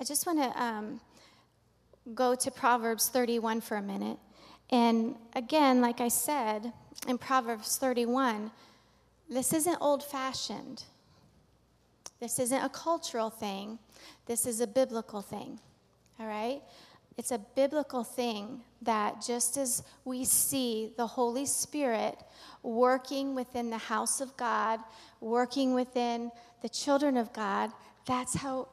I 0.00 0.04
just 0.04 0.26
want 0.26 0.42
to 0.42 0.62
um, 0.62 1.00
go 2.14 2.34
to 2.34 2.50
Proverbs 2.50 3.08
31 3.08 3.60
for 3.60 3.76
a 3.76 3.82
minute. 3.82 4.18
And 4.70 5.16
again, 5.34 5.80
like 5.80 6.00
I 6.00 6.08
said 6.08 6.72
in 7.08 7.18
Proverbs 7.18 7.76
31, 7.76 8.50
this 9.28 9.52
isn't 9.52 9.78
old 9.80 10.02
fashioned. 10.02 10.84
This 12.20 12.38
isn't 12.38 12.62
a 12.62 12.68
cultural 12.68 13.30
thing. 13.30 13.78
This 14.26 14.46
is 14.46 14.60
a 14.60 14.66
biblical 14.66 15.22
thing. 15.22 15.58
All 16.18 16.26
right? 16.26 16.60
It's 17.16 17.32
a 17.32 17.38
biblical 17.38 18.04
thing 18.04 18.60
that 18.82 19.22
just 19.26 19.56
as 19.56 19.82
we 20.04 20.24
see 20.24 20.92
the 20.96 21.06
Holy 21.06 21.46
Spirit 21.46 22.16
working 22.62 23.34
within 23.34 23.70
the 23.70 23.78
house 23.78 24.20
of 24.20 24.36
God, 24.36 24.80
working 25.20 25.74
within 25.74 26.30
the 26.62 26.68
children 26.68 27.16
of 27.16 27.32
God, 27.32 27.70
that's 28.06 28.34
how 28.34 28.68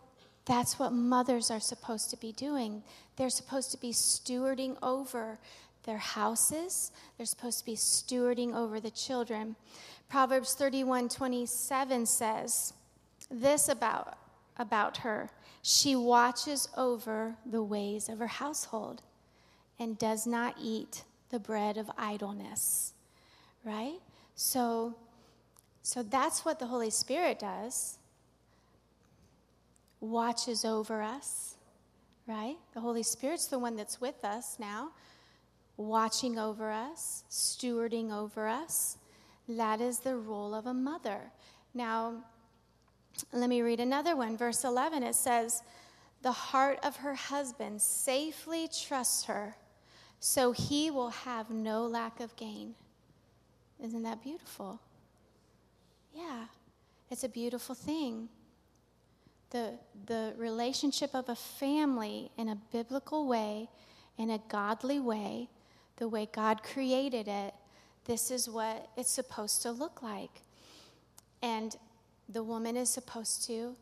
that's 0.45 0.79
what 0.79 0.93
mothers 0.93 1.51
are 1.51 1.59
supposed 1.59 2.09
to 2.11 2.17
be 2.17 2.31
doing. 2.31 2.81
They're 3.17 3.29
supposed 3.29 3.71
to 3.71 3.77
be 3.77 3.91
stewarding 3.91 4.77
over 4.81 5.39
their 5.83 5.97
houses. 5.97 6.91
They're 7.17 7.25
supposed 7.25 7.59
to 7.59 7.65
be 7.65 7.75
stewarding 7.75 8.55
over 8.55 8.79
the 8.79 8.91
children. 8.91 9.57
Proverbs 10.09 10.53
31 10.53 11.09
27 11.09 12.05
says 12.05 12.73
this 13.29 13.67
about, 13.67 14.17
about 14.57 14.97
her 14.97 15.29
She 15.61 15.95
watches 15.95 16.69
over 16.77 17.35
the 17.45 17.63
ways 17.63 18.07
of 18.07 18.19
her 18.19 18.27
household 18.27 19.01
and 19.79 19.97
does 19.97 20.25
not 20.25 20.55
eat 20.61 21.03
the 21.29 21.39
bread 21.39 21.77
of 21.77 21.91
idleness. 21.97 22.93
Right? 23.65 23.99
So, 24.35 24.95
so 25.87 26.03
that's 26.03 26.43
what 26.43 26.59
the 26.59 26.65
Holy 26.65 26.89
Spirit 26.89 27.39
does 27.39 27.97
watches 30.01 30.65
over 30.65 31.01
us, 31.01 31.55
right? 32.27 32.57
The 32.73 32.81
Holy 32.81 33.03
Spirit's 33.03 33.45
the 33.45 33.57
one 33.57 33.77
that's 33.77 34.01
with 34.01 34.25
us 34.25 34.57
now 34.59 34.89
watching 35.77 36.37
over 36.37 36.71
us, 36.71 37.23
stewarding 37.31 38.11
over 38.11 38.49
us. 38.49 38.97
That 39.47 39.79
is 39.79 39.99
the 39.99 40.17
role 40.17 40.53
of 40.53 40.65
a 40.65 40.73
mother. 40.73 41.31
Now, 41.73 42.15
let 43.31 43.47
me 43.47 43.61
read 43.61 43.79
another 43.79 44.17
one. 44.17 44.35
Verse 44.35 44.65
11 44.65 45.03
it 45.03 45.15
says, 45.15 45.63
The 46.21 46.33
heart 46.33 46.79
of 46.83 46.97
her 46.97 47.15
husband 47.15 47.81
safely 47.81 48.67
trusts 48.67 49.23
her, 49.23 49.55
so 50.19 50.51
he 50.51 50.91
will 50.91 51.11
have 51.11 51.49
no 51.49 51.87
lack 51.87 52.19
of 52.19 52.35
gain. 52.35 52.75
Isn't 53.81 54.03
that 54.03 54.21
beautiful? 54.21 54.81
Yeah, 56.17 56.45
it's 57.11 57.23
a 57.23 57.29
beautiful 57.29 57.75
thing. 57.75 58.27
The, 59.51 59.73
the 60.07 60.33
relationship 60.35 61.13
of 61.13 61.29
a 61.29 61.35
family 61.35 62.31
in 62.37 62.49
a 62.49 62.57
biblical 62.71 63.27
way, 63.27 63.69
in 64.17 64.31
a 64.31 64.39
godly 64.49 64.99
way, 64.99 65.47
the 65.97 66.07
way 66.07 66.27
God 66.31 66.63
created 66.63 67.27
it, 67.27 67.53
this 68.05 68.31
is 68.31 68.49
what 68.49 68.89
it's 68.97 69.11
supposed 69.11 69.61
to 69.61 69.71
look 69.71 70.01
like. 70.01 70.41
And 71.43 71.75
the 72.27 72.41
woman 72.41 72.75
is 72.75 72.89
supposed 72.89 73.45
to 73.45 73.75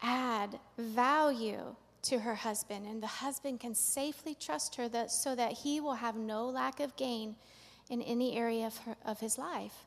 add 0.00 0.58
value 0.78 1.76
to 2.04 2.20
her 2.20 2.36
husband, 2.36 2.86
and 2.86 3.02
the 3.02 3.06
husband 3.06 3.60
can 3.60 3.74
safely 3.74 4.34
trust 4.34 4.76
her 4.76 4.88
that, 4.88 5.10
so 5.10 5.34
that 5.34 5.52
he 5.52 5.78
will 5.78 5.94
have 5.96 6.16
no 6.16 6.48
lack 6.48 6.80
of 6.80 6.96
gain 6.96 7.36
in 7.90 8.00
any 8.00 8.34
area 8.34 8.66
of, 8.66 8.78
her, 8.78 8.96
of 9.04 9.20
his 9.20 9.36
life, 9.36 9.84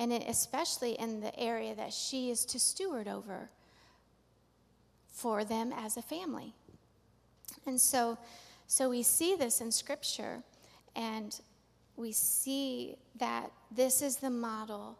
and 0.00 0.12
especially 0.12 0.92
in 0.92 1.20
the 1.20 1.38
area 1.38 1.74
that 1.74 1.92
she 1.92 2.30
is 2.30 2.46
to 2.46 2.58
steward 2.58 3.06
over 3.06 3.50
for 5.06 5.44
them 5.44 5.74
as 5.76 5.98
a 5.98 6.02
family. 6.02 6.54
And 7.66 7.78
so, 7.78 8.16
so 8.66 8.88
we 8.88 9.02
see 9.02 9.36
this 9.36 9.60
in 9.60 9.70
Scripture. 9.70 10.42
And 10.96 11.38
we 11.96 12.12
see 12.12 12.96
that 13.18 13.52
this 13.70 14.00
is 14.00 14.16
the 14.16 14.30
model 14.30 14.98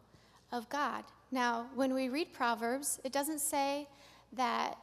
of 0.53 0.69
God. 0.69 1.05
Now, 1.33 1.67
when 1.75 1.95
we 1.95 2.11
read 2.11 2.35
Proverbs, 2.35 3.01
it 3.03 3.11
doesn't 3.13 3.41
say 3.41 3.89
that 4.35 4.77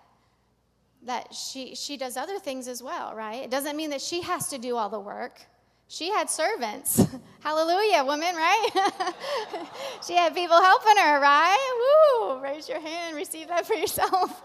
that 1.03 1.31
she 1.31 1.75
she 1.75 1.95
does 1.95 2.17
other 2.17 2.39
things 2.39 2.67
as 2.67 2.81
well, 2.81 3.13
right? 3.13 3.43
It 3.43 3.51
doesn't 3.51 3.77
mean 3.77 3.91
that 3.91 4.01
she 4.01 4.21
has 4.21 4.47
to 4.47 4.57
do 4.57 4.75
all 4.75 4.89
the 4.89 4.99
work. 4.99 5.41
She 5.87 6.09
had 6.09 6.29
servants. 6.29 7.01
Hallelujah, 7.39 8.03
woman, 8.03 8.35
right? 8.35 8.69
she 10.05 10.15
had 10.15 10.33
people 10.33 10.61
helping 10.61 10.97
her, 10.97 11.21
right? 11.21 12.17
Woo! 12.19 12.41
Raise 12.41 12.67
your 12.67 12.81
hand, 12.81 13.15
receive 13.15 13.47
that 13.47 13.65
for 13.65 13.73
yourself 13.73 14.41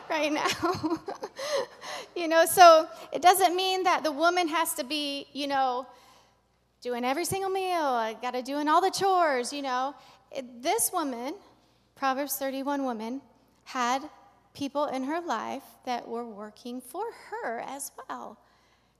right 0.10 0.32
now. 0.32 0.98
you 2.16 2.26
know, 2.26 2.46
so 2.46 2.88
it 3.12 3.20
doesn't 3.20 3.54
mean 3.54 3.82
that 3.82 4.02
the 4.02 4.12
woman 4.12 4.48
has 4.48 4.72
to 4.74 4.84
be, 4.84 5.26
you 5.34 5.46
know, 5.46 5.86
doing 6.80 7.04
every 7.04 7.26
single 7.26 7.50
meal, 7.50 8.16
got 8.22 8.32
to 8.32 8.42
doing 8.42 8.66
all 8.66 8.80
the 8.80 8.90
chores, 8.90 9.52
you 9.52 9.60
know. 9.60 9.94
It, 10.30 10.62
this 10.62 10.90
woman, 10.90 11.34
Proverbs 11.96 12.36
31 12.36 12.84
woman, 12.84 13.20
had 13.64 14.02
people 14.54 14.86
in 14.86 15.04
her 15.04 15.20
life 15.20 15.64
that 15.84 16.06
were 16.08 16.24
working 16.24 16.80
for 16.80 17.04
her 17.30 17.60
as 17.66 17.92
well. 18.08 18.38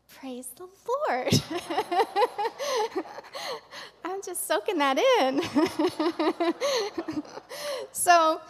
Praise 0.09 0.49
the 0.57 0.69
Lord. 1.09 1.35
I'm 4.05 4.23
just 4.23 4.47
soaking 4.47 4.79
that 4.79 4.99
in. 5.21 5.43
so, 7.93 8.41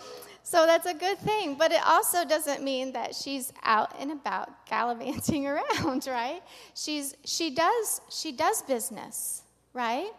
so 0.43 0.67
that's 0.67 0.87
a 0.87 0.95
good 0.95 1.19
thing, 1.19 1.57
but 1.57 1.73
it 1.73 1.81
also 1.87 2.25
doesn't 2.25 2.63
mean 2.63 2.93
that 2.93 3.15
she's 3.15 3.53
out 3.63 3.95
and 3.99 4.13
about 4.13 4.67
gallivanting 4.67 5.47
around, 5.53 6.07
right? 6.07 6.43
She's 6.75 7.15
she 7.25 7.55
does 7.55 8.01
she 8.11 8.33
does 8.33 8.63
business, 8.63 9.43
right? 9.73 10.11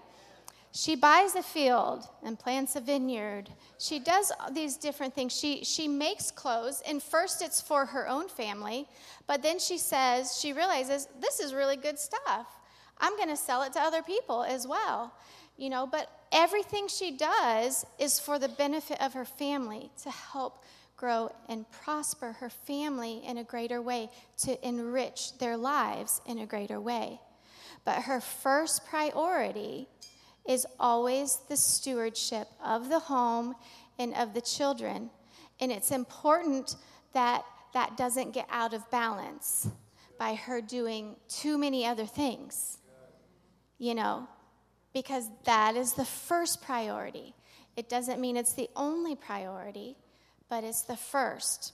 She 0.71 0.95
buys 0.95 1.35
a 1.35 1.43
field 1.43 2.07
and 2.23 2.37
plants 2.37 2.75
a 2.75 2.81
vineyard. 2.81 3.49
She 3.77 3.99
does 3.99 4.31
these 4.51 4.77
different 4.77 5.13
things. 5.13 5.37
She, 5.37 5.63
she 5.63 5.87
makes 5.87 6.31
clothes, 6.31 6.81
and 6.87 7.01
first 7.01 7.41
it's 7.41 7.59
for 7.59 7.85
her 7.85 8.07
own 8.07 8.27
family, 8.29 8.87
but 9.27 9.41
then 9.41 9.59
she 9.59 9.77
says, 9.77 10.37
she 10.39 10.53
realizes 10.53 11.07
this 11.19 11.39
is 11.39 11.53
really 11.53 11.75
good 11.75 11.99
stuff. 11.99 12.47
I'm 12.99 13.17
going 13.17 13.29
to 13.29 13.37
sell 13.37 13.63
it 13.63 13.73
to 13.73 13.79
other 13.79 14.01
people 14.01 14.43
as 14.43 14.65
well. 14.65 15.13
You 15.57 15.69
know, 15.69 15.87
but 15.87 16.09
everything 16.31 16.87
she 16.87 17.11
does 17.11 17.85
is 17.97 18.19
for 18.19 18.39
the 18.39 18.49
benefit 18.49 19.01
of 19.01 19.13
her 19.13 19.25
family 19.25 19.89
to 20.03 20.09
help 20.09 20.63
grow 20.97 21.31
and 21.49 21.69
prosper 21.71 22.33
her 22.33 22.49
family 22.49 23.21
in 23.25 23.37
a 23.37 23.43
greater 23.43 23.81
way, 23.81 24.09
to 24.37 24.67
enrich 24.67 25.37
their 25.39 25.57
lives 25.57 26.21
in 26.25 26.39
a 26.39 26.45
greater 26.45 26.79
way. 26.79 27.19
But 27.83 28.03
her 28.03 28.21
first 28.21 28.85
priority 28.85 29.87
is 30.47 30.65
always 30.79 31.39
the 31.49 31.57
stewardship 31.57 32.47
of 32.63 32.89
the 32.89 32.99
home 32.99 33.55
and 33.97 34.13
of 34.15 34.33
the 34.33 34.41
children. 34.41 35.09
And 35.59 35.71
it's 35.71 35.91
important 35.91 36.75
that 37.13 37.43
that 37.73 37.97
doesn't 37.97 38.33
get 38.33 38.47
out 38.49 38.73
of 38.73 38.89
balance 38.91 39.67
by 40.17 40.35
her 40.35 40.61
doing 40.61 41.15
too 41.27 41.57
many 41.57 41.85
other 41.85 42.05
things, 42.05 42.77
you 43.77 43.95
know, 43.95 44.27
because 44.93 45.29
that 45.43 45.75
is 45.75 45.93
the 45.93 46.05
first 46.05 46.61
priority. 46.61 47.33
It 47.75 47.89
doesn't 47.89 48.21
mean 48.21 48.37
it's 48.37 48.53
the 48.53 48.69
only 48.75 49.15
priority, 49.15 49.97
but 50.49 50.63
it's 50.63 50.83
the 50.83 50.95
first. 50.95 51.73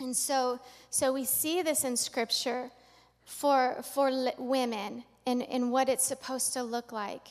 And 0.00 0.16
so, 0.16 0.58
so 0.88 1.12
we 1.12 1.24
see 1.24 1.62
this 1.62 1.84
in 1.84 1.96
Scripture 1.96 2.70
for, 3.24 3.82
for 3.94 4.10
women 4.38 5.04
and, 5.26 5.42
and 5.44 5.70
what 5.70 5.88
it's 5.88 6.04
supposed 6.04 6.52
to 6.54 6.62
look 6.62 6.90
like. 6.90 7.28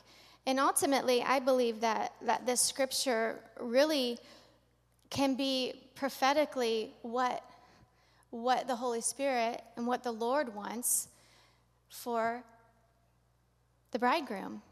And 0.50 0.60
ultimately, 0.60 1.22
I 1.22 1.38
believe 1.38 1.82
that, 1.82 2.14
that 2.24 2.48
this 2.48 2.60
scripture 2.60 3.40
really 3.60 4.18
can 5.12 5.36
be 5.36 5.74
prophetically 5.94 6.92
what, 7.04 7.44
what 8.32 8.66
the 8.66 8.76
Holy 8.76 9.02
Spirit 9.02 9.62
and 9.78 9.86
what 9.86 10.02
the 10.02 10.12
Lord 10.12 10.56
wants 10.56 11.08
for 11.88 12.44
the 13.92 14.00
bridegroom 14.00 14.64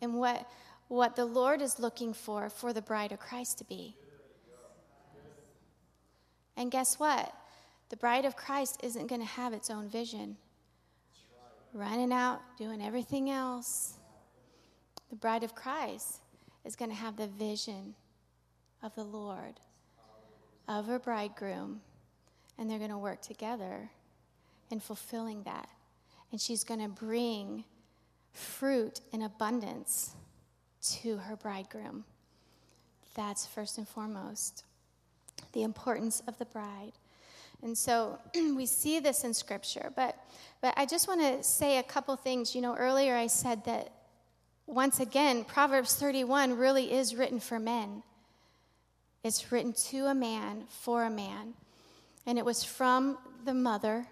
and 0.00 0.14
what, 0.14 0.50
what 0.88 1.14
the 1.14 1.26
Lord 1.26 1.62
is 1.62 1.78
looking 1.78 2.12
for 2.12 2.50
for 2.50 2.72
the 2.72 2.82
bride 2.82 3.12
of 3.12 3.20
Christ 3.20 3.58
to 3.58 3.64
be. 3.64 3.94
And 6.56 6.72
guess 6.72 6.98
what? 6.98 7.32
The 7.90 7.96
bride 7.96 8.24
of 8.24 8.34
Christ 8.34 8.80
isn't 8.82 9.06
going 9.06 9.20
to 9.20 9.28
have 9.28 9.52
its 9.52 9.70
own 9.70 9.88
vision, 9.88 10.38
running 11.72 12.12
out, 12.12 12.40
doing 12.58 12.82
everything 12.82 13.30
else 13.30 14.00
The 15.12 15.16
bride 15.16 15.44
of 15.44 15.54
Christ 15.54 16.20
is 16.64 16.74
going 16.74 16.90
to 16.90 16.96
have 16.96 17.18
the 17.18 17.26
vision 17.26 17.94
of 18.82 18.94
the 18.94 19.04
Lord, 19.04 19.60
of 20.66 20.86
her 20.86 20.98
bridegroom, 20.98 21.82
and 22.56 22.70
they're 22.70 22.78
going 22.78 22.88
to 22.88 22.96
work 22.96 23.20
together 23.20 23.90
in 24.70 24.80
fulfilling 24.80 25.42
that. 25.42 25.68
And 26.30 26.40
she's 26.40 26.64
going 26.64 26.80
to 26.80 26.88
bring 26.88 27.64
fruit 28.32 29.02
in 29.12 29.20
abundance 29.20 30.12
to 31.02 31.18
her 31.18 31.36
bridegroom. 31.36 32.04
That's 33.14 33.44
first 33.44 33.76
and 33.76 33.86
foremost 33.86 34.64
the 35.52 35.62
importance 35.62 36.22
of 36.26 36.38
the 36.38 36.46
bride. 36.46 36.92
And 37.62 37.76
so 37.76 38.18
we 38.34 38.64
see 38.64 38.98
this 38.98 39.24
in 39.24 39.34
scripture, 39.34 39.92
but 39.94 40.16
but 40.62 40.72
I 40.78 40.86
just 40.86 41.06
want 41.06 41.20
to 41.20 41.42
say 41.42 41.76
a 41.76 41.82
couple 41.82 42.16
things. 42.16 42.54
You 42.54 42.62
know, 42.62 42.74
earlier 42.76 43.14
I 43.14 43.26
said 43.26 43.66
that 43.66 43.92
once 44.66 45.00
again, 45.00 45.44
Proverbs 45.44 45.94
31 45.96 46.56
really 46.56 46.92
is 46.92 47.14
written 47.14 47.40
for 47.40 47.58
men. 47.58 48.02
It's 49.24 49.52
written 49.52 49.72
to 49.90 50.06
a 50.06 50.14
man, 50.14 50.64
for 50.68 51.04
a 51.04 51.10
man. 51.10 51.54
And 52.26 52.38
it 52.38 52.44
was 52.44 52.64
from 52.64 53.18
the 53.44 53.54
mother 53.54 54.06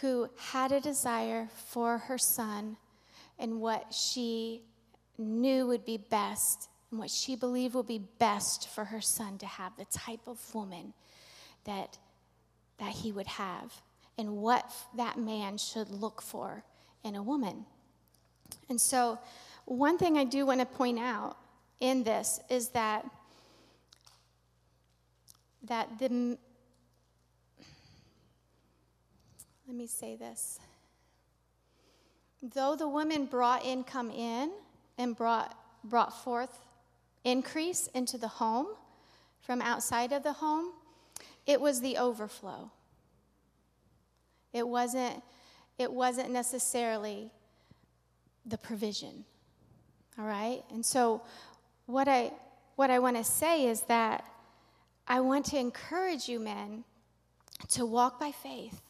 who 0.00 0.28
had 0.36 0.72
a 0.72 0.80
desire 0.80 1.48
for 1.68 1.98
her 1.98 2.18
son 2.18 2.76
and 3.38 3.60
what 3.60 3.92
she 3.92 4.62
knew 5.18 5.66
would 5.66 5.84
be 5.84 5.96
best 5.96 6.68
and 6.90 7.00
what 7.00 7.10
she 7.10 7.36
believed 7.36 7.74
would 7.74 7.86
be 7.86 8.02
best 8.18 8.68
for 8.68 8.84
her 8.84 9.00
son 9.00 9.38
to 9.38 9.46
have 9.46 9.76
the 9.76 9.84
type 9.86 10.26
of 10.26 10.38
woman 10.54 10.92
that, 11.64 11.98
that 12.78 12.92
he 12.92 13.12
would 13.12 13.26
have 13.26 13.72
and 14.16 14.36
what 14.36 14.70
that 14.96 15.18
man 15.18 15.58
should 15.58 15.90
look 15.90 16.22
for 16.22 16.64
in 17.02 17.14
a 17.14 17.22
woman. 17.22 17.64
And 18.68 18.80
so, 18.80 19.18
one 19.64 19.98
thing 19.98 20.18
I 20.18 20.24
do 20.24 20.46
want 20.46 20.60
to 20.60 20.66
point 20.66 20.98
out 20.98 21.36
in 21.80 22.04
this 22.04 22.40
is 22.48 22.68
that 22.70 23.04
that 25.64 25.98
the 25.98 26.38
let 29.66 29.76
me 29.76 29.86
say 29.86 30.16
this 30.16 30.58
though 32.42 32.76
the 32.76 32.88
woman 32.88 33.24
brought 33.24 33.64
income 33.64 34.10
in 34.10 34.50
and 34.98 35.16
brought 35.16 35.56
brought 35.82 36.22
forth 36.22 36.60
increase 37.24 37.86
into 37.88 38.18
the 38.18 38.28
home 38.28 38.66
from 39.40 39.62
outside 39.62 40.12
of 40.12 40.22
the 40.22 40.34
home 40.34 40.72
it 41.46 41.60
was 41.60 41.80
the 41.80 41.96
overflow 41.96 42.70
it 44.54 44.66
wasn't, 44.66 45.20
it 45.78 45.92
wasn't 45.92 46.30
necessarily 46.30 47.28
the 48.46 48.56
provision. 48.56 49.24
All 50.18 50.24
right? 50.24 50.62
And 50.70 50.84
so 50.84 51.22
what 51.86 52.08
I 52.08 52.32
what 52.76 52.90
I 52.90 52.98
want 52.98 53.16
to 53.16 53.24
say 53.24 53.66
is 53.66 53.82
that 53.82 54.24
I 55.06 55.20
want 55.20 55.46
to 55.46 55.58
encourage 55.58 56.28
you 56.28 56.40
men 56.40 56.84
to 57.68 57.86
walk 57.86 58.18
by 58.18 58.32
faith. 58.32 58.80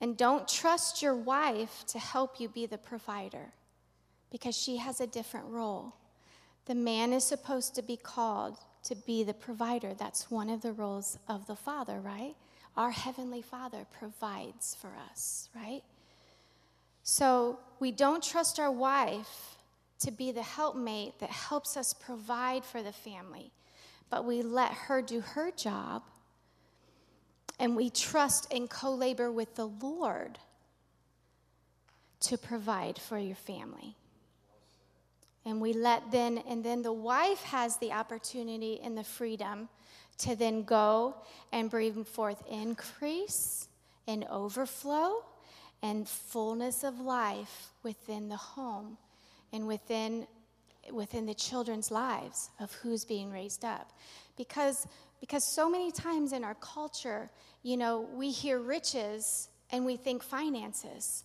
And 0.00 0.16
don't 0.16 0.46
trust 0.48 1.00
your 1.00 1.14
wife 1.14 1.84
to 1.88 1.98
help 1.98 2.38
you 2.40 2.48
be 2.48 2.66
the 2.66 2.76
provider 2.76 3.52
because 4.30 4.56
she 4.56 4.76
has 4.78 5.00
a 5.00 5.06
different 5.06 5.46
role. 5.46 5.94
The 6.66 6.74
man 6.74 7.12
is 7.12 7.24
supposed 7.24 7.74
to 7.76 7.82
be 7.82 7.96
called 7.96 8.58
to 8.84 8.94
be 8.94 9.22
the 9.22 9.34
provider. 9.34 9.94
That's 9.94 10.30
one 10.30 10.50
of 10.50 10.60
the 10.60 10.72
roles 10.72 11.18
of 11.28 11.46
the 11.46 11.56
father, 11.56 12.00
right? 12.00 12.34
our 12.76 12.90
Heavenly 12.90 13.42
Father 13.42 13.86
provides 13.98 14.76
for 14.80 14.90
us, 15.10 15.50
right? 15.54 15.82
So 17.02 17.58
we 17.80 17.90
don't 17.90 18.22
trust 18.22 18.58
our 18.58 18.70
wife 18.70 19.56
to 20.00 20.10
be 20.10 20.32
the 20.32 20.42
helpmate 20.42 21.18
that 21.20 21.30
helps 21.30 21.76
us 21.76 21.92
provide 21.92 22.64
for 22.64 22.82
the 22.82 22.92
family, 22.92 23.52
but 24.10 24.24
we 24.24 24.42
let 24.42 24.72
her 24.72 25.02
do 25.02 25.20
her 25.20 25.50
job 25.50 26.02
and 27.58 27.76
we 27.76 27.90
trust 27.90 28.52
and 28.52 28.68
co 28.68 28.92
labor 28.92 29.30
with 29.30 29.54
the 29.54 29.66
Lord 29.66 30.38
to 32.20 32.38
provide 32.38 32.98
for 32.98 33.18
your 33.18 33.36
family. 33.36 33.96
And 35.44 35.60
we 35.60 35.72
let 35.72 36.10
then, 36.12 36.38
and 36.48 36.64
then 36.64 36.82
the 36.82 36.92
wife 36.92 37.42
has 37.42 37.76
the 37.78 37.92
opportunity 37.92 38.80
and 38.82 38.96
the 38.96 39.04
freedom 39.04 39.68
to 40.18 40.36
then 40.36 40.62
go 40.62 41.16
and 41.52 41.68
bring 41.68 42.04
forth 42.04 42.42
increase 42.48 43.68
and 44.06 44.24
overflow 44.30 45.24
and 45.82 46.08
fullness 46.08 46.84
of 46.84 47.00
life 47.00 47.70
within 47.82 48.28
the 48.28 48.36
home 48.36 48.96
and 49.52 49.66
within 49.66 50.26
within 50.90 51.26
the 51.26 51.34
children's 51.34 51.92
lives 51.92 52.50
of 52.58 52.72
who's 52.74 53.04
being 53.04 53.30
raised 53.30 53.64
up. 53.64 53.92
Because 54.36 54.86
because 55.20 55.44
so 55.44 55.70
many 55.70 55.92
times 55.92 56.32
in 56.32 56.44
our 56.44 56.56
culture 56.56 57.30
you 57.62 57.76
know 57.76 58.08
we 58.14 58.30
hear 58.30 58.58
riches 58.58 59.48
and 59.70 59.84
we 59.84 59.96
think 59.96 60.22
finances. 60.22 61.24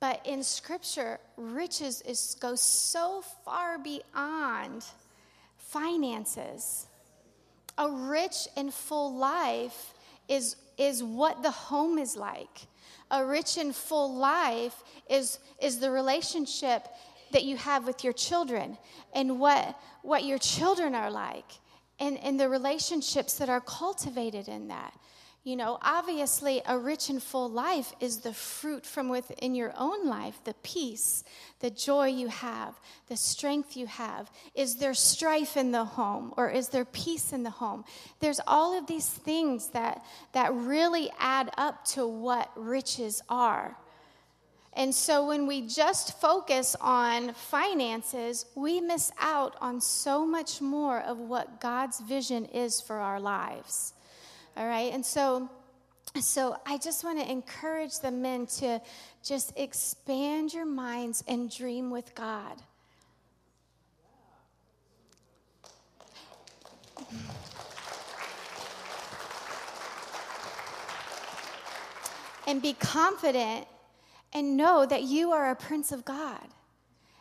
But 0.00 0.20
in 0.26 0.42
scripture 0.42 1.18
riches 1.36 2.02
is 2.02 2.36
goes 2.40 2.60
so 2.60 3.22
far 3.44 3.78
beyond 3.78 4.84
finances. 5.56 6.86
A 7.78 7.90
rich 7.90 8.46
and 8.56 8.72
full 8.72 9.16
life 9.16 9.94
is, 10.28 10.56
is 10.78 11.02
what 11.02 11.42
the 11.42 11.50
home 11.50 11.98
is 11.98 12.16
like. 12.16 12.66
A 13.10 13.24
rich 13.24 13.56
and 13.58 13.74
full 13.74 14.14
life 14.14 14.82
is, 15.08 15.38
is 15.60 15.78
the 15.78 15.90
relationship 15.90 16.88
that 17.32 17.44
you 17.44 17.56
have 17.56 17.86
with 17.86 18.04
your 18.04 18.12
children 18.12 18.78
and 19.14 19.38
what, 19.38 19.78
what 20.02 20.24
your 20.24 20.38
children 20.38 20.94
are 20.94 21.10
like 21.10 21.46
and, 21.98 22.18
and 22.18 22.38
the 22.38 22.48
relationships 22.48 23.34
that 23.34 23.48
are 23.48 23.60
cultivated 23.60 24.48
in 24.48 24.68
that. 24.68 24.94
You 25.44 25.56
know, 25.56 25.76
obviously, 25.82 26.62
a 26.66 26.78
rich 26.78 27.10
and 27.10 27.22
full 27.22 27.50
life 27.50 27.92
is 28.00 28.20
the 28.20 28.32
fruit 28.32 28.86
from 28.86 29.10
within 29.10 29.54
your 29.54 29.74
own 29.76 30.06
life 30.06 30.40
the 30.44 30.54
peace, 30.62 31.22
the 31.60 31.68
joy 31.68 32.06
you 32.06 32.28
have, 32.28 32.80
the 33.08 33.16
strength 33.18 33.76
you 33.76 33.86
have. 33.86 34.30
Is 34.54 34.76
there 34.76 34.94
strife 34.94 35.58
in 35.58 35.70
the 35.70 35.84
home 35.84 36.32
or 36.38 36.48
is 36.48 36.70
there 36.70 36.86
peace 36.86 37.34
in 37.34 37.42
the 37.42 37.50
home? 37.50 37.84
There's 38.20 38.40
all 38.46 38.78
of 38.78 38.86
these 38.86 39.06
things 39.06 39.68
that, 39.70 40.02
that 40.32 40.54
really 40.54 41.10
add 41.18 41.50
up 41.58 41.84
to 41.88 42.06
what 42.06 42.50
riches 42.56 43.22
are. 43.28 43.76
And 44.72 44.94
so 44.94 45.26
when 45.26 45.46
we 45.46 45.66
just 45.68 46.18
focus 46.22 46.74
on 46.80 47.34
finances, 47.34 48.46
we 48.54 48.80
miss 48.80 49.12
out 49.20 49.56
on 49.60 49.82
so 49.82 50.24
much 50.24 50.62
more 50.62 51.00
of 51.00 51.18
what 51.18 51.60
God's 51.60 52.00
vision 52.00 52.46
is 52.46 52.80
for 52.80 52.96
our 52.96 53.20
lives. 53.20 53.92
All 54.56 54.66
right. 54.66 54.92
And 54.92 55.04
so, 55.04 55.50
so 56.20 56.56
I 56.64 56.78
just 56.78 57.02
want 57.02 57.18
to 57.18 57.28
encourage 57.30 57.98
the 57.98 58.12
men 58.12 58.46
to 58.58 58.80
just 59.22 59.52
expand 59.56 60.54
your 60.54 60.66
minds 60.66 61.24
and 61.26 61.50
dream 61.50 61.90
with 61.90 62.14
God. 62.14 62.62
And 72.46 72.62
be 72.62 72.74
confident 72.74 73.66
and 74.32 74.56
know 74.56 74.86
that 74.86 75.02
you 75.02 75.32
are 75.32 75.50
a 75.50 75.56
prince 75.56 75.90
of 75.90 76.04
God. 76.04 76.46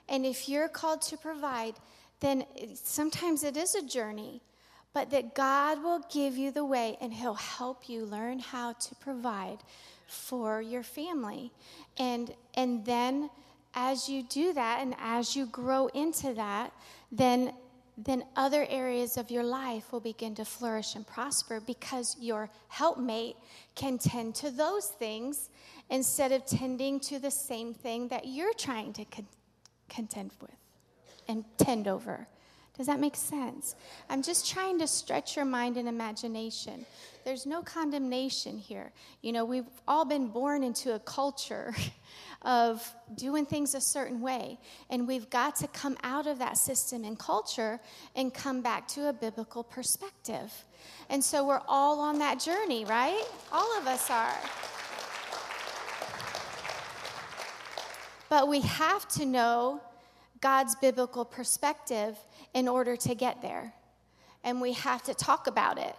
And 0.10 0.26
if 0.26 0.50
you're 0.50 0.68
called 0.68 1.02
to 1.04 1.18
provide, 1.18 1.76
then 2.20 2.46
sometimes 2.76 3.44
it 3.44 3.58
is 3.58 3.74
a 3.74 3.82
journey 3.82 4.42
but 4.94 5.10
that 5.10 5.34
God 5.34 5.84
will 5.84 6.02
give 6.12 6.38
you 6.38 6.52
the 6.52 6.66
way 6.66 6.98
and 7.02 7.14
He'll 7.14 7.34
help 7.34 7.90
you 7.90 8.06
learn 8.06 8.40
how 8.40 8.74
to 8.74 8.96
provide 8.96 9.58
for 10.08 10.62
your 10.62 10.84
family. 10.84 11.52
And, 11.98 12.34
and 12.54 12.86
then 12.86 13.30
as 13.74 14.08
you 14.08 14.24
do 14.24 14.54
that 14.54 14.80
and 14.82 14.96
as 15.00 15.36
you 15.36 15.48
grow 15.48 15.88
into 15.88 16.34
that, 16.36 16.72
then, 17.12 17.54
then 17.98 18.24
other 18.36 18.66
areas 18.70 19.18
of 19.18 19.32
your 19.32 19.44
life 19.44 19.92
will 19.92 20.00
begin 20.00 20.36
to 20.36 20.46
flourish 20.46 20.96
and 20.96 21.06
prosper 21.06 21.60
because 21.60 22.16
your 22.20 22.50
helpmate 22.68 23.36
can 23.76 23.98
tend 23.98 24.36
to 24.36 24.52
those 24.52 24.88
things 24.88 25.50
instead 25.90 26.32
of 26.32 26.46
tending 26.46 27.00
to 27.00 27.20
the 27.20 27.32
same 27.32 27.74
thing 27.74 28.08
that 28.10 28.28
you're 28.28 28.54
trying 28.54 28.94
to 28.94 29.06
con- 29.06 29.28
contend 29.90 30.32
with 30.40 30.52
and 31.28 31.44
tend 31.58 31.88
over. 31.88 32.28
Does 32.78 32.88
that 32.88 33.00
make 33.00 33.16
sense? 33.16 33.76
I'm 34.10 34.24
just 34.24 34.50
trying 34.50 34.80
to 34.80 34.88
stretch 34.88 35.36
your 35.36 35.46
mind 35.46 35.78
and 35.78 35.88
imagination. 35.88 36.88
There's 37.24 37.46
no 37.46 37.62
condemnation 37.62 38.58
here. 38.58 38.92
You 39.22 39.32
know, 39.32 39.46
we've 39.46 39.70
all 39.88 40.06
been 40.06 40.28
born 40.28 40.64
into 40.64 40.96
a 40.96 41.00
culture 41.00 41.76
of 42.42 42.94
doing 43.16 43.46
things 43.46 43.76
a 43.76 43.82
certain 43.82 44.22
way, 44.22 44.58
and 44.90 45.08
we've 45.08 45.30
got 45.30 45.56
to 45.58 45.68
come 45.68 45.96
out 46.04 46.26
of 46.26 46.40
that 46.40 46.58
system 46.58 47.04
and 47.04 47.18
culture 47.18 47.80
and 48.16 48.34
come 48.34 48.62
back 48.62 48.88
to 48.90 49.08
a 49.08 49.14
biblical 49.14 49.64
perspective. 49.64 50.52
And 51.10 51.24
so 51.24 51.46
we're 51.46 51.62
all 51.68 52.00
on 52.00 52.18
that 52.20 52.40
journey, 52.40 52.86
right? 52.86 53.24
All 53.52 53.78
of 53.78 53.86
us 53.86 54.10
are. 54.10 54.36
But 58.30 58.48
we 58.48 58.62
have 58.62 59.08
to 59.10 59.28
know 59.28 59.80
God's 60.42 60.76
biblical 60.76 61.24
perspective 61.24 62.18
in 62.54 62.68
order 62.68 62.96
to 62.96 63.16
get 63.16 63.42
there. 63.42 63.74
And 64.44 64.62
we 64.62 64.74
have 64.74 65.04
to 65.04 65.14
talk 65.14 65.48
about 65.48 65.78
it 65.78 65.96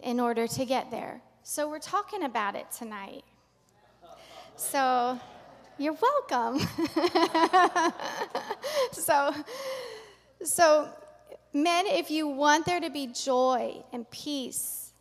in 0.00 0.20
order 0.20 0.46
to 0.46 0.64
get 0.64 0.90
there. 0.90 1.20
So 1.42 1.68
we're 1.68 1.78
talking 1.78 2.24
about 2.24 2.54
it 2.54 2.66
tonight. 2.70 3.24
So 4.56 5.18
you're 5.78 5.96
welcome. 6.00 6.60
so, 8.92 9.34
so, 10.42 10.88
men, 11.52 11.86
if 11.86 12.10
you 12.10 12.28
want 12.28 12.66
there 12.66 12.80
to 12.80 12.90
be 12.90 13.08
joy 13.08 13.82
and 13.92 14.08
peace 14.10 14.92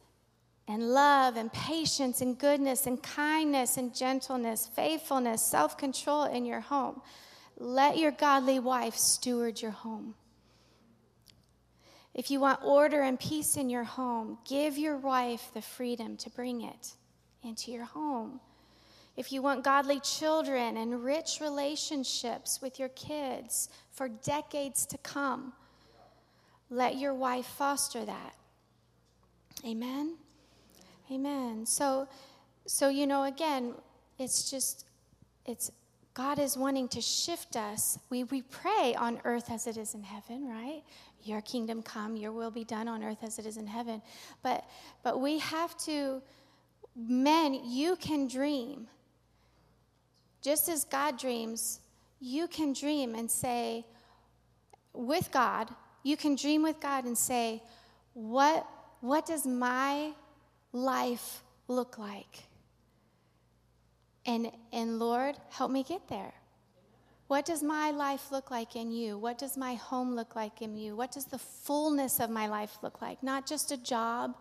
and 0.67 0.81
love 0.89 1.35
and 1.35 1.51
patience 1.53 2.21
and 2.21 2.37
goodness 2.37 2.87
and 2.87 3.01
kindness 3.03 3.77
and 3.77 3.93
gentleness, 3.93 4.67
faithfulness, 4.75 5.45
self 5.45 5.77
control 5.77 6.23
in 6.23 6.45
your 6.45 6.61
home, 6.61 7.01
let 7.57 7.97
your 7.97 8.11
godly 8.11 8.59
wife 8.59 8.95
steward 8.95 9.61
your 9.61 9.71
home. 9.71 10.15
If 12.13 12.29
you 12.29 12.39
want 12.39 12.63
order 12.63 13.01
and 13.01 13.19
peace 13.19 13.57
in 13.57 13.69
your 13.69 13.83
home, 13.83 14.37
give 14.47 14.77
your 14.77 14.97
wife 14.97 15.49
the 15.53 15.61
freedom 15.61 16.15
to 16.17 16.29
bring 16.29 16.61
it 16.61 16.93
into 17.43 17.71
your 17.71 17.85
home. 17.85 18.39
If 19.15 19.31
you 19.31 19.41
want 19.41 19.63
godly 19.63 19.99
children 19.99 20.77
and 20.77 21.03
rich 21.03 21.39
relationships 21.39 22.61
with 22.61 22.79
your 22.79 22.89
kids 22.89 23.69
for 23.91 24.09
decades 24.09 24.85
to 24.87 24.97
come, 24.99 25.53
let 26.69 26.97
your 26.97 27.13
wife 27.13 27.45
foster 27.45 28.03
that. 28.05 28.35
Amen. 29.65 30.15
Amen. 31.11 31.65
So 31.65 32.07
so 32.65 32.89
you 32.89 33.05
know 33.05 33.23
again, 33.23 33.75
it's 34.17 34.49
just 34.49 34.85
it's 35.45 35.71
God 36.13 36.39
is 36.39 36.57
wanting 36.57 36.87
to 36.89 37.01
shift 37.01 37.55
us. 37.55 37.99
We 38.09 38.23
we 38.23 38.41
pray 38.41 38.95
on 38.97 39.19
earth 39.25 39.51
as 39.51 39.67
it 39.67 39.77
is 39.77 39.93
in 39.93 40.03
heaven, 40.03 40.47
right? 40.47 40.83
Your 41.23 41.41
kingdom 41.41 41.81
come, 41.81 42.15
your 42.15 42.31
will 42.31 42.51
be 42.51 42.63
done 42.63 42.87
on 42.87 43.03
earth 43.03 43.23
as 43.23 43.39
it 43.39 43.45
is 43.45 43.57
in 43.57 43.67
heaven. 43.67 44.01
But 44.41 44.65
but 45.03 45.19
we 45.19 45.39
have 45.39 45.77
to 45.85 46.21
men, 46.95 47.59
you 47.65 47.95
can 47.95 48.27
dream 48.27 48.87
just 50.43 50.67
as 50.67 50.83
God 50.83 51.17
dreams, 51.17 51.79
you 52.19 52.47
can 52.47 52.73
dream 52.73 53.15
and 53.15 53.31
say, 53.31 53.85
with 54.91 55.31
God, 55.31 55.69
you 56.03 56.17
can 56.17 56.35
dream 56.35 56.61
with 56.61 56.81
God 56.81 57.05
and 57.05 57.17
say, 57.17 57.63
what, 58.13 58.67
what 58.99 59.25
does 59.25 59.47
my 59.47 60.11
life 60.73 61.43
look 61.69 61.97
like? 61.97 62.43
And, 64.25 64.51
and 64.73 64.99
Lord, 64.99 65.35
help 65.49 65.71
me 65.71 65.81
get 65.83 66.07
there. 66.09 66.33
What 67.33 67.45
does 67.45 67.63
my 67.63 67.89
life 67.89 68.31
look 68.31 68.51
like 68.51 68.75
in 68.75 68.91
you? 68.91 69.17
What 69.17 69.39
does 69.39 69.57
my 69.57 69.73
home 69.73 70.13
look 70.15 70.35
like 70.35 70.61
in 70.61 70.77
you? 70.77 70.95
What 70.95 71.11
does 71.11 71.25
the 71.25 71.39
fullness 71.39 72.19
of 72.19 72.29
my 72.29 72.45
life 72.45 72.77
look 72.83 73.01
like? 73.01 73.23
Not 73.23 73.47
just 73.47 73.71
a 73.71 73.77
job, 73.77 74.37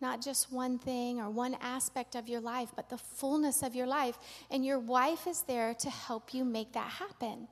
not 0.00 0.22
just 0.22 0.52
one 0.52 0.78
thing 0.78 1.18
or 1.18 1.30
one 1.30 1.56
aspect 1.60 2.14
of 2.14 2.28
your 2.28 2.40
life, 2.40 2.68
but 2.76 2.90
the 2.90 2.96
fullness 2.96 3.64
of 3.64 3.74
your 3.74 3.88
life. 3.88 4.16
And 4.52 4.64
your 4.64 4.78
wife 4.78 5.26
is 5.26 5.42
there 5.42 5.74
to 5.80 5.90
help 5.90 6.32
you 6.32 6.44
make 6.44 6.74
that 6.74 6.88
happen. 6.88 7.48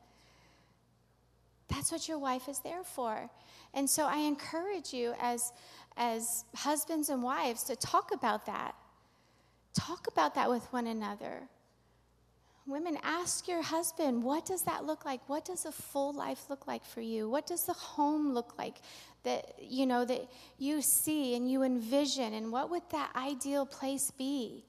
That's 1.67 1.91
what 1.91 2.07
your 2.07 2.21
wife 2.21 2.49
is 2.49 2.61
there 2.61 2.85
for. 2.85 3.29
And 3.75 3.91
so 3.91 4.07
I 4.07 4.19
encourage 4.19 4.93
you 4.93 5.15
as, 5.21 5.53
as 5.97 6.45
husbands 6.55 7.09
and 7.09 7.25
wives 7.25 7.65
to 7.65 7.75
talk 7.75 8.13
about 8.15 8.47
that. 8.47 8.77
Talk 9.75 10.07
about 10.07 10.37
that 10.37 10.49
with 10.49 10.63
one 10.73 10.87
another. 10.87 11.49
Women, 12.67 12.99
ask 13.05 13.47
your 13.47 13.63
husband, 13.63 14.25
what 14.25 14.45
does 14.45 14.63
that 14.63 14.85
look 14.85 15.05
like? 15.05 15.21
What 15.29 15.45
does 15.45 15.67
a 15.67 15.73
full 15.73 16.13
life 16.13 16.51
look 16.51 16.67
like 16.67 16.85
for 16.85 17.01
you? 17.01 17.31
What 17.31 17.47
does 17.47 17.65
the 17.65 17.73
home 17.73 18.35
look 18.35 18.59
like 18.59 18.79
that, 19.23 19.55
you 19.61 19.87
know, 19.87 20.05
that 20.05 20.29
you 20.59 20.83
see 20.83 21.37
and 21.37 21.49
you 21.49 21.63
envision? 21.63 22.35
And 22.35 22.51
what 22.51 22.69
would 22.71 22.83
that 22.91 23.11
ideal 23.15 23.67
place 23.67 24.11
be? 24.11 24.65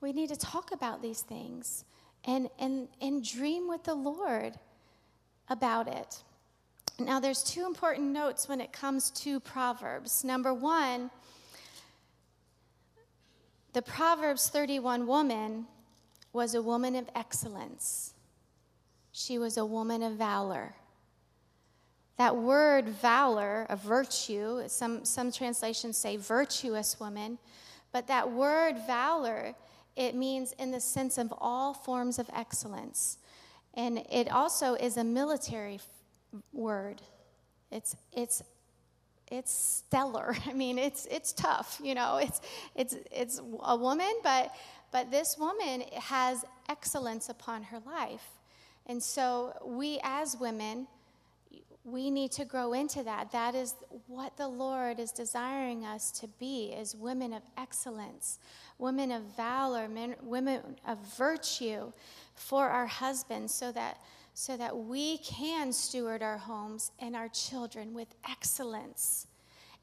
We 0.00 0.12
need 0.12 0.28
to 0.28 0.36
talk 0.36 0.70
about 0.70 1.02
these 1.02 1.22
things 1.22 1.84
and, 2.24 2.48
and, 2.60 2.86
and 3.00 3.24
dream 3.24 3.68
with 3.68 3.82
the 3.82 3.94
Lord 3.94 4.54
about 5.48 5.88
it. 5.88 6.22
Now, 7.00 7.18
there's 7.18 7.42
two 7.42 7.66
important 7.66 8.12
notes 8.12 8.48
when 8.48 8.60
it 8.60 8.72
comes 8.72 9.10
to 9.22 9.40
Proverbs. 9.40 10.22
Number 10.22 10.54
one, 10.54 11.10
the 13.72 13.82
Proverbs 13.82 14.48
31 14.50 15.08
woman 15.08 15.66
was 16.32 16.54
a 16.54 16.62
woman 16.62 16.96
of 16.96 17.08
excellence. 17.14 18.14
She 19.12 19.38
was 19.38 19.56
a 19.56 19.64
woman 19.64 20.02
of 20.02 20.14
valor. 20.14 20.74
That 22.18 22.36
word 22.36 22.88
valor, 22.88 23.66
a 23.68 23.76
virtue, 23.76 24.62
some, 24.68 25.04
some 25.04 25.32
translations 25.32 25.96
say 25.96 26.16
virtuous 26.16 27.00
woman, 27.00 27.38
but 27.92 28.06
that 28.06 28.30
word 28.30 28.76
valor, 28.86 29.54
it 29.96 30.14
means 30.14 30.52
in 30.52 30.70
the 30.70 30.80
sense 30.80 31.18
of 31.18 31.32
all 31.38 31.74
forms 31.74 32.18
of 32.18 32.28
excellence. 32.34 33.18
And 33.74 33.98
it 34.10 34.30
also 34.30 34.74
is 34.74 34.96
a 34.96 35.04
military 35.04 35.80
word. 36.52 37.02
It's, 37.70 37.96
it's, 38.12 38.42
it's 39.30 39.50
stellar. 39.50 40.36
I 40.46 40.52
mean, 40.52 40.78
it's, 40.78 41.06
it's 41.10 41.32
tough, 41.32 41.80
you 41.82 41.94
know. 41.94 42.18
It's, 42.18 42.40
it's, 42.74 42.96
it's 43.10 43.40
a 43.62 43.76
woman, 43.76 44.12
but 44.22 44.54
but 44.92 45.10
this 45.10 45.36
woman 45.38 45.82
has 45.94 46.44
excellence 46.68 47.28
upon 47.28 47.64
her 47.64 47.80
life. 47.84 48.26
And 48.86 49.02
so 49.02 49.54
we 49.64 49.98
as 50.02 50.36
women, 50.38 50.86
we 51.84 52.10
need 52.10 52.30
to 52.32 52.44
grow 52.44 52.74
into 52.74 53.02
that. 53.02 53.32
That 53.32 53.54
is 53.54 53.74
what 54.06 54.36
the 54.36 54.46
Lord 54.46 55.00
is 55.00 55.10
desiring 55.10 55.84
us 55.84 56.10
to 56.12 56.28
be 56.38 56.66
is 56.66 56.94
women 56.94 57.32
of 57.32 57.42
excellence, 57.56 58.38
women 58.78 59.10
of 59.10 59.22
valor, 59.36 59.88
men, 59.88 60.14
women 60.22 60.60
of 60.86 60.98
virtue 61.16 61.92
for 62.34 62.68
our 62.68 62.86
husbands 62.86 63.54
so 63.54 63.72
that 63.72 63.98
so 64.34 64.56
that 64.56 64.76
we 64.76 65.18
can 65.18 65.72
steward 65.72 66.22
our 66.22 66.38
homes 66.38 66.90
and 66.98 67.14
our 67.14 67.28
children 67.28 67.92
with 67.92 68.08
excellence. 68.28 69.26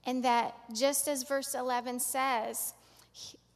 And 0.05 0.24
that 0.24 0.55
just 0.74 1.07
as 1.07 1.24
verse 1.24 1.53
11 1.53 1.99
says, 1.99 2.74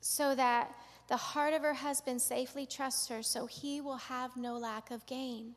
so 0.02 0.36
that 0.36 0.72
the 1.14 1.18
heart 1.18 1.54
of 1.54 1.62
her 1.62 1.76
husband 1.76 2.20
safely 2.20 2.66
trusts 2.66 3.08
her, 3.08 3.22
so 3.22 3.46
he 3.46 3.80
will 3.80 3.98
have 3.98 4.36
no 4.36 4.58
lack 4.58 4.90
of 4.90 5.06
gain. 5.06 5.54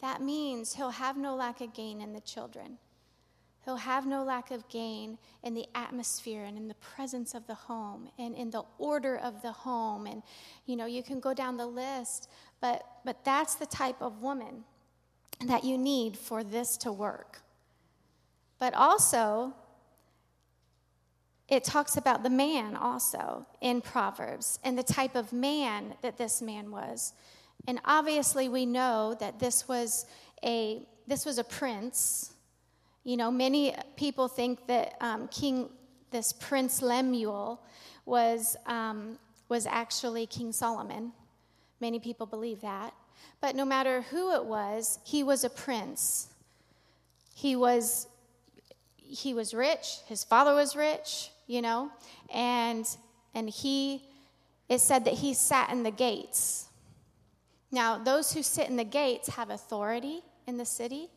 That 0.00 0.22
means 0.22 0.74
he'll 0.74 0.90
have 0.90 1.16
no 1.16 1.34
lack 1.34 1.60
of 1.60 1.74
gain 1.74 2.00
in 2.00 2.12
the 2.12 2.20
children. 2.20 2.78
He'll 3.64 3.74
have 3.74 4.06
no 4.06 4.22
lack 4.22 4.52
of 4.52 4.68
gain 4.68 5.18
in 5.42 5.54
the 5.54 5.66
atmosphere 5.74 6.44
and 6.44 6.56
in 6.56 6.68
the 6.68 6.74
presence 6.74 7.34
of 7.34 7.48
the 7.48 7.54
home 7.54 8.10
and 8.16 8.36
in 8.36 8.50
the 8.50 8.62
order 8.78 9.16
of 9.16 9.42
the 9.42 9.50
home. 9.50 10.06
And, 10.06 10.22
you 10.66 10.76
know, 10.76 10.86
you 10.86 11.02
can 11.02 11.18
go 11.18 11.34
down 11.34 11.56
the 11.56 11.66
list, 11.66 12.30
but, 12.60 12.86
but 13.04 13.24
that's 13.24 13.56
the 13.56 13.66
type 13.66 14.00
of 14.00 14.22
woman 14.22 14.62
that 15.46 15.64
you 15.64 15.78
need 15.78 16.16
for 16.16 16.44
this 16.44 16.76
to 16.76 16.92
work. 16.92 17.42
But 18.60 18.74
also, 18.74 19.52
it 21.50 21.64
talks 21.64 21.96
about 21.96 22.22
the 22.22 22.30
man 22.30 22.76
also 22.76 23.44
in 23.60 23.80
Proverbs 23.80 24.60
and 24.62 24.78
the 24.78 24.84
type 24.84 25.16
of 25.16 25.32
man 25.32 25.94
that 26.00 26.16
this 26.16 26.40
man 26.40 26.70
was. 26.70 27.12
And 27.66 27.80
obviously 27.84 28.48
we 28.48 28.64
know 28.64 29.16
that 29.20 29.40
this 29.40 29.66
was 29.68 30.06
a 30.44 30.86
this 31.06 31.26
was 31.26 31.38
a 31.38 31.44
prince. 31.44 32.32
You 33.02 33.16
know, 33.16 33.32
many 33.32 33.74
people 33.96 34.28
think 34.28 34.66
that 34.68 34.94
um, 35.00 35.26
King 35.28 35.68
this 36.12 36.32
Prince 36.32 36.82
Lemuel 36.82 37.60
was 38.06 38.56
um, 38.66 39.18
was 39.48 39.66
actually 39.66 40.26
King 40.26 40.52
Solomon. 40.52 41.12
Many 41.80 41.98
people 41.98 42.26
believe 42.26 42.60
that. 42.60 42.94
But 43.40 43.56
no 43.56 43.64
matter 43.64 44.02
who 44.02 44.34
it 44.34 44.44
was, 44.44 45.00
he 45.04 45.24
was 45.24 45.42
a 45.42 45.50
prince. 45.50 46.28
He 47.34 47.56
was 47.56 48.06
he 49.10 49.34
was 49.34 49.52
rich, 49.52 49.98
his 50.06 50.22
father 50.22 50.54
was 50.54 50.76
rich, 50.76 51.29
you 51.50 51.60
know, 51.60 51.90
and 52.32 52.86
and 53.34 53.50
he 53.50 54.04
it 54.68 54.80
said 54.80 55.04
that 55.06 55.14
he 55.14 55.34
sat 55.34 55.70
in 55.70 55.82
the 55.82 55.90
gates. 55.90 56.68
Now, 57.72 57.98
those 57.98 58.32
who 58.32 58.44
sit 58.44 58.68
in 58.68 58.76
the 58.76 58.84
gates 58.84 59.28
have 59.30 59.50
authority 59.50 60.20
in 60.46 60.58
the 60.58 60.64
city. 60.64 61.10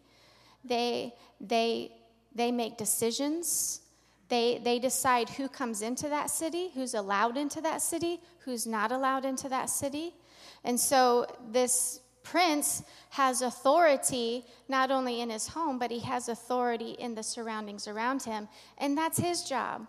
They 0.65 1.13
they 1.39 1.91
they 2.34 2.51
make 2.51 2.77
decisions. 2.77 3.81
They, 4.29 4.59
they 4.63 4.79
decide 4.79 5.29
who 5.29 5.47
comes 5.47 5.84
into 5.84 6.09
that 6.09 6.31
city, 6.31 6.71
who's 6.73 6.95
allowed 6.95 7.38
into 7.38 7.61
that 7.61 7.84
city, 7.84 8.19
who's 8.39 8.65
not 8.65 8.91
allowed 8.91 9.25
into 9.25 9.47
that 9.49 9.69
city. 9.69 10.15
And 10.63 10.79
so 10.79 11.27
this 11.51 11.99
prince 12.23 12.81
has 13.11 13.43
authority 13.43 14.45
not 14.67 14.89
only 14.89 15.21
in 15.21 15.29
his 15.29 15.47
home, 15.47 15.77
but 15.77 15.91
he 15.91 15.99
has 15.99 16.29
authority 16.29 16.91
in 16.97 17.13
the 17.13 17.21
surroundings 17.21 17.88
around 17.88 18.23
him. 18.23 18.47
And 18.79 18.97
that's 18.97 19.19
his 19.19 19.43
job 19.43 19.86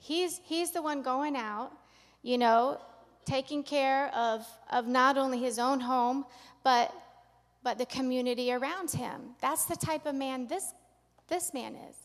He's, 0.00 0.40
he's 0.44 0.70
the 0.70 0.82
one 0.82 1.02
going 1.02 1.36
out, 1.36 1.72
you 2.22 2.38
know, 2.38 2.80
taking 3.26 3.62
care 3.62 4.12
of, 4.14 4.46
of 4.72 4.86
not 4.86 5.18
only 5.18 5.38
his 5.38 5.58
own 5.58 5.78
home, 5.78 6.24
but, 6.64 6.92
but 7.62 7.78
the 7.78 7.86
community 7.86 8.50
around 8.50 8.90
him. 8.90 9.36
That's 9.40 9.66
the 9.66 9.76
type 9.76 10.06
of 10.06 10.14
man 10.14 10.46
this, 10.48 10.72
this 11.28 11.52
man 11.52 11.76
is. 11.76 11.96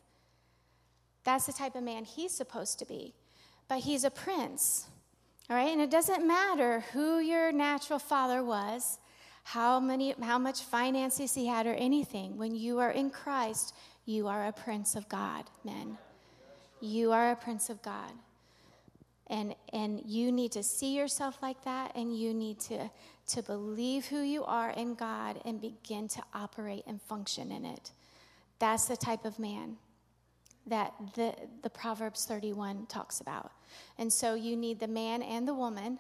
That's 1.24 1.46
the 1.46 1.54
type 1.54 1.76
of 1.76 1.84
man 1.84 2.04
he's 2.04 2.32
supposed 2.32 2.80
to 2.80 2.86
be. 2.86 3.14
But 3.68 3.80
he's 3.80 4.04
a 4.04 4.12
prince, 4.12 4.88
all 5.50 5.56
right? 5.56 5.72
And 5.72 5.82
it 5.82 5.90
doesn't 5.90 6.28
matter 6.28 6.84
who 6.94 7.20
your 7.20 7.52
natural 7.52 7.98
father 7.98 8.44
was, 8.44 9.00
how, 9.44 9.80
many, 9.80 10.14
how 10.22 10.38
much 10.38 10.62
finances 10.62 11.34
he 11.34 11.48
had, 11.48 11.66
or 11.66 11.74
anything. 11.74 12.38
When 12.38 12.54
you 12.54 12.80
are 12.80 12.92
in 12.92 13.10
Christ, 13.10 13.74
you 14.06 14.28
are 14.28 14.46
a 14.46 14.52
prince 14.52 14.96
of 14.96 15.10
God, 15.10 15.46
men. 15.64 15.98
You 16.86 17.12
are 17.12 17.32
a 17.32 17.36
prince 17.36 17.70
of 17.70 17.82
God. 17.82 18.12
And, 19.28 19.56
and 19.74 20.02
you 20.06 20.32
need 20.32 20.52
to 20.52 20.62
see 20.62 20.96
yourself 20.96 21.40
like 21.42 21.64
that, 21.64 21.92
and 21.96 22.16
you 22.16 22.32
need 22.32 22.60
to, 22.62 22.92
to 23.30 23.42
believe 23.42 24.06
who 24.06 24.22
you 24.22 24.44
are 24.44 24.70
in 24.70 24.94
God 24.94 25.42
and 25.46 25.60
begin 25.60 26.08
to 26.10 26.22
operate 26.34 26.84
and 26.86 27.02
function 27.02 27.52
in 27.52 27.66
it. 27.66 27.92
That's 28.60 28.86
the 28.86 28.96
type 28.96 29.26
of 29.26 29.40
man 29.40 29.78
that 30.68 30.94
the, 31.16 31.34
the 31.64 31.70
Proverbs 31.72 32.26
31 32.26 32.86
talks 32.86 33.20
about. 33.20 33.52
And 33.98 34.14
so 34.14 34.36
you 34.36 34.56
need 34.56 34.80
the 34.80 34.88
man 34.88 35.24
and 35.24 35.48
the 35.48 35.54
woman 35.56 36.00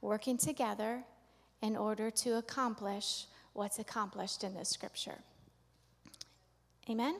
working 0.00 0.38
together 0.38 1.02
in 1.62 1.76
order 1.76 2.10
to 2.10 2.36
accomplish 2.36 3.26
what's 3.54 3.80
accomplished 3.80 4.44
in 4.44 4.54
this 4.54 4.68
scripture. 4.68 5.18
Amen? 6.88 7.16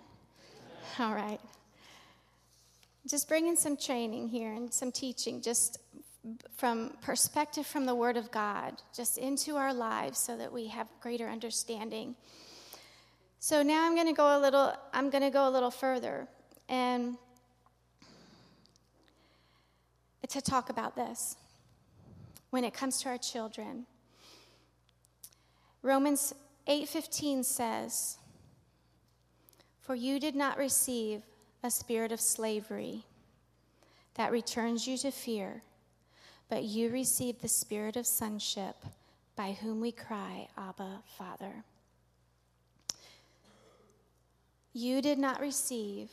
Amen. 0.98 1.10
All 1.10 1.14
right 1.14 1.40
just 3.06 3.28
bringing 3.28 3.56
some 3.56 3.76
training 3.76 4.28
here 4.28 4.52
and 4.52 4.72
some 4.72 4.92
teaching, 4.92 5.40
just 5.42 5.78
from 6.56 6.96
perspective 7.02 7.66
from 7.66 7.84
the 7.84 7.94
Word 7.94 8.16
of 8.16 8.30
God, 8.30 8.80
just 8.94 9.18
into 9.18 9.56
our 9.56 9.74
lives 9.74 10.18
so 10.18 10.36
that 10.36 10.52
we 10.52 10.68
have 10.68 10.86
greater 11.00 11.28
understanding. 11.28 12.14
So 13.40 13.62
now 13.62 13.84
I'm 13.84 13.96
going 13.96 14.06
to 14.06 14.12
go 14.12 14.38
a 14.38 14.40
little. 14.40 14.72
I'm 14.92 15.10
going 15.10 15.24
to 15.24 15.30
go 15.30 15.48
a 15.48 15.50
little 15.50 15.72
further 15.72 16.28
and 16.68 17.16
to 20.28 20.40
talk 20.40 20.70
about 20.70 20.96
this 20.96 21.36
when 22.50 22.64
it 22.64 22.72
comes 22.72 23.02
to 23.02 23.08
our 23.08 23.18
children. 23.18 23.84
Romans 25.82 26.32
8:15 26.68 27.44
says, 27.44 28.18
"For 29.80 29.96
you 29.96 30.20
did 30.20 30.36
not 30.36 30.56
receive 30.56 31.22
a 31.62 31.70
spirit 31.70 32.12
of 32.12 32.20
slavery 32.20 33.04
that 34.14 34.32
returns 34.32 34.86
you 34.86 34.98
to 34.98 35.10
fear, 35.10 35.62
but 36.48 36.64
you 36.64 36.90
receive 36.90 37.40
the 37.40 37.48
spirit 37.48 37.96
of 37.96 38.06
sonship 38.06 38.76
by 39.36 39.52
whom 39.52 39.80
we 39.80 39.92
cry, 39.92 40.48
Abba, 40.58 41.02
Father. 41.16 41.64
You 44.72 45.02
did 45.02 45.18
not 45.18 45.40
receive 45.40 46.10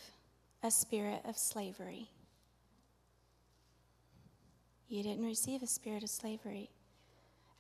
a 0.63 0.71
spirit 0.71 1.21
of 1.25 1.37
slavery. 1.37 2.09
You 4.87 5.03
didn't 5.03 5.25
receive 5.25 5.61
a 5.61 5.67
spirit 5.67 6.03
of 6.03 6.09
slavery. 6.09 6.69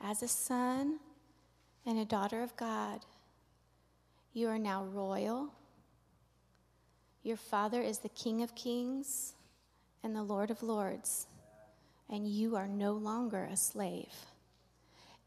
As 0.01 0.23
a 0.23 0.27
son 0.27 0.99
and 1.85 1.99
a 1.99 2.05
daughter 2.05 2.41
of 2.41 2.55
God, 2.55 3.01
you 4.33 4.47
are 4.47 4.59
now 4.59 4.83
royal 4.83 5.53
your 7.29 7.37
Father 7.37 7.79
is 7.79 7.99
the 7.99 8.09
King 8.09 8.41
of 8.41 8.55
kings 8.55 9.33
and 10.03 10.15
the 10.15 10.23
Lord 10.23 10.49
of 10.49 10.63
lords, 10.63 11.27
and 12.09 12.27
you 12.27 12.55
are 12.55 12.67
no 12.67 12.93
longer 12.93 13.47
a 13.51 13.55
slave. 13.55 14.11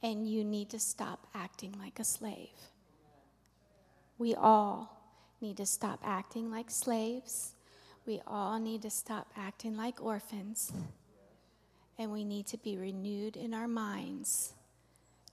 And 0.03 0.29
you 0.29 0.43
need 0.43 0.71
to 0.71 0.81
stop 0.81 1.29
acting 1.33 1.77
like 1.79 2.01
a 2.01 2.05
slave. 2.05 2.59
We 4.19 4.35
all 4.35 5.01
need 5.41 5.59
to 5.59 5.67
stop 5.67 6.01
acting 6.05 6.51
like 6.51 6.73
slaves. 6.73 7.55
We 8.05 8.21
all 8.27 8.59
need 8.59 8.83
to 8.83 8.91
stop 8.91 9.29
acting 9.37 9.77
like 9.77 10.03
orphans. 10.03 10.73
And 12.01 12.11
we 12.11 12.25
need 12.25 12.49
to 12.49 12.59
be 12.59 12.79
renewed 12.79 13.37
in 13.37 13.55
our 13.55 13.69
minds 13.69 14.55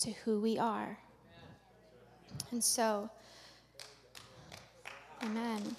to 0.02 0.12
who 0.24 0.40
we 0.40 0.60
are. 0.60 1.00
And 2.52 2.64
so, 2.64 3.10
amen. 5.24 5.76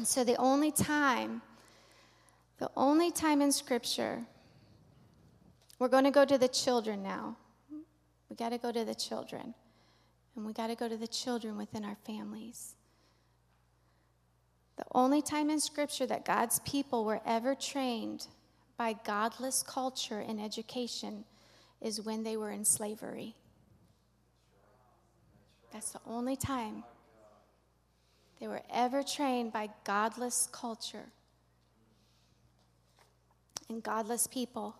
And 0.00 0.08
so 0.08 0.24
the 0.24 0.36
only 0.36 0.72
time, 0.72 1.42
the 2.56 2.70
only 2.74 3.10
time 3.10 3.42
in 3.42 3.52
Scripture, 3.52 4.24
we're 5.78 5.88
going 5.88 6.04
to 6.04 6.10
go 6.10 6.24
to 6.24 6.38
the 6.38 6.48
children 6.48 7.02
now. 7.02 7.36
We 8.30 8.34
got 8.34 8.48
to 8.48 8.56
go 8.56 8.72
to 8.72 8.82
the 8.82 8.94
children. 8.94 9.52
And 10.34 10.46
we 10.46 10.54
got 10.54 10.68
to 10.68 10.74
go 10.74 10.88
to 10.88 10.96
the 10.96 11.06
children 11.06 11.58
within 11.58 11.84
our 11.84 11.98
families. 12.06 12.76
The 14.78 14.86
only 14.92 15.20
time 15.20 15.50
in 15.50 15.60
Scripture 15.60 16.06
that 16.06 16.24
God's 16.24 16.60
people 16.60 17.04
were 17.04 17.20
ever 17.26 17.54
trained 17.54 18.26
by 18.78 18.94
godless 19.04 19.62
culture 19.62 20.20
and 20.20 20.40
education 20.40 21.26
is 21.82 22.00
when 22.00 22.22
they 22.22 22.38
were 22.38 22.52
in 22.52 22.64
slavery. 22.64 23.36
That's 25.70 25.90
the 25.90 26.00
only 26.06 26.36
time 26.36 26.84
they 28.40 28.48
were 28.48 28.62
ever 28.72 29.02
trained 29.02 29.52
by 29.52 29.68
godless 29.84 30.48
culture 30.50 31.06
and 33.70 33.82
godless 33.82 34.26
people 34.26 34.74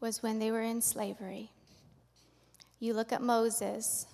was 0.00 0.22
when 0.22 0.38
they 0.38 0.50
were 0.50 0.62
in 0.62 0.80
slavery. 0.80 1.50
You 2.78 2.94
look 2.94 3.12
at 3.12 3.20
Moses. 3.20 4.06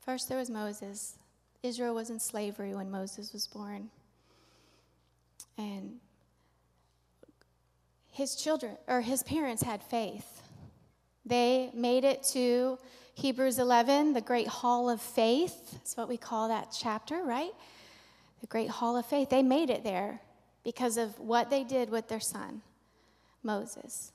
First, 0.00 0.28
there 0.28 0.38
was 0.38 0.50
Moses. 0.50 1.16
Israel 1.62 1.94
was 1.94 2.10
in 2.10 2.20
slavery 2.20 2.74
when 2.74 2.90
Moses 2.90 3.32
was 3.32 3.46
born. 3.46 3.88
And 5.56 5.96
his 8.10 8.36
children, 8.36 8.76
or 8.86 9.00
his 9.00 9.22
parents, 9.22 9.62
had 9.62 9.82
faith. 9.82 10.42
They 11.26 11.70
made 11.74 12.04
it 12.04 12.22
to 12.32 12.78
Hebrews 13.14 13.58
11, 13.58 14.12
the 14.12 14.20
great 14.20 14.46
hall 14.46 14.88
of 14.88 15.00
faith. 15.00 15.72
That's 15.72 15.96
what 15.96 16.08
we 16.08 16.16
call 16.16 16.48
that 16.48 16.74
chapter, 16.78 17.22
right? 17.24 17.50
The 18.40 18.46
great 18.46 18.70
hall 18.70 18.96
of 18.96 19.06
faith. 19.06 19.28
They 19.30 19.42
made 19.42 19.68
it 19.68 19.82
there 19.82 20.20
because 20.62 20.96
of 20.96 21.18
what 21.18 21.50
they 21.50 21.64
did 21.64 21.90
with 21.90 22.08
their 22.08 22.20
son, 22.20 22.62
Moses. 23.42 24.12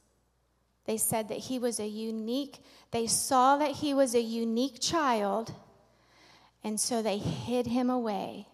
They 0.85 0.97
said 0.97 1.29
that 1.29 1.37
he 1.37 1.59
was 1.59 1.79
a 1.79 1.87
unique, 1.87 2.59
they 2.91 3.07
saw 3.07 3.57
that 3.57 3.71
he 3.71 3.93
was 3.93 4.15
a 4.15 4.21
unique 4.21 4.79
child, 4.79 5.53
and 6.63 6.79
so 6.79 7.01
they 7.01 7.17
hid 7.17 7.67
him 7.67 7.89
away, 7.89 8.47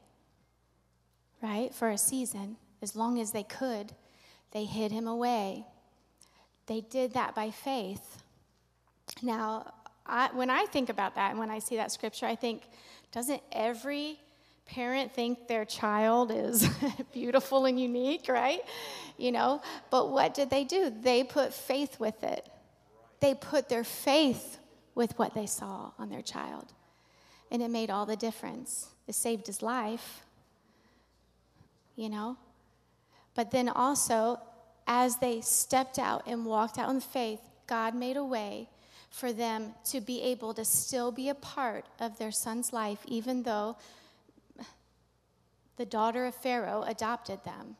right, 1.43 1.73
for 1.73 1.89
a 1.89 1.97
season, 1.97 2.57
as 2.81 2.95
long 2.95 3.19
as 3.19 3.31
they 3.31 3.43
could. 3.43 3.93
They 4.51 4.65
hid 4.65 4.91
him 4.91 5.07
away. 5.07 5.65
They 6.67 6.81
did 6.81 7.13
that 7.13 7.35
by 7.35 7.51
faith. 7.51 8.23
Now, 9.21 9.73
I, 10.05 10.29
when 10.33 10.49
I 10.49 10.65
think 10.65 10.89
about 10.89 11.15
that 11.15 11.31
and 11.31 11.39
when 11.39 11.49
I 11.49 11.59
see 11.59 11.75
that 11.77 11.91
scripture, 11.91 12.25
I 12.25 12.35
think, 12.35 12.63
doesn't 13.11 13.41
every 13.51 14.19
parent 14.65 15.13
think 15.13 15.47
their 15.47 15.65
child 15.65 16.31
is 16.31 16.67
beautiful 17.13 17.65
and 17.65 17.79
unique, 17.79 18.27
right? 18.27 18.61
You 19.17 19.31
know, 19.31 19.61
but 19.89 20.11
what 20.11 20.33
did 20.33 20.49
they 20.49 20.63
do? 20.63 20.93
They 21.01 21.23
put 21.23 21.53
faith 21.53 21.99
with 21.99 22.23
it. 22.23 22.47
They 23.19 23.33
put 23.33 23.69
their 23.69 23.83
faith 23.83 24.59
with 24.93 25.17
what 25.17 25.33
they 25.33 25.45
saw 25.45 25.91
on 25.97 26.09
their 26.09 26.21
child. 26.21 26.73
And 27.49 27.61
it 27.61 27.69
made 27.69 27.89
all 27.89 28.05
the 28.05 28.15
difference. 28.15 28.87
It 29.07 29.15
saved 29.15 29.47
his 29.47 29.61
life, 29.61 30.23
you 31.95 32.09
know? 32.09 32.37
But 33.35 33.51
then 33.51 33.69
also, 33.69 34.39
as 34.85 35.17
they 35.17 35.41
stepped 35.41 35.97
out 35.97 36.23
and 36.27 36.45
walked 36.45 36.77
out 36.77 36.89
in 36.89 36.99
faith, 36.99 37.39
God 37.67 37.95
made 37.95 38.17
a 38.17 38.23
way 38.23 38.69
for 39.09 39.33
them 39.33 39.73
to 39.85 40.01
be 40.01 40.21
able 40.21 40.53
to 40.53 40.65
still 40.65 41.11
be 41.11 41.29
a 41.29 41.35
part 41.35 41.85
of 41.99 42.17
their 42.17 42.31
son's 42.31 42.73
life, 42.73 42.99
even 43.07 43.43
though 43.43 43.77
the 45.77 45.85
daughter 45.85 46.25
of 46.25 46.35
Pharaoh 46.35 46.83
adopted 46.87 47.43
them. 47.43 47.75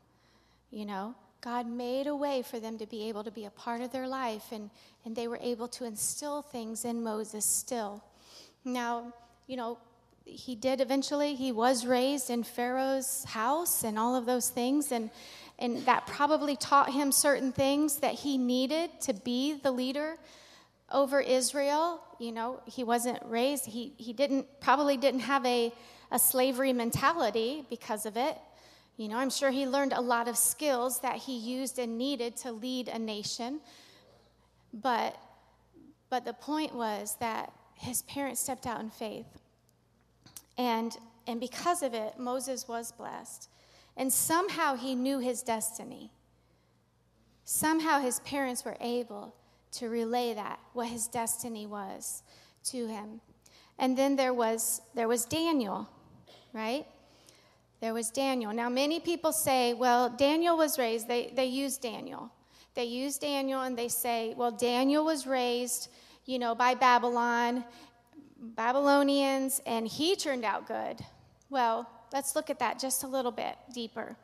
You 0.70 0.86
know, 0.86 1.14
God 1.40 1.66
made 1.66 2.06
a 2.06 2.16
way 2.16 2.42
for 2.42 2.58
them 2.58 2.78
to 2.78 2.86
be 2.86 3.08
able 3.08 3.24
to 3.24 3.30
be 3.30 3.44
a 3.44 3.50
part 3.50 3.80
of 3.80 3.92
their 3.92 4.08
life, 4.08 4.52
and, 4.52 4.70
and 5.04 5.14
they 5.14 5.28
were 5.28 5.38
able 5.40 5.68
to 5.68 5.84
instill 5.84 6.42
things 6.42 6.84
in 6.84 7.02
Moses 7.02 7.44
still. 7.44 8.02
Now, 8.64 9.12
you 9.46 9.56
know, 9.56 9.78
he 10.24 10.54
did 10.54 10.80
eventually, 10.80 11.34
he 11.34 11.52
was 11.52 11.86
raised 11.86 12.28
in 12.28 12.42
Pharaoh's 12.42 13.24
house 13.24 13.82
and 13.82 13.98
all 13.98 14.14
of 14.14 14.26
those 14.26 14.50
things, 14.50 14.92
and, 14.92 15.10
and 15.58 15.78
that 15.86 16.06
probably 16.06 16.54
taught 16.56 16.92
him 16.92 17.12
certain 17.12 17.52
things 17.52 17.96
that 18.00 18.14
he 18.14 18.36
needed 18.36 18.90
to 19.02 19.14
be 19.14 19.54
the 19.54 19.70
leader 19.70 20.18
over 20.90 21.20
Israel. 21.20 22.00
You 22.18 22.32
know, 22.32 22.60
he 22.66 22.84
wasn't 22.84 23.18
raised, 23.24 23.66
he, 23.66 23.92
he 23.96 24.12
didn't, 24.12 24.46
probably 24.60 24.96
didn't 24.96 25.20
have 25.20 25.44
a, 25.46 25.72
a 26.10 26.18
slavery 26.18 26.72
mentality 26.72 27.64
because 27.70 28.06
of 28.06 28.16
it. 28.16 28.36
You 28.96 29.08
know, 29.08 29.16
I'm 29.16 29.30
sure 29.30 29.50
he 29.50 29.66
learned 29.66 29.92
a 29.92 30.00
lot 30.00 30.26
of 30.26 30.36
skills 30.36 31.00
that 31.00 31.16
he 31.16 31.38
used 31.38 31.78
and 31.78 31.96
needed 31.96 32.36
to 32.38 32.50
lead 32.50 32.88
a 32.88 32.98
nation. 32.98 33.60
But, 34.74 35.16
but 36.10 36.24
the 36.24 36.32
point 36.32 36.74
was 36.74 37.16
that 37.20 37.52
his 37.74 38.02
parents 38.02 38.40
stepped 38.40 38.66
out 38.66 38.80
in 38.80 38.90
faith. 38.90 39.26
And, 40.56 40.96
and 41.28 41.38
because 41.38 41.84
of 41.84 41.94
it, 41.94 42.18
Moses 42.18 42.66
was 42.66 42.90
blessed. 42.90 43.48
And 43.96 44.12
somehow 44.12 44.74
he 44.74 44.96
knew 44.96 45.20
his 45.20 45.42
destiny. 45.42 46.10
Somehow 47.44 48.00
his 48.00 48.18
parents 48.20 48.64
were 48.64 48.76
able 48.80 49.34
to 49.72 49.88
relay 49.88 50.34
that, 50.34 50.58
what 50.72 50.88
his 50.88 51.06
destiny 51.08 51.66
was 51.66 52.22
to 52.64 52.86
him. 52.86 53.20
And 53.78 53.96
then 53.96 54.16
there 54.16 54.34
was, 54.34 54.80
there 54.94 55.08
was 55.08 55.24
Daniel, 55.24 55.88
right? 56.52 56.86
There 57.80 57.94
was 57.94 58.10
Daniel. 58.10 58.52
Now, 58.52 58.68
many 58.68 58.98
people 58.98 59.32
say, 59.32 59.74
well, 59.74 60.10
Daniel 60.10 60.56
was 60.56 60.78
raised, 60.78 61.06
they, 61.06 61.32
they 61.34 61.46
use 61.46 61.76
Daniel. 61.76 62.30
They 62.74 62.84
use 62.84 63.18
Daniel 63.18 63.62
and 63.62 63.76
they 63.76 63.88
say, 63.88 64.34
well, 64.36 64.50
Daniel 64.50 65.04
was 65.04 65.26
raised, 65.26 65.88
you 66.26 66.38
know, 66.38 66.54
by 66.54 66.74
Babylon, 66.74 67.64
Babylonians, 68.40 69.60
and 69.66 69.86
he 69.86 70.16
turned 70.16 70.44
out 70.44 70.66
good. 70.66 71.04
Well, 71.50 71.88
let's 72.12 72.36
look 72.36 72.50
at 72.50 72.58
that 72.60 72.78
just 72.78 73.04
a 73.04 73.06
little 73.06 73.32
bit 73.32 73.56
deeper. 73.72 74.16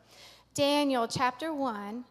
Daniel 0.53 1.07
chapter 1.07 1.53
1, 1.53 2.05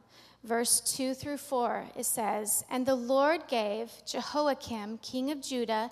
verse 0.44 0.80
2 0.80 1.14
through 1.14 1.38
4, 1.38 1.86
it 1.96 2.06
says, 2.06 2.64
And 2.70 2.86
the 2.86 2.94
Lord 2.94 3.48
gave 3.48 3.90
Jehoiakim, 4.06 4.98
king 4.98 5.30
of 5.30 5.42
Judah, 5.42 5.90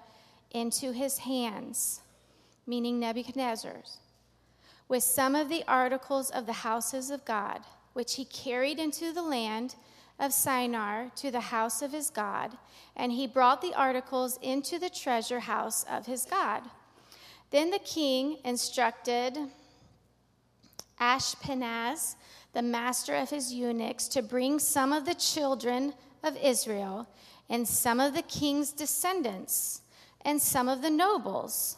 into 0.50 0.92
his 0.92 1.18
hands, 1.18 2.00
meaning 2.66 3.00
Nebuchadnezzar's, 3.00 3.98
with 4.88 5.02
some 5.02 5.34
of 5.34 5.48
the 5.48 5.64
articles 5.66 6.30
of 6.30 6.46
the 6.46 6.52
houses 6.52 7.10
of 7.10 7.24
God, 7.24 7.60
which 7.94 8.16
he 8.16 8.24
carried 8.26 8.78
into 8.78 9.12
the 9.12 9.22
land 9.22 9.74
of 10.20 10.32
Shinar 10.32 11.10
to 11.16 11.30
the 11.30 11.40
house 11.40 11.80
of 11.80 11.92
his 11.92 12.10
God, 12.10 12.56
and 12.94 13.10
he 13.10 13.26
brought 13.26 13.62
the 13.62 13.74
articles 13.74 14.38
into 14.42 14.78
the 14.78 14.90
treasure 14.90 15.40
house 15.40 15.84
of 15.90 16.06
his 16.06 16.26
God. 16.26 16.62
Then 17.50 17.70
the 17.70 17.78
king 17.78 18.36
instructed 18.44 19.38
Ashpenaz, 21.00 22.16
the 22.52 22.62
master 22.62 23.14
of 23.14 23.30
his 23.30 23.52
eunuchs, 23.52 24.08
to 24.08 24.22
bring 24.22 24.58
some 24.58 24.92
of 24.92 25.04
the 25.04 25.14
children 25.14 25.94
of 26.22 26.36
Israel 26.36 27.08
and 27.48 27.66
some 27.66 28.00
of 28.00 28.14
the 28.14 28.22
king's 28.22 28.72
descendants 28.72 29.82
and 30.24 30.40
some 30.40 30.68
of 30.68 30.82
the 30.82 30.90
nobles, 30.90 31.76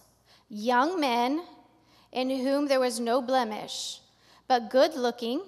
young 0.49 1.01
men 1.01 1.43
in 2.13 2.31
whom 2.31 2.69
there 2.69 2.81
was 2.81 3.01
no 3.01 3.21
blemish, 3.21 4.01
but 4.47 4.71
good 4.71 4.95
looking, 4.95 5.43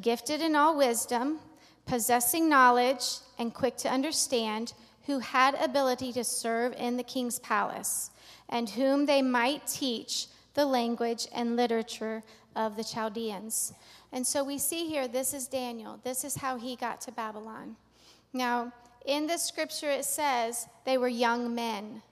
gifted 0.00 0.40
in 0.40 0.56
all 0.56 0.76
wisdom, 0.76 1.38
possessing 1.86 2.48
knowledge, 2.48 3.18
and 3.38 3.54
quick 3.54 3.76
to 3.76 3.88
understand, 3.88 4.72
who 5.06 5.18
had 5.18 5.54
ability 5.54 6.12
to 6.12 6.24
serve 6.24 6.72
in 6.74 6.96
the 6.96 7.02
king's 7.02 7.38
palace, 7.38 8.10
and 8.48 8.70
whom 8.70 9.06
they 9.06 9.22
might 9.22 9.66
teach 9.66 10.26
the 10.54 10.64
language 10.64 11.26
and 11.32 11.56
literature 11.56 12.22
of 12.66 12.76
the 12.76 12.84
Chaldeans. 12.84 13.72
And 14.12 14.26
so 14.26 14.44
we 14.44 14.58
see 14.58 14.86
here 14.86 15.08
this 15.08 15.32
is 15.32 15.46
Daniel. 15.46 16.00
This 16.04 16.24
is 16.24 16.36
how 16.36 16.56
he 16.56 16.76
got 16.76 17.00
to 17.02 17.12
Babylon. 17.12 17.76
Now, 18.32 18.72
in 19.06 19.26
the 19.26 19.38
scripture, 19.38 19.90
it 19.90 20.04
says 20.04 20.66
they 20.84 20.98
were 20.98 21.08
young 21.08 21.54
men. 21.54 22.02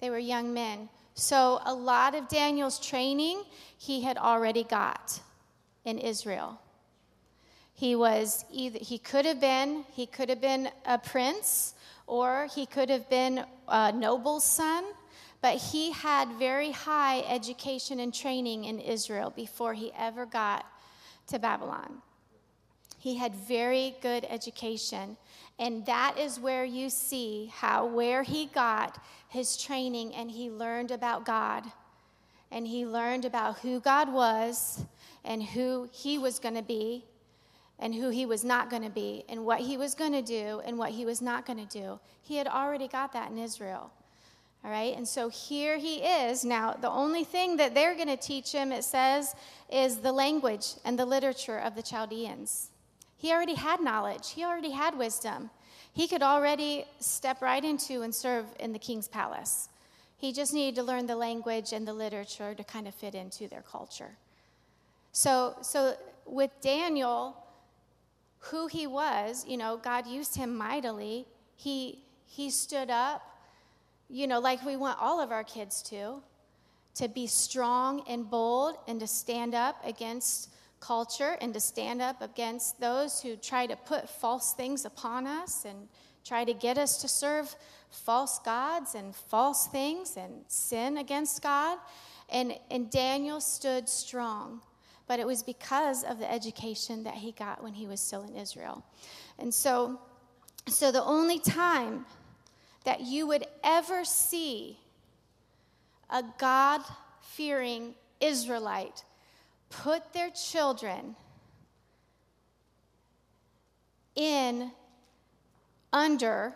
They 0.00 0.10
were 0.10 0.18
young 0.18 0.52
men. 0.52 0.88
So 1.14 1.60
a 1.64 1.72
lot 1.72 2.14
of 2.14 2.28
Daniel's 2.28 2.78
training 2.78 3.42
he 3.78 4.02
had 4.02 4.18
already 4.18 4.64
got 4.64 5.20
in 5.84 5.98
Israel. 5.98 6.60
He 7.72 7.96
was 7.96 8.44
either, 8.52 8.78
he 8.80 8.98
could 8.98 9.24
have 9.24 9.40
been, 9.40 9.84
he 9.92 10.06
could 10.06 10.28
have 10.28 10.40
been 10.40 10.70
a 10.84 10.98
prince, 10.98 11.74
or 12.06 12.48
he 12.54 12.66
could 12.66 12.90
have 12.90 13.08
been 13.08 13.44
a 13.68 13.92
noble's 13.92 14.44
son 14.44 14.84
but 15.46 15.58
he 15.58 15.92
had 15.92 16.28
very 16.40 16.72
high 16.72 17.20
education 17.20 18.00
and 18.00 18.12
training 18.12 18.64
in 18.64 18.80
Israel 18.80 19.30
before 19.30 19.74
he 19.74 19.92
ever 19.96 20.26
got 20.26 20.66
to 21.28 21.38
Babylon. 21.38 22.02
He 22.98 23.14
had 23.14 23.32
very 23.32 23.94
good 24.02 24.26
education. 24.28 25.16
And 25.60 25.86
that 25.86 26.18
is 26.18 26.40
where 26.40 26.64
you 26.64 26.90
see 26.90 27.52
how, 27.54 27.86
where 27.86 28.24
he 28.24 28.46
got 28.46 29.00
his 29.28 29.56
training 29.56 30.16
and 30.16 30.28
he 30.28 30.50
learned 30.50 30.90
about 30.90 31.24
God. 31.24 31.62
And 32.50 32.66
he 32.66 32.84
learned 32.84 33.24
about 33.24 33.60
who 33.60 33.78
God 33.78 34.12
was 34.12 34.84
and 35.24 35.40
who 35.40 35.88
he 35.92 36.18
was 36.18 36.40
going 36.40 36.56
to 36.56 36.62
be 36.62 37.04
and 37.78 37.94
who 37.94 38.10
he 38.10 38.26
was 38.26 38.42
not 38.42 38.68
going 38.68 38.82
to 38.82 38.90
be 38.90 39.24
and 39.28 39.46
what 39.46 39.60
he 39.60 39.76
was 39.76 39.94
going 39.94 40.10
to 40.10 40.22
do 40.22 40.60
and 40.66 40.76
what 40.76 40.90
he 40.90 41.04
was 41.04 41.22
not 41.22 41.46
going 41.46 41.64
to 41.64 41.78
do. 41.78 42.00
He 42.20 42.34
had 42.34 42.48
already 42.48 42.88
got 42.88 43.12
that 43.12 43.30
in 43.30 43.38
Israel. 43.38 43.92
All 44.64 44.70
right, 44.70 44.96
and 44.96 45.06
so 45.06 45.28
here 45.28 45.78
he 45.78 45.96
is. 45.96 46.44
Now, 46.44 46.72
the 46.72 46.90
only 46.90 47.22
thing 47.22 47.56
that 47.58 47.74
they're 47.74 47.94
going 47.94 48.08
to 48.08 48.16
teach 48.16 48.52
him, 48.52 48.72
it 48.72 48.82
says, 48.82 49.34
is 49.70 49.98
the 49.98 50.12
language 50.12 50.74
and 50.84 50.98
the 50.98 51.06
literature 51.06 51.58
of 51.58 51.76
the 51.76 51.82
Chaldeans. 51.82 52.70
He 53.16 53.32
already 53.32 53.54
had 53.54 53.80
knowledge, 53.80 54.30
he 54.30 54.44
already 54.44 54.70
had 54.70 54.98
wisdom. 54.98 55.50
He 55.92 56.08
could 56.08 56.22
already 56.22 56.84
step 57.00 57.40
right 57.40 57.64
into 57.64 58.02
and 58.02 58.14
serve 58.14 58.44
in 58.60 58.74
the 58.74 58.78
king's 58.78 59.08
palace. 59.08 59.70
He 60.18 60.30
just 60.32 60.52
needed 60.52 60.74
to 60.74 60.82
learn 60.82 61.06
the 61.06 61.16
language 61.16 61.72
and 61.72 61.88
the 61.88 61.94
literature 61.94 62.54
to 62.54 62.64
kind 62.64 62.86
of 62.86 62.94
fit 62.94 63.14
into 63.14 63.48
their 63.48 63.62
culture. 63.62 64.18
So, 65.12 65.56
so 65.62 65.94
with 66.26 66.50
Daniel, 66.60 67.36
who 68.38 68.66
he 68.66 68.86
was, 68.86 69.46
you 69.46 69.56
know, 69.56 69.78
God 69.78 70.06
used 70.06 70.36
him 70.36 70.54
mightily. 70.54 71.26
He, 71.56 72.04
he 72.26 72.50
stood 72.50 72.90
up 72.90 73.22
you 74.08 74.26
know, 74.26 74.38
like 74.38 74.64
we 74.64 74.76
want 74.76 74.98
all 75.00 75.20
of 75.20 75.32
our 75.32 75.44
kids 75.44 75.82
to, 75.82 76.22
to 76.94 77.08
be 77.08 77.26
strong 77.26 78.02
and 78.08 78.28
bold 78.28 78.76
and 78.86 79.00
to 79.00 79.06
stand 79.06 79.54
up 79.54 79.76
against 79.84 80.50
culture 80.80 81.36
and 81.40 81.52
to 81.54 81.60
stand 81.60 82.00
up 82.00 82.22
against 82.22 82.80
those 82.80 83.20
who 83.20 83.36
try 83.36 83.66
to 83.66 83.76
put 83.76 84.08
false 84.08 84.54
things 84.54 84.84
upon 84.84 85.26
us 85.26 85.64
and 85.64 85.88
try 86.24 86.44
to 86.44 86.54
get 86.54 86.78
us 86.78 86.98
to 86.98 87.08
serve 87.08 87.54
false 87.90 88.38
gods 88.40 88.94
and 88.94 89.14
false 89.14 89.66
things 89.68 90.16
and 90.16 90.32
sin 90.48 90.98
against 90.98 91.42
God. 91.42 91.78
And, 92.28 92.58
and 92.70 92.90
Daniel 92.90 93.40
stood 93.40 93.88
strong, 93.88 94.60
but 95.06 95.20
it 95.20 95.26
was 95.26 95.42
because 95.42 96.02
of 96.04 96.18
the 96.18 96.30
education 96.30 97.04
that 97.04 97.14
he 97.14 97.32
got 97.32 97.62
when 97.62 97.74
he 97.74 97.86
was 97.86 98.00
still 98.00 98.22
in 98.22 98.36
Israel. 98.36 98.84
And 99.38 99.52
so, 99.52 100.00
so 100.66 100.90
the 100.90 101.04
only 101.04 101.38
time 101.38 102.04
that 102.86 103.00
you 103.00 103.26
would 103.26 103.44
ever 103.64 104.04
see 104.04 104.78
a 106.08 106.22
God 106.38 106.80
fearing 107.20 107.96
Israelite 108.20 109.02
put 109.68 110.12
their 110.12 110.30
children 110.30 111.16
in 114.14 114.70
under 115.92 116.54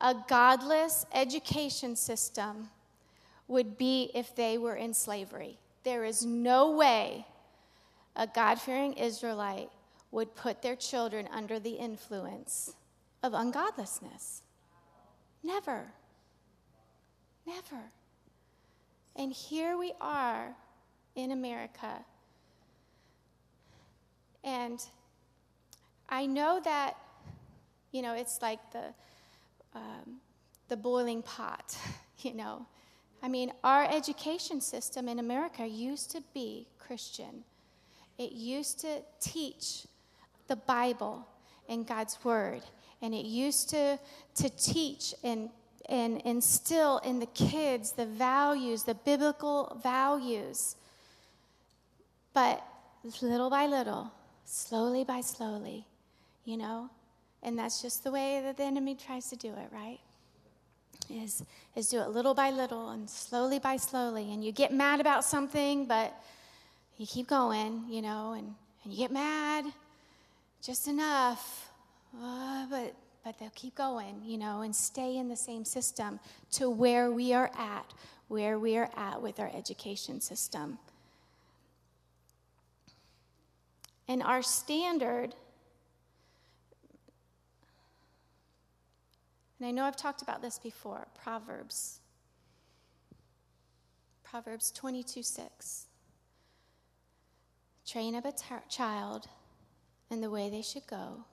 a 0.00 0.14
godless 0.28 1.06
education 1.14 1.94
system 1.94 2.68
would 3.46 3.78
be 3.78 4.10
if 4.12 4.34
they 4.34 4.58
were 4.58 4.74
in 4.74 4.92
slavery. 4.92 5.56
There 5.84 6.04
is 6.04 6.26
no 6.26 6.72
way 6.72 7.24
a 8.16 8.26
God 8.26 8.60
fearing 8.60 8.94
Israelite 8.94 9.70
would 10.10 10.34
put 10.34 10.62
their 10.62 10.76
children 10.76 11.28
under 11.32 11.60
the 11.60 11.74
influence 11.74 12.74
of 13.22 13.34
ungodlessness. 13.34 14.42
Never. 15.42 15.86
Never. 17.46 17.82
And 19.16 19.32
here 19.32 19.76
we 19.76 19.92
are 20.00 20.54
in 21.14 21.32
America. 21.32 22.04
And 24.44 24.80
I 26.08 26.26
know 26.26 26.60
that, 26.64 26.96
you 27.92 28.02
know, 28.02 28.14
it's 28.14 28.40
like 28.40 28.60
the, 28.72 28.94
um, 29.74 30.20
the 30.68 30.76
boiling 30.76 31.22
pot, 31.22 31.76
you 32.20 32.34
know. 32.34 32.66
I 33.22 33.28
mean, 33.28 33.52
our 33.64 33.84
education 33.84 34.60
system 34.60 35.08
in 35.08 35.18
America 35.18 35.66
used 35.66 36.12
to 36.12 36.22
be 36.32 36.68
Christian, 36.78 37.44
it 38.16 38.32
used 38.32 38.80
to 38.80 39.02
teach 39.20 39.86
the 40.46 40.56
Bible 40.56 41.26
and 41.68 41.86
God's 41.86 42.18
Word 42.24 42.62
and 43.02 43.14
it 43.14 43.24
used 43.24 43.70
to, 43.70 43.98
to 44.36 44.50
teach 44.50 45.14
and, 45.22 45.50
and 45.88 46.20
instill 46.22 46.98
in 46.98 47.20
the 47.20 47.26
kids 47.26 47.92
the 47.92 48.06
values, 48.06 48.82
the 48.82 48.94
biblical 48.94 49.78
values. 49.82 50.76
But 52.34 52.62
little 53.22 53.50
by 53.50 53.66
little, 53.66 54.12
slowly 54.44 55.04
by 55.04 55.20
slowly, 55.20 55.86
you 56.44 56.56
know, 56.56 56.90
And 57.42 57.58
that's 57.58 57.80
just 57.80 58.04
the 58.04 58.10
way 58.10 58.40
that 58.42 58.56
the 58.56 58.64
enemy 58.64 58.94
tries 58.94 59.30
to 59.30 59.36
do 59.36 59.48
it, 59.48 59.68
right? 59.72 60.00
Is, 61.10 61.44
is 61.76 61.88
do 61.88 62.00
it 62.00 62.10
little 62.10 62.34
by 62.34 62.50
little 62.50 62.90
and 62.90 63.08
slowly 63.08 63.58
by 63.58 63.76
slowly. 63.76 64.32
And 64.32 64.44
you 64.44 64.52
get 64.52 64.72
mad 64.72 65.00
about 65.00 65.24
something, 65.24 65.86
but 65.86 66.12
you 66.96 67.06
keep 67.06 67.28
going, 67.28 67.84
you 67.88 68.02
know, 68.02 68.32
and, 68.32 68.54
and 68.82 68.92
you 68.92 68.98
get 68.98 69.12
mad 69.12 69.64
just 70.62 70.88
enough, 70.88 71.67
uh, 72.16 72.66
but, 72.70 72.94
but 73.24 73.38
they'll 73.38 73.50
keep 73.54 73.74
going, 73.74 74.22
you 74.24 74.38
know, 74.38 74.62
and 74.62 74.74
stay 74.74 75.16
in 75.16 75.28
the 75.28 75.36
same 75.36 75.64
system 75.64 76.18
to 76.52 76.70
where 76.70 77.10
we 77.10 77.32
are 77.32 77.50
at, 77.56 77.92
where 78.28 78.58
we 78.58 78.76
are 78.76 78.90
at 78.96 79.20
with 79.20 79.38
our 79.40 79.50
education 79.54 80.20
system. 80.20 80.78
And 84.06 84.22
our 84.22 84.42
standard, 84.42 85.34
and 89.58 89.68
I 89.68 89.70
know 89.70 89.84
I've 89.84 89.96
talked 89.96 90.22
about 90.22 90.40
this 90.40 90.58
before 90.58 91.06
Proverbs. 91.22 92.00
Proverbs 94.24 94.70
22 94.72 95.22
6. 95.22 95.86
Train 97.86 98.14
up 98.14 98.26
a 98.26 98.32
t- 98.32 98.44
child 98.68 99.28
in 100.10 100.20
the 100.20 100.30
way 100.30 100.50
they 100.50 100.62
should 100.62 100.86
go, 100.86 101.24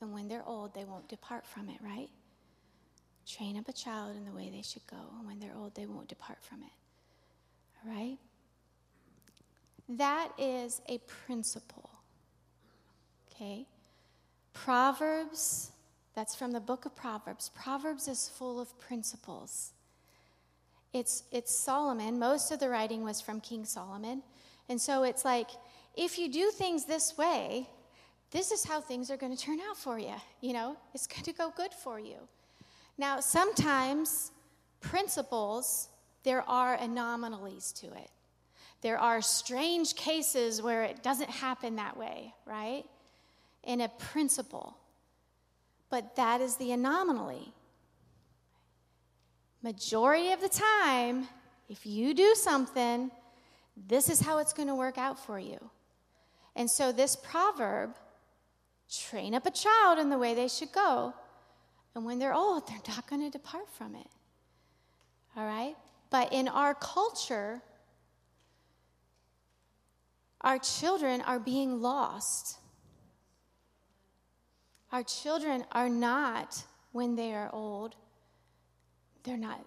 and 0.00 0.12
when 0.12 0.28
they're 0.28 0.46
old, 0.46 0.74
they 0.74 0.84
won't 0.84 1.08
depart 1.08 1.46
from 1.46 1.68
it, 1.68 1.76
right? 1.82 2.08
Train 3.26 3.58
up 3.58 3.68
a 3.68 3.72
child 3.72 4.16
in 4.16 4.24
the 4.24 4.32
way 4.32 4.50
they 4.50 4.62
should 4.62 4.86
go, 4.86 4.96
and 5.18 5.26
when 5.26 5.38
they're 5.38 5.56
old, 5.56 5.74
they 5.74 5.86
won't 5.86 6.08
depart 6.08 6.38
from 6.42 6.62
it. 6.62 6.72
All 7.84 7.94
right? 7.94 8.18
That 9.88 10.30
is 10.38 10.80
a 10.88 10.98
principle. 11.26 11.90
Okay? 13.30 13.66
Proverbs, 14.52 15.72
that's 16.14 16.34
from 16.34 16.52
the 16.52 16.60
book 16.60 16.86
of 16.86 16.94
Proverbs. 16.94 17.50
Proverbs 17.54 18.08
is 18.08 18.28
full 18.28 18.60
of 18.60 18.78
principles. 18.78 19.72
It's, 20.92 21.24
it's 21.30 21.54
Solomon. 21.54 22.18
Most 22.18 22.50
of 22.50 22.58
the 22.58 22.68
writing 22.68 23.04
was 23.04 23.20
from 23.20 23.40
King 23.40 23.64
Solomon. 23.64 24.22
And 24.68 24.80
so 24.80 25.04
it's 25.04 25.24
like, 25.24 25.50
if 25.96 26.18
you 26.18 26.30
do 26.30 26.50
things 26.50 26.84
this 26.84 27.16
way, 27.16 27.68
this 28.30 28.52
is 28.52 28.64
how 28.64 28.80
things 28.80 29.10
are 29.10 29.16
going 29.16 29.36
to 29.36 29.42
turn 29.42 29.58
out 29.68 29.76
for 29.76 29.98
you. 29.98 30.14
You 30.40 30.52
know, 30.52 30.76
it's 30.94 31.06
going 31.06 31.24
to 31.24 31.32
go 31.32 31.52
good 31.56 31.72
for 31.72 31.98
you. 31.98 32.16
Now, 32.96 33.20
sometimes 33.20 34.30
principles, 34.80 35.88
there 36.22 36.42
are 36.48 36.74
anomalies 36.74 37.72
to 37.72 37.86
it. 37.86 38.10
There 38.82 38.98
are 38.98 39.20
strange 39.20 39.94
cases 39.94 40.62
where 40.62 40.84
it 40.84 41.02
doesn't 41.02 41.30
happen 41.30 41.76
that 41.76 41.96
way, 41.96 42.32
right? 42.46 42.84
In 43.64 43.80
a 43.80 43.88
principle. 43.88 44.76
But 45.90 46.16
that 46.16 46.40
is 46.40 46.56
the 46.56 46.72
anomaly. 46.72 47.52
Majority 49.62 50.32
of 50.32 50.40
the 50.40 50.48
time, 50.48 51.28
if 51.68 51.84
you 51.84 52.14
do 52.14 52.34
something, 52.34 53.10
this 53.88 54.08
is 54.08 54.20
how 54.20 54.38
it's 54.38 54.52
going 54.52 54.68
to 54.68 54.74
work 54.74 54.96
out 54.96 55.18
for 55.18 55.38
you. 55.38 55.58
And 56.56 56.70
so, 56.70 56.92
this 56.92 57.16
proverb 57.16 57.94
train 58.90 59.34
up 59.34 59.46
a 59.46 59.50
child 59.50 59.98
in 59.98 60.10
the 60.10 60.18
way 60.18 60.34
they 60.34 60.48
should 60.48 60.72
go. 60.72 61.14
And 61.94 62.04
when 62.04 62.18
they're 62.18 62.34
old, 62.34 62.66
they're 62.68 62.78
not 62.88 63.08
going 63.08 63.22
to 63.22 63.30
depart 63.30 63.68
from 63.76 63.94
it. 63.94 64.06
All 65.36 65.46
right? 65.46 65.76
But 66.10 66.32
in 66.32 66.48
our 66.48 66.74
culture, 66.74 67.62
our 70.40 70.58
children 70.58 71.20
are 71.20 71.38
being 71.38 71.80
lost. 71.80 72.58
Our 74.90 75.04
children 75.04 75.64
are 75.70 75.88
not, 75.88 76.64
when 76.92 77.14
they 77.14 77.32
are 77.32 77.48
old, 77.52 77.94
they're 79.22 79.36
not, 79.36 79.64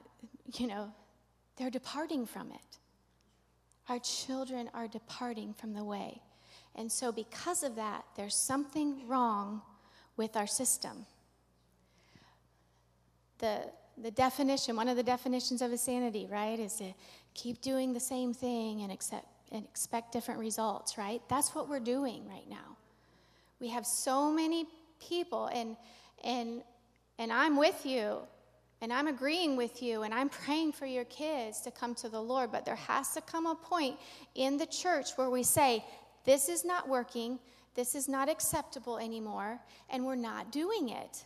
you 0.57 0.67
know, 0.67 0.91
they're 1.55 1.69
departing 1.69 2.25
from 2.25 2.51
it. 2.51 2.79
Our 3.87 3.99
children 3.99 4.69
are 4.73 4.87
departing 4.87 5.53
from 5.53 5.73
the 5.73 5.83
way. 5.83 6.21
And 6.75 6.91
so, 6.91 7.11
because 7.11 7.63
of 7.63 7.75
that, 7.75 8.03
there's 8.15 8.35
something 8.35 9.07
wrong 9.07 9.61
with 10.17 10.35
our 10.35 10.47
system. 10.47 11.05
The, 13.39 13.59
the 13.97 14.11
definition, 14.11 14.75
one 14.75 14.87
of 14.87 14.97
the 14.97 15.03
definitions 15.03 15.61
of 15.61 15.71
insanity, 15.71 16.27
right, 16.31 16.59
is 16.59 16.75
to 16.75 16.93
keep 17.33 17.61
doing 17.61 17.93
the 17.93 17.99
same 17.99 18.33
thing 18.33 18.81
and, 18.81 18.91
accept, 18.91 19.27
and 19.51 19.63
expect 19.65 20.11
different 20.11 20.39
results, 20.39 20.97
right? 20.97 21.21
That's 21.29 21.53
what 21.53 21.69
we're 21.69 21.79
doing 21.79 22.27
right 22.27 22.49
now. 22.49 22.77
We 23.59 23.69
have 23.69 23.85
so 23.85 24.31
many 24.31 24.65
people, 24.99 25.47
and, 25.47 25.77
and, 26.23 26.63
and 27.19 27.31
I'm 27.31 27.57
with 27.57 27.85
you, 27.85 28.17
and 28.81 28.91
I'm 28.91 29.07
agreeing 29.07 29.55
with 29.55 29.81
you, 29.81 30.03
and 30.03 30.13
I'm 30.13 30.29
praying 30.29 30.73
for 30.73 30.85
your 30.85 31.05
kids 31.05 31.61
to 31.61 31.71
come 31.71 31.95
to 31.95 32.09
the 32.09 32.21
Lord, 32.21 32.51
but 32.51 32.65
there 32.65 32.75
has 32.75 33.13
to 33.13 33.21
come 33.21 33.45
a 33.45 33.55
point 33.55 33.97
in 34.35 34.57
the 34.57 34.65
church 34.65 35.11
where 35.15 35.29
we 35.29 35.43
say, 35.43 35.85
this 36.25 36.49
is 36.49 36.63
not 36.63 36.87
working. 36.87 37.39
This 37.75 37.95
is 37.95 38.07
not 38.07 38.29
acceptable 38.29 38.97
anymore. 38.97 39.59
And 39.89 40.05
we're 40.05 40.15
not 40.15 40.51
doing 40.51 40.89
it 40.89 41.25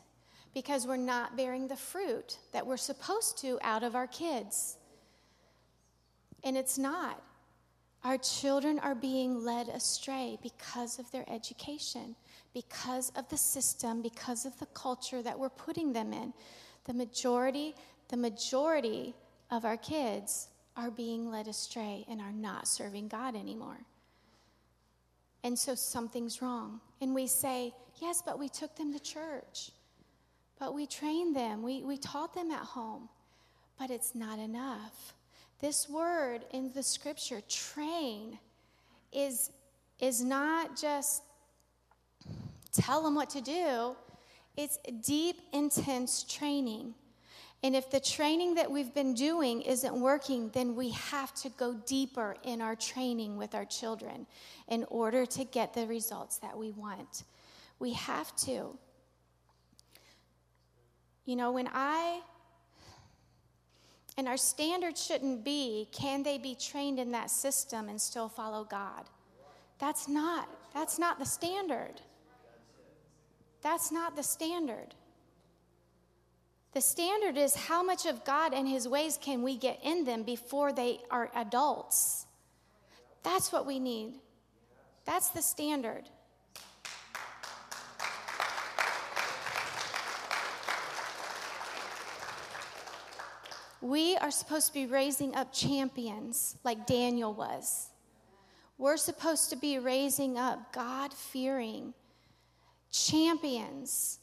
because 0.53 0.87
we're 0.87 0.97
not 0.97 1.37
bearing 1.37 1.67
the 1.67 1.75
fruit 1.75 2.39
that 2.51 2.65
we're 2.65 2.77
supposed 2.77 3.37
to 3.39 3.59
out 3.61 3.83
of 3.83 3.95
our 3.95 4.07
kids. 4.07 4.77
And 6.43 6.57
it's 6.57 6.77
not. 6.77 7.21
Our 8.03 8.17
children 8.17 8.79
are 8.79 8.95
being 8.95 9.43
led 9.43 9.67
astray 9.67 10.37
because 10.41 10.97
of 10.97 11.11
their 11.11 11.25
education, 11.29 12.15
because 12.53 13.11
of 13.15 13.27
the 13.29 13.37
system, 13.37 14.01
because 14.01 14.45
of 14.45 14.57
the 14.59 14.67
culture 14.67 15.21
that 15.21 15.37
we're 15.37 15.49
putting 15.49 15.93
them 15.93 16.13
in. 16.13 16.33
The 16.85 16.93
majority, 16.93 17.75
the 18.07 18.17
majority 18.17 19.13
of 19.51 19.65
our 19.65 19.77
kids 19.77 20.47
are 20.75 20.91
being 20.91 21.29
led 21.29 21.47
astray 21.47 22.05
and 22.09 22.21
are 22.21 22.31
not 22.31 22.67
serving 22.67 23.09
God 23.09 23.35
anymore. 23.35 23.79
And 25.47 25.57
so 25.57 25.75
something's 25.75 26.41
wrong. 26.41 26.81
And 26.99 27.15
we 27.15 27.25
say, 27.25 27.73
yes, 28.01 28.21
but 28.21 28.37
we 28.37 28.49
took 28.49 28.75
them 28.75 28.91
to 28.91 28.99
church. 28.99 29.71
But 30.59 30.73
we 30.73 30.85
trained 30.85 31.37
them, 31.37 31.63
we, 31.63 31.85
we 31.85 31.95
taught 31.95 32.33
them 32.33 32.51
at 32.51 32.59
home. 32.59 33.07
But 33.79 33.89
it's 33.89 34.13
not 34.13 34.39
enough. 34.39 35.13
This 35.61 35.87
word 35.87 36.43
in 36.51 36.73
the 36.73 36.83
scripture, 36.83 37.39
train, 37.47 38.37
is, 39.13 39.51
is 40.01 40.21
not 40.21 40.75
just 40.75 41.23
tell 42.73 43.01
them 43.01 43.15
what 43.15 43.29
to 43.29 43.39
do, 43.39 43.95
it's 44.57 44.77
deep, 45.05 45.37
intense 45.53 46.25
training. 46.25 46.93
And 47.63 47.75
if 47.75 47.89
the 47.89 47.99
training 47.99 48.55
that 48.55 48.69
we've 48.69 48.93
been 48.93 49.13
doing 49.15 49.61
isn't 49.63 49.99
working, 49.99 50.49
then 50.49 50.75
we 50.75 50.91
have 50.91 51.33
to 51.35 51.49
go 51.49 51.73
deeper 51.85 52.35
in 52.43 52.61
our 52.61 52.75
training 52.75 53.37
with 53.37 53.55
our 53.55 53.65
children 53.65 54.27
in 54.67 54.85
order 54.89 55.25
to 55.25 55.43
get 55.43 55.73
the 55.73 55.87
results 55.87 56.37
that 56.37 56.55
we 56.55 56.71
want. 56.71 57.23
We 57.79 57.93
have 57.93 58.35
to. 58.37 58.77
You 61.25 61.35
know, 61.35 61.51
when 61.51 61.67
I, 61.73 62.21
and 64.17 64.27
our 64.27 64.37
standard 64.37 64.97
shouldn't 64.97 65.43
be 65.43 65.89
can 65.91 66.23
they 66.23 66.37
be 66.37 66.55
trained 66.55 66.99
in 66.99 67.11
that 67.11 67.31
system 67.31 67.89
and 67.89 67.99
still 67.99 68.29
follow 68.29 68.63
God? 68.65 69.05
That's 69.79 70.07
not, 70.07 70.47
that's 70.73 70.97
not 70.99 71.19
the 71.19 71.25
standard. 71.25 72.01
That's 73.61 73.91
not 73.91 74.15
the 74.15 74.23
standard. 74.23 74.93
The 76.77 76.81
standard 76.81 77.37
is 77.39 77.55
how 77.55 77.81
much 77.81 78.05
of 78.05 78.23
God 78.23 78.53
and 78.53 78.67
His 78.67 78.87
ways 78.87 79.17
can 79.19 79.41
we 79.41 79.57
get 79.57 79.79
in 79.81 80.03
them 80.05 80.21
before 80.21 80.71
they 80.71 80.99
are 81.09 81.31
adults? 81.33 82.27
That's 83.23 83.51
what 83.51 83.65
we 83.65 83.79
need. 83.79 84.13
That's 85.03 85.29
the 85.29 85.41
standard. 85.41 86.03
We 93.81 94.15
are 94.17 94.29
supposed 94.29 94.67
to 94.67 94.73
be 94.75 94.85
raising 94.85 95.33
up 95.33 95.51
champions 95.51 96.57
like 96.63 96.85
Daniel 96.85 97.33
was. 97.33 97.89
We're 98.77 98.97
supposed 98.97 99.49
to 99.49 99.55
be 99.55 99.79
raising 99.79 100.37
up 100.37 100.73
God 100.73 101.11
fearing 101.11 101.95
champions 102.91 104.19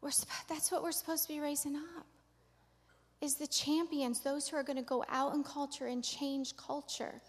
we're, 0.00 0.10
that's 0.48 0.70
what 0.70 0.82
we're 0.82 0.92
supposed 0.92 1.24
to 1.24 1.28
be 1.28 1.40
raising 1.40 1.76
up. 1.76 2.06
Is 3.20 3.34
the 3.34 3.48
champions, 3.48 4.20
those 4.20 4.48
who 4.48 4.56
are 4.56 4.62
going 4.62 4.76
to 4.76 4.82
go 4.82 5.04
out 5.08 5.34
in 5.34 5.42
culture 5.42 5.88
and 5.88 6.04
change 6.04 6.56
culture. 6.56 7.20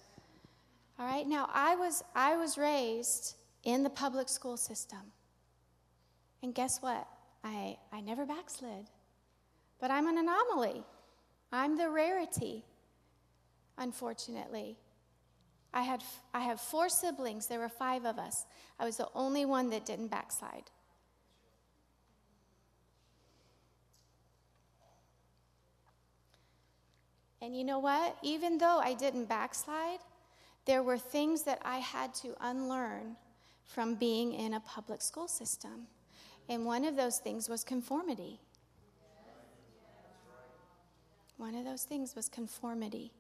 All 1.00 1.06
right. 1.06 1.26
Now, 1.26 1.50
I 1.52 1.76
was 1.76 2.04
I 2.14 2.36
was 2.36 2.58
raised 2.58 3.36
in 3.64 3.84
the 3.84 3.90
public 3.90 4.30
school 4.30 4.58
system, 4.58 5.00
and 6.44 6.54
guess 6.54 6.80
what? 6.82 7.08
I 7.44 7.78
I 7.92 8.02
never 8.02 8.26
backslid, 8.26 8.86
but 9.80 9.90
I'm 9.90 10.08
an 10.08 10.18
anomaly. 10.18 10.84
I'm 11.52 11.76
the 11.76 11.90
rarity, 11.90 12.64
unfortunately. 13.78 14.78
I 15.74 15.82
had 15.82 16.04
I 16.34 16.42
have 16.42 16.60
four 16.60 16.90
siblings. 16.90 17.48
There 17.48 17.60
were 17.60 17.70
five 17.70 18.06
of 18.06 18.20
us. 18.20 18.46
I 18.80 18.86
was 18.86 18.98
the 18.98 19.10
only 19.16 19.46
one 19.46 19.70
that 19.72 19.86
didn't 19.86 20.10
backslide. 20.10 20.70
And 27.42 27.56
you 27.56 27.64
know 27.64 27.80
what? 27.80 28.18
Even 28.22 28.58
though 28.58 28.80
I 28.80 28.94
didn't 28.94 29.26
backslide, 29.26 30.00
there 30.66 30.84
were 30.84 30.98
things 30.98 31.44
that 31.44 31.60
I 31.64 31.78
had 31.78 32.14
to 32.16 32.36
unlearn 32.42 33.16
from 33.66 33.96
being 33.96 34.34
in 34.34 34.56
a 34.56 34.60
public 34.60 35.02
school 35.02 35.28
system. 35.28 35.88
And 36.50 36.66
one 36.66 36.84
of 36.84 36.96
those 36.96 37.20
things 37.20 37.48
was 37.48 37.64
conformity. 37.64 38.40
One 41.38 41.56
of 41.56 41.64
those 41.64 41.84
things 41.84 42.16
was 42.16 42.28
conformity. 42.28 43.14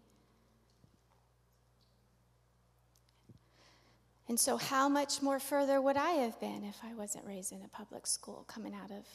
And 4.28 4.40
so, 4.40 4.58
how 4.58 4.90
much 4.90 5.22
more 5.22 5.40
further 5.40 5.82
would 5.82 5.98
I 5.98 6.12
have 6.12 6.40
been 6.40 6.64
if 6.64 6.78
I 6.84 6.94
wasn't 6.94 7.26
raised 7.26 7.52
in 7.52 7.62
a 7.64 7.68
public 7.68 8.06
school 8.06 8.46
coming 8.48 8.76
out 8.76 8.91
of 8.91 9.06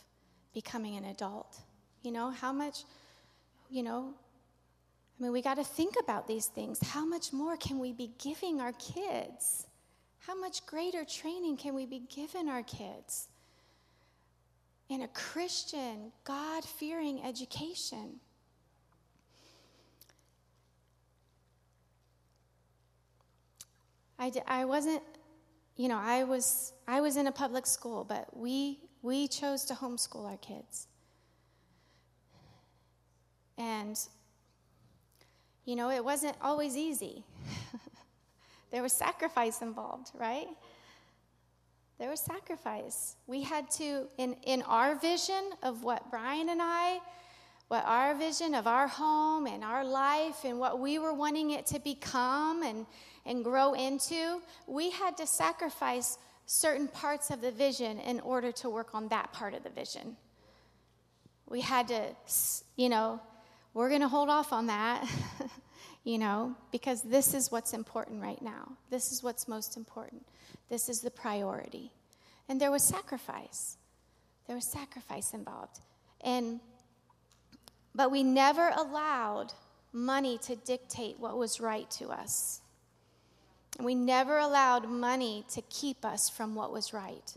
becoming 0.53 0.97
an 0.97 1.05
adult? 1.05 1.61
You 2.03 2.11
know, 2.11 2.31
how 2.31 2.53
much, 2.53 2.85
you 3.71 3.83
know, 3.83 4.15
I 5.19 5.23
mean, 5.23 5.33
we 5.33 5.43
got 5.43 5.57
to 5.57 5.65
think 5.65 5.95
about 6.03 6.27
these 6.27 6.47
things. 6.47 6.81
How 6.83 7.05
much 7.05 7.33
more 7.33 7.57
can 7.57 7.79
we 7.79 7.93
be 7.93 8.11
giving 8.19 8.61
our 8.61 8.73
kids? 8.73 9.67
How 10.19 10.35
much 10.35 10.67
greater 10.67 11.05
training 11.05 11.57
can 11.57 11.75
we 11.75 11.87
be 11.87 12.03
giving 12.15 12.49
our 12.49 12.63
kids 12.63 13.29
in 14.89 15.03
a 15.03 15.09
Christian, 15.09 16.13
God 16.25 16.65
fearing 16.65 17.23
education? 17.23 18.21
I, 24.19 24.33
I 24.47 24.65
wasn't, 24.65 25.03
you 25.77 25.89
know, 25.89 25.99
I 25.99 26.25
was, 26.25 26.73
I 26.89 27.01
was 27.01 27.17
in 27.17 27.27
a 27.27 27.33
public 27.33 27.67
school, 27.67 28.05
but 28.05 28.37
we, 28.37 28.79
we 29.03 29.29
chose 29.29 29.65
to 29.67 29.75
homeschool 29.75 30.29
our 30.29 30.39
kids. 30.39 30.87
And, 33.59 33.99
you 35.65 35.77
know, 35.77 35.91
it 35.91 36.05
wasn't 36.05 36.37
always 36.43 36.77
easy. 36.77 37.25
there 38.71 38.83
was 38.83 38.93
sacrifice 38.93 39.63
involved, 39.63 40.11
right? 40.15 40.49
There 41.99 42.11
was 42.11 42.21
sacrifice. 42.21 43.17
We 43.27 43.43
had 43.43 43.71
to, 43.73 44.09
in, 44.19 44.37
in 44.43 44.63
our 44.63 44.97
vision 44.97 45.53
of 45.63 45.85
what 45.85 46.11
Brian 46.11 46.49
and 46.49 46.61
I, 46.61 46.99
what 47.69 47.85
our 47.87 48.15
vision 48.15 48.55
of 48.55 48.67
our 48.67 48.89
home 48.89 49.47
and 49.47 49.65
our 49.65 49.85
life 49.85 50.45
and 50.45 50.59
what 50.59 50.81
we 50.81 50.99
were 50.99 51.15
wanting 51.15 51.53
it 51.53 51.67
to 51.67 51.79
become 51.79 52.63
and, 52.63 52.87
and 53.25 53.43
grow 53.43 53.73
into, 53.73 54.41
we 54.67 54.91
had 54.91 55.17
to 55.17 55.27
sacrifice 55.27 56.19
certain 56.47 56.89
parts 56.89 57.31
of 57.31 57.41
the 57.41 57.51
vision 57.51 57.99
in 58.01 58.21
order 58.21 58.53
to 58.53 58.69
work 58.69 58.95
on 58.95 59.09
that 59.09 59.33
part 59.33 59.55
of 59.55 59.63
the 59.63 59.71
vision. 59.71 60.17
We 61.49 61.61
had 61.61 61.89
to, 61.89 62.03
you 62.77 62.89
know, 62.89 63.21
we're 63.75 63.89
going 63.89 64.01
to 64.01 64.09
hold 64.09 64.31
off 64.31 64.53
on 64.53 64.67
that, 64.69 65.07
you 66.05 66.19
know, 66.19 66.55
because 66.71 67.03
this 67.03 67.35
is 67.35 67.51
what's 67.53 67.75
important 67.75 68.23
right 68.23 68.41
now. 68.41 68.73
This 68.91 69.13
is 69.13 69.23
what's 69.23 69.49
most 69.49 69.77
important. 69.77 70.25
This 70.71 70.89
is 70.89 71.01
the 71.01 71.11
priority. 71.11 71.93
And 72.49 72.61
there 72.61 72.71
was 72.71 72.83
sacrifice. 72.83 73.77
There 74.47 74.57
was 74.57 74.65
sacrifice 74.65 75.35
involved. 75.35 75.81
And 76.21 76.61
but 77.95 78.11
we 78.11 78.23
never 78.23 78.71
allowed 78.77 79.53
money 79.93 80.39
to 80.39 80.57
dictate 80.57 81.19
what 81.21 81.39
was 81.39 81.61
right 81.61 81.89
to 81.93 82.09
us. 82.09 82.61
We 83.81 83.95
never 83.95 84.39
allowed 84.39 84.89
money 84.89 85.45
to 85.53 85.63
keep 85.63 86.05
us 86.05 86.29
from 86.29 86.55
what 86.55 86.73
was 86.73 86.93
right. 86.93 87.33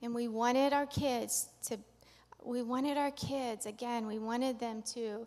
And 0.00 0.14
we 0.14 0.28
wanted 0.28 0.72
our 0.72 0.86
kids 0.86 1.48
to, 1.66 1.78
we 2.44 2.62
wanted 2.62 2.96
our 2.96 3.10
kids, 3.12 3.66
again, 3.66 4.06
we 4.06 4.18
wanted 4.18 4.58
them 4.58 4.82
to, 4.94 5.26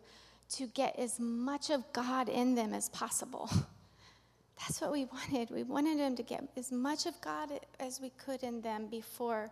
to 0.49 0.67
get 0.67 0.97
as 0.97 1.19
much 1.19 1.69
of 1.69 1.83
God 1.93 2.29
in 2.29 2.55
them 2.55 2.73
as 2.73 2.89
possible. 2.89 3.49
That's 4.59 4.81
what 4.81 4.91
we 4.91 5.05
wanted. 5.05 5.49
We 5.49 5.63
wanted 5.63 5.99
them 5.99 6.15
to 6.15 6.23
get 6.23 6.43
as 6.55 6.71
much 6.71 7.05
of 7.05 7.19
God 7.21 7.49
as 7.79 7.99
we 7.99 8.09
could 8.11 8.43
in 8.43 8.61
them 8.61 8.87
before, 8.87 9.51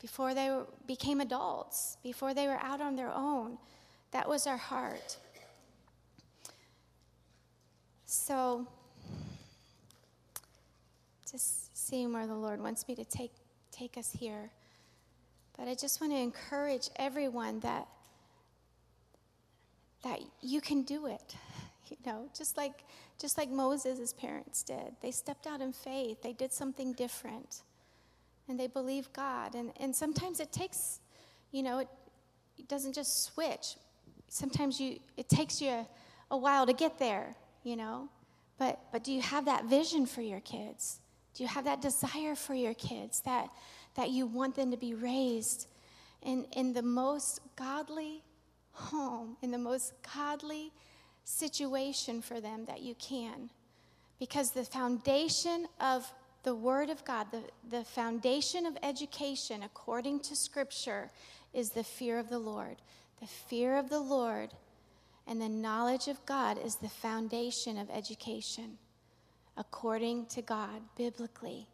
before 0.00 0.34
they 0.34 0.50
were, 0.50 0.66
became 0.86 1.20
adults, 1.20 1.96
before 2.02 2.32
they 2.32 2.46
were 2.46 2.58
out 2.62 2.80
on 2.80 2.96
their 2.96 3.12
own. 3.12 3.58
That 4.12 4.28
was 4.28 4.46
our 4.46 4.56
heart. 4.56 5.18
So, 8.06 8.66
just 11.30 11.76
seeing 11.76 12.12
where 12.12 12.26
the 12.26 12.34
Lord 12.34 12.60
wants 12.60 12.86
me 12.86 12.94
to 12.94 13.04
take, 13.04 13.32
take 13.72 13.98
us 13.98 14.12
here. 14.12 14.50
But 15.56 15.68
I 15.68 15.74
just 15.74 16.00
want 16.00 16.12
to 16.12 16.18
encourage 16.18 16.90
everyone 16.96 17.60
that, 17.60 17.86
that 20.04 20.20
you 20.42 20.60
can 20.60 20.82
do 20.82 21.06
it. 21.06 21.36
You 21.88 21.96
know, 22.04 22.28
just 22.36 22.56
like, 22.56 22.82
just 23.16 23.38
like 23.38 23.48
Moses' 23.48 24.12
parents 24.12 24.64
did. 24.64 24.96
They 25.02 25.12
stepped 25.12 25.46
out 25.46 25.60
in 25.60 25.72
faith, 25.72 26.20
they 26.20 26.32
did 26.32 26.52
something 26.52 26.94
different. 26.94 27.62
And 28.48 28.58
they 28.58 28.66
believe 28.66 29.12
God. 29.12 29.54
And, 29.54 29.70
and 29.78 29.94
sometimes 29.94 30.40
it 30.40 30.50
takes, 30.50 30.98
you 31.52 31.62
know, 31.62 31.78
it, 31.78 31.88
it 32.58 32.66
doesn't 32.66 32.92
just 32.92 33.22
switch. 33.22 33.76
Sometimes 34.26 34.80
you, 34.80 34.98
it 35.16 35.28
takes 35.28 35.62
you 35.62 35.68
a, 35.68 35.86
a 36.32 36.36
while 36.36 36.66
to 36.66 36.72
get 36.72 36.98
there 36.98 37.36
you 37.66 37.76
know? 37.76 38.08
But, 38.58 38.78
but 38.92 39.04
do 39.04 39.12
you 39.12 39.20
have 39.20 39.44
that 39.46 39.66
vision 39.66 40.06
for 40.06 40.22
your 40.22 40.40
kids? 40.40 41.00
Do 41.34 41.42
you 41.42 41.48
have 41.48 41.64
that 41.64 41.82
desire 41.82 42.34
for 42.34 42.54
your 42.54 42.72
kids 42.72 43.20
that, 43.26 43.50
that 43.96 44.10
you 44.10 44.26
want 44.26 44.54
them 44.54 44.70
to 44.70 44.76
be 44.76 44.94
raised 44.94 45.66
in, 46.22 46.46
in 46.52 46.72
the 46.72 46.82
most 46.82 47.40
godly 47.56 48.22
home, 48.72 49.36
in 49.42 49.50
the 49.50 49.58
most 49.58 49.92
godly 50.14 50.72
situation 51.24 52.22
for 52.22 52.40
them 52.40 52.64
that 52.66 52.82
you 52.82 52.94
can? 52.94 53.50
Because 54.18 54.50
the 54.50 54.64
foundation 54.64 55.66
of 55.80 56.10
the 56.42 56.54
Word 56.54 56.90
of 56.90 57.04
God, 57.04 57.26
the, 57.32 57.42
the 57.68 57.84
foundation 57.84 58.66
of 58.66 58.78
education, 58.82 59.62
according 59.64 60.20
to 60.20 60.36
Scripture, 60.36 61.10
is 61.52 61.70
the 61.70 61.82
fear 61.82 62.18
of 62.18 62.28
the 62.28 62.38
Lord. 62.38 62.76
The 63.20 63.26
fear 63.26 63.76
of 63.76 63.90
the 63.90 64.00
Lord 64.00 64.50
and 65.26 65.40
the 65.40 65.48
knowledge 65.48 66.06
of 66.06 66.24
God 66.24 66.58
is 66.64 66.76
the 66.76 66.88
foundation 66.88 67.78
of 67.78 67.90
education, 67.90 68.78
according 69.56 70.26
to 70.26 70.42
God, 70.42 70.82
biblically. 70.96 71.66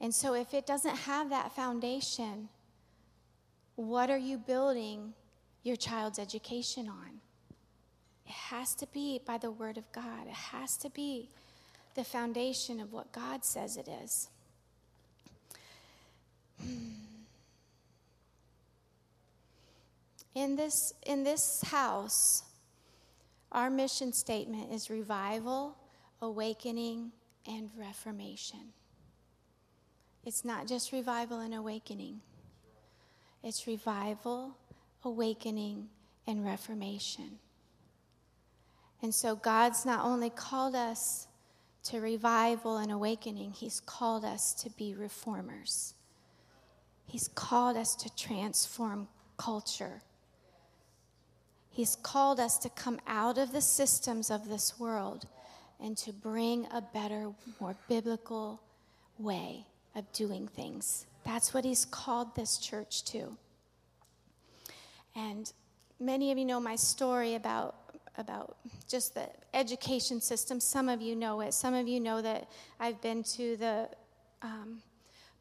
And 0.00 0.14
so, 0.14 0.34
if 0.34 0.52
it 0.52 0.66
doesn't 0.66 0.96
have 0.96 1.30
that 1.30 1.54
foundation, 1.54 2.48
what 3.76 4.10
are 4.10 4.18
you 4.18 4.38
building 4.38 5.14
your 5.62 5.76
child's 5.76 6.18
education 6.18 6.88
on? 6.88 7.20
It 8.26 8.32
has 8.32 8.74
to 8.76 8.86
be 8.92 9.20
by 9.24 9.38
the 9.38 9.50
Word 9.50 9.78
of 9.78 9.90
God, 9.92 10.26
it 10.26 10.32
has 10.32 10.76
to 10.78 10.90
be 10.90 11.28
the 11.94 12.04
foundation 12.04 12.80
of 12.80 12.92
what 12.92 13.12
God 13.12 13.44
says 13.44 13.76
it 13.76 13.88
is. 13.88 14.28
Hmm. 16.60 17.04
In 20.34 20.56
this, 20.56 20.92
in 21.06 21.22
this 21.22 21.62
house, 21.66 22.42
our 23.52 23.70
mission 23.70 24.12
statement 24.12 24.72
is 24.72 24.90
revival, 24.90 25.76
awakening, 26.20 27.12
and 27.46 27.70
reformation. 27.76 28.72
It's 30.24 30.44
not 30.44 30.66
just 30.66 30.92
revival 30.92 31.40
and 31.40 31.54
awakening, 31.54 32.20
it's 33.42 33.66
revival, 33.66 34.56
awakening, 35.04 35.88
and 36.26 36.44
reformation. 36.44 37.38
And 39.02 39.14
so 39.14 39.36
God's 39.36 39.84
not 39.84 40.04
only 40.04 40.30
called 40.30 40.74
us 40.74 41.26
to 41.84 42.00
revival 42.00 42.78
and 42.78 42.90
awakening, 42.90 43.52
He's 43.52 43.80
called 43.80 44.24
us 44.24 44.54
to 44.54 44.70
be 44.70 44.94
reformers. 44.94 45.94
He's 47.06 47.28
called 47.28 47.76
us 47.76 47.94
to 47.96 48.16
transform 48.16 49.08
culture 49.36 50.00
He's 51.74 51.96
called 51.96 52.38
us 52.38 52.56
to 52.58 52.68
come 52.68 53.00
out 53.04 53.36
of 53.36 53.50
the 53.50 53.60
systems 53.60 54.30
of 54.30 54.48
this 54.48 54.78
world 54.78 55.26
and 55.80 55.96
to 55.98 56.12
bring 56.12 56.68
a 56.72 56.80
better, 56.80 57.32
more 57.60 57.74
biblical 57.88 58.62
way 59.18 59.66
of 59.94 60.10
doing 60.12 60.48
things. 60.48 61.06
That's 61.24 61.54
what 61.54 61.64
He's 61.64 61.84
called 61.84 62.34
this 62.34 62.58
church 62.58 63.04
to. 63.06 63.36
And 65.16 65.52
many 66.00 66.32
of 66.32 66.38
you 66.38 66.44
know 66.44 66.60
my 66.60 66.76
story 66.76 67.34
about 67.34 67.76
about 68.16 68.56
just 68.88 69.14
the 69.14 69.28
education 69.54 70.20
system. 70.20 70.60
Some 70.60 70.88
of 70.88 71.02
you 71.02 71.16
know 71.16 71.40
it. 71.40 71.52
Some 71.52 71.74
of 71.74 71.88
you 71.88 71.98
know 71.98 72.22
that 72.22 72.48
I've 72.78 73.00
been 73.00 73.24
to 73.24 73.56
the 73.56 73.88
um, 74.40 74.82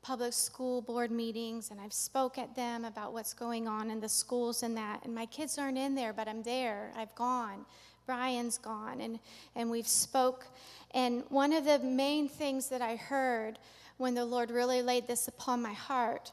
public 0.02 0.34
school 0.34 0.82
board 0.82 1.12
meetings 1.12 1.70
and 1.70 1.80
I've 1.80 1.94
spoke 1.94 2.40
at 2.40 2.56
them 2.56 2.84
about 2.84 3.14
what's 3.14 3.32
going 3.32 3.68
on 3.68 3.92
in 3.92 4.00
the 4.00 4.10
schools 4.10 4.64
and 4.64 4.76
that. 4.76 5.02
And 5.04 5.14
my 5.14 5.28
kids 5.28 5.60
aren't 5.60 5.78
in 5.78 5.94
there, 5.94 6.14
but 6.14 6.28
I'm 6.28 6.42
there. 6.42 6.92
I've 6.98 7.14
gone 7.14 7.64
Brian's 8.06 8.58
gone, 8.58 9.02
and, 9.02 9.20
and 9.56 9.70
we've 9.70 9.88
spoke. 9.88 10.46
And 10.92 11.24
one 11.30 11.54
of 11.54 11.66
the 11.66 11.80
main 11.80 12.28
things 12.28 12.70
that 12.70 12.82
I 12.82 12.96
heard 12.96 13.60
when 13.98 14.14
the 14.16 14.26
Lord 14.26 14.52
really 14.52 14.82
laid 14.82 15.08
this 15.08 15.28
upon 15.28 15.62
my 15.62 15.74
heart 15.74 16.32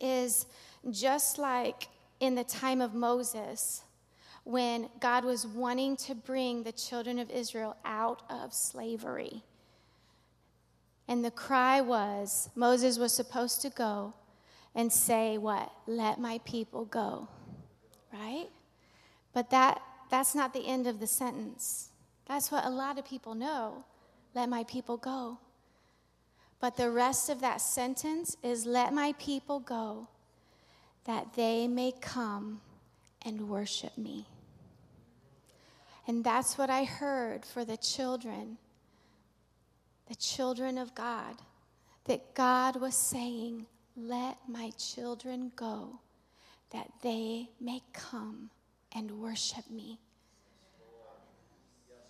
is 0.00 0.46
just 0.90 1.38
like 1.38 1.88
in 2.20 2.34
the 2.34 2.44
time 2.44 2.80
of 2.80 2.94
Moses, 2.94 3.82
when 4.44 4.88
God 5.00 5.24
was 5.24 5.46
wanting 5.46 5.96
to 5.98 6.14
bring 6.14 6.62
the 6.62 6.72
children 6.72 7.18
of 7.18 7.30
Israel 7.30 7.76
out 7.84 8.22
of 8.28 8.52
slavery. 8.52 9.42
And 11.08 11.24
the 11.24 11.30
cry 11.30 11.80
was 11.80 12.48
Moses 12.54 12.98
was 12.98 13.12
supposed 13.12 13.60
to 13.62 13.70
go 13.70 14.14
and 14.74 14.92
say, 14.92 15.38
What? 15.38 15.70
Let 15.86 16.20
my 16.20 16.38
people 16.44 16.84
go. 16.84 17.28
Right? 18.12 18.48
But 19.32 19.50
that, 19.50 19.82
that's 20.10 20.34
not 20.34 20.52
the 20.52 20.66
end 20.66 20.86
of 20.86 21.00
the 21.00 21.06
sentence. 21.06 21.88
That's 22.26 22.52
what 22.52 22.64
a 22.64 22.70
lot 22.70 22.98
of 22.98 23.04
people 23.04 23.34
know. 23.34 23.84
Let 24.34 24.48
my 24.48 24.64
people 24.64 24.96
go. 24.96 25.38
But 26.62 26.76
the 26.76 26.92
rest 26.92 27.28
of 27.28 27.40
that 27.40 27.60
sentence 27.60 28.36
is 28.40 28.66
let 28.66 28.94
my 28.94 29.14
people 29.18 29.58
go 29.58 30.06
that 31.06 31.34
they 31.34 31.66
may 31.66 31.92
come 32.00 32.60
and 33.26 33.48
worship 33.48 33.98
me. 33.98 34.28
And 36.06 36.22
that's 36.22 36.56
what 36.56 36.70
I 36.70 36.84
heard 36.84 37.44
for 37.44 37.64
the 37.64 37.76
children, 37.76 38.58
the 40.06 40.14
children 40.14 40.78
of 40.78 40.94
God, 40.94 41.34
that 42.04 42.32
God 42.32 42.80
was 42.80 42.94
saying, 42.94 43.66
Let 43.96 44.36
my 44.46 44.70
children 44.78 45.50
go, 45.56 45.98
that 46.70 46.92
they 47.02 47.50
may 47.60 47.82
come 47.92 48.50
and 48.94 49.10
worship 49.20 49.68
me. 49.68 49.98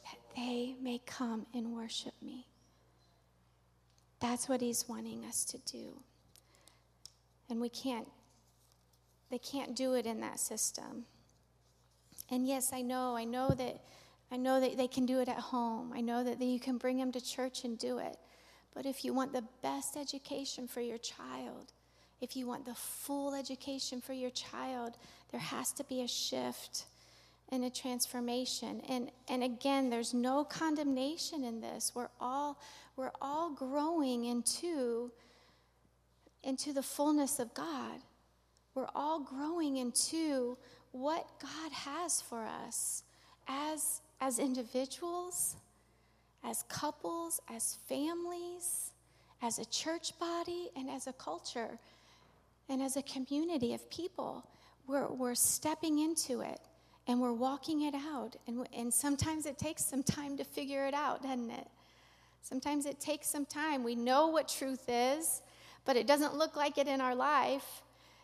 That 0.05 0.19
they 0.37 0.77
may 0.79 1.01
come 1.07 1.47
and 1.55 1.73
worship 1.73 2.13
me. 2.21 2.45
That's 4.23 4.49
what 4.49 4.61
He's 4.61 4.89
wanting 4.89 5.25
us 5.27 5.45
to 5.47 5.59
do. 5.59 6.01
And 7.51 7.61
we 7.61 7.69
can't, 7.69 8.09
they 9.31 9.39
can't 9.39 9.77
do 9.77 9.95
it 9.95 10.07
in 10.07 10.21
that 10.21 10.39
system. 10.41 11.05
And 12.31 12.47
yes, 12.47 12.73
I 12.73 12.81
know, 12.81 13.17
I 13.17 13.25
know 13.25 13.51
that 13.51 13.83
I 14.31 14.39
know 14.39 14.61
that 14.61 14.79
they 14.79 14.89
can 14.89 15.05
do 15.05 15.21
it 15.21 15.29
at 15.29 15.39
home. 15.39 15.93
I 15.95 16.01
know 16.01 16.25
that 16.25 16.41
you 16.41 16.59
can 16.59 16.79
bring 16.79 16.97
them 16.97 17.13
to 17.13 17.21
church 17.21 17.65
and 17.65 17.79
do 17.79 17.99
it. 17.99 18.17
But 18.75 18.87
if 18.87 19.05
you 19.05 19.13
want 19.13 19.35
the 19.35 19.45
best 19.61 19.95
education 19.95 20.67
for 20.67 20.81
your 20.81 20.97
child, 20.97 21.75
if 22.23 22.35
you 22.35 22.47
want 22.47 22.65
the 22.65 22.75
full 22.75 23.35
education 23.35 24.01
for 24.01 24.15
your 24.15 24.31
child, 24.31 24.97
there 25.31 25.41
has 25.41 25.73
to 25.73 25.85
be 25.85 26.01
a 26.01 26.09
shift 26.09 26.87
and 27.53 27.65
a 27.65 27.71
transformation. 27.71 28.83
And 28.89 29.13
and 29.29 29.45
again, 29.45 29.91
there's 29.91 30.13
no 30.13 30.43
condemnation 30.43 31.45
in 31.45 31.61
this. 31.61 31.93
We're 31.95 32.11
all 32.21 32.59
we're 32.97 33.13
all 33.21 33.51
growing 33.51 34.25
into 34.25 35.13
into 36.43 36.73
the 36.73 36.83
fullness 36.83 37.39
of 37.39 37.55
God. 37.55 38.01
We're 38.75 38.89
all 38.95 39.21
growing 39.21 39.77
into 39.77 40.57
what 40.93 41.27
God 41.41 41.73
has 41.73 42.21
for 42.21 42.45
us 42.45 43.03
as, 43.49 44.01
as 44.21 44.39
individuals, 44.39 45.57
as 46.45 46.65
couples, 46.69 47.41
as 47.51 47.79
families, 47.89 48.93
as 49.43 49.59
a 49.59 49.65
church 49.67 50.19
body, 50.19 50.71
and 50.77 50.89
as 50.89 51.07
a 51.07 51.13
culture, 51.13 51.79
and 52.69 52.83
as 52.83 52.97
a 52.97 53.03
community 53.03 53.75
of 53.75 53.89
people. 53.91 54.47
We're, 54.87 55.09
we're 55.09 55.35
stepping 55.35 55.99
into 55.99 56.41
it 56.41 56.61
and 57.07 57.21
we're 57.21 57.33
walking 57.33 57.83
it 57.83 57.95
out. 57.95 58.37
And, 58.47 58.67
and 58.77 58.93
sometimes 58.93 59.47
it 59.47 59.59
takes 59.59 59.85
some 59.85 60.03
time 60.03 60.37
to 60.37 60.45
figure 60.45 60.87
it 60.87 60.95
out, 60.95 61.23
doesn't 61.23 61.51
it? 61.51 61.67
Sometimes 62.43 62.87
it 62.87 63.01
takes 63.01 63.29
some 63.29 63.47
time. 63.47 63.85
We 63.85 63.95
know 63.95 64.29
what 64.29 64.49
truth 64.49 64.85
is, 64.89 65.43
but 65.85 65.97
it 65.97 66.07
doesn't 66.07 66.37
look 66.37 66.57
like 66.57 66.79
it 66.79 66.89
in 66.89 67.01
our 67.01 67.15
life. 67.15 67.83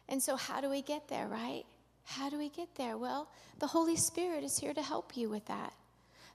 And 0.09 0.23
so, 0.23 0.37
how 0.37 0.61
do 0.61 0.69
we 0.71 0.83
get 0.83 1.09
there, 1.09 1.29
right? 1.29 1.65
How 2.05 2.31
do 2.31 2.39
we 2.39 2.49
get 2.49 2.75
there? 2.77 2.97
Well, 2.97 3.29
the 3.59 3.67
Holy 3.67 3.97
Spirit 3.97 4.43
is 4.43 4.59
here 4.59 4.75
to 4.75 4.83
help 4.83 5.17
you 5.17 5.29
with 5.29 5.47
that. 5.47 5.73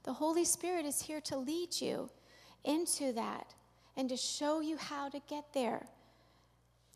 The 0.03 0.13
Holy 0.13 0.45
Spirit 0.45 0.85
is 0.85 1.01
here 1.01 1.21
to 1.21 1.37
lead 1.37 1.81
you 1.81 2.09
into 2.63 3.11
that 3.13 3.53
and 3.97 4.09
to 4.09 4.17
show 4.17 4.61
you 4.61 4.77
how 4.77 5.09
to 5.09 5.19
get 5.27 5.45
there 5.53 5.87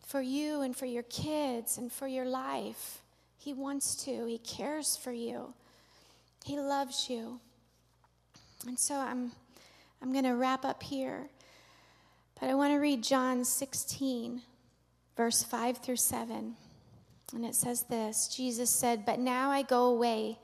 for 0.05 0.21
you 0.21 0.61
and 0.61 0.75
for 0.75 0.85
your 0.85 1.03
kids 1.03 1.77
and 1.77 1.91
for 1.91 2.07
your 2.07 2.25
life. 2.25 3.01
He 3.37 3.53
wants 3.53 3.95
to, 4.05 4.25
He 4.25 4.37
cares 4.39 4.97
for 4.97 5.11
you, 5.11 5.53
He 6.45 6.59
loves 6.59 7.09
you. 7.09 7.39
And 8.67 8.77
so 8.79 8.95
I'm, 8.95 9.31
I'm 10.01 10.11
going 10.11 10.23
to 10.23 10.35
wrap 10.35 10.65
up 10.65 10.81
here, 10.81 11.29
but 12.39 12.49
I 12.49 12.55
want 12.55 12.73
to 12.73 12.79
read 12.79 13.03
John 13.03 13.45
16, 13.45 14.41
verse 15.15 15.43
5 15.43 15.77
through 15.77 15.97
7. 15.97 16.55
And 17.33 17.45
it 17.45 17.55
says 17.55 17.83
this 17.83 18.27
Jesus 18.27 18.69
said, 18.69 19.05
But 19.05 19.19
now 19.19 19.51
I 19.51 19.61
go 19.61 19.85
away 19.85 20.39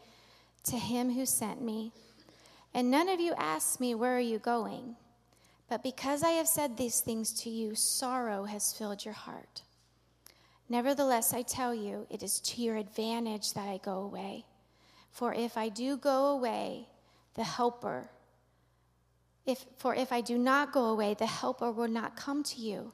to 0.66 0.78
him 0.78 1.14
who 1.14 1.26
sent 1.26 1.62
me. 1.62 1.92
And 2.74 2.90
none 2.90 3.10
of 3.10 3.20
you 3.20 3.34
ask 3.38 3.80
me, 3.80 3.96
Where 3.96 4.16
are 4.16 4.20
you 4.20 4.40
going? 4.40 4.96
But 5.70 5.84
because 5.84 6.24
I 6.24 6.32
have 6.32 6.48
said 6.48 6.78
these 6.78 7.00
things 7.00 7.34
to 7.42 7.50
you, 7.50 7.74
sorrow 7.76 8.44
has 8.46 8.74
filled 8.74 9.06
your 9.06 9.14
heart. 9.14 9.62
Nevertheless, 10.70 11.34
I 11.34 11.42
tell 11.42 11.74
you, 11.74 12.08
it 12.10 12.24
is 12.24 12.40
to 12.40 12.62
your 12.62 12.78
advantage 12.78 13.54
that 13.54 13.68
I 13.68 13.80
go 13.84 14.00
away. 14.00 14.46
For 15.12 15.34
if 15.34 15.58
I 15.58 15.70
do 15.70 15.98
go 15.98 16.28
away, 16.28 16.88
the 17.36 17.44
Helper, 17.44 18.10
if, 19.46 19.66
for 19.78 19.94
if 19.94 20.12
I 20.12 20.22
do 20.22 20.38
not 20.38 20.72
go 20.72 20.86
away, 20.86 21.14
the 21.14 21.26
Helper 21.26 21.72
will 21.72 21.88
not 21.88 22.16
come 22.16 22.44
to 22.44 22.62
you. 22.62 22.94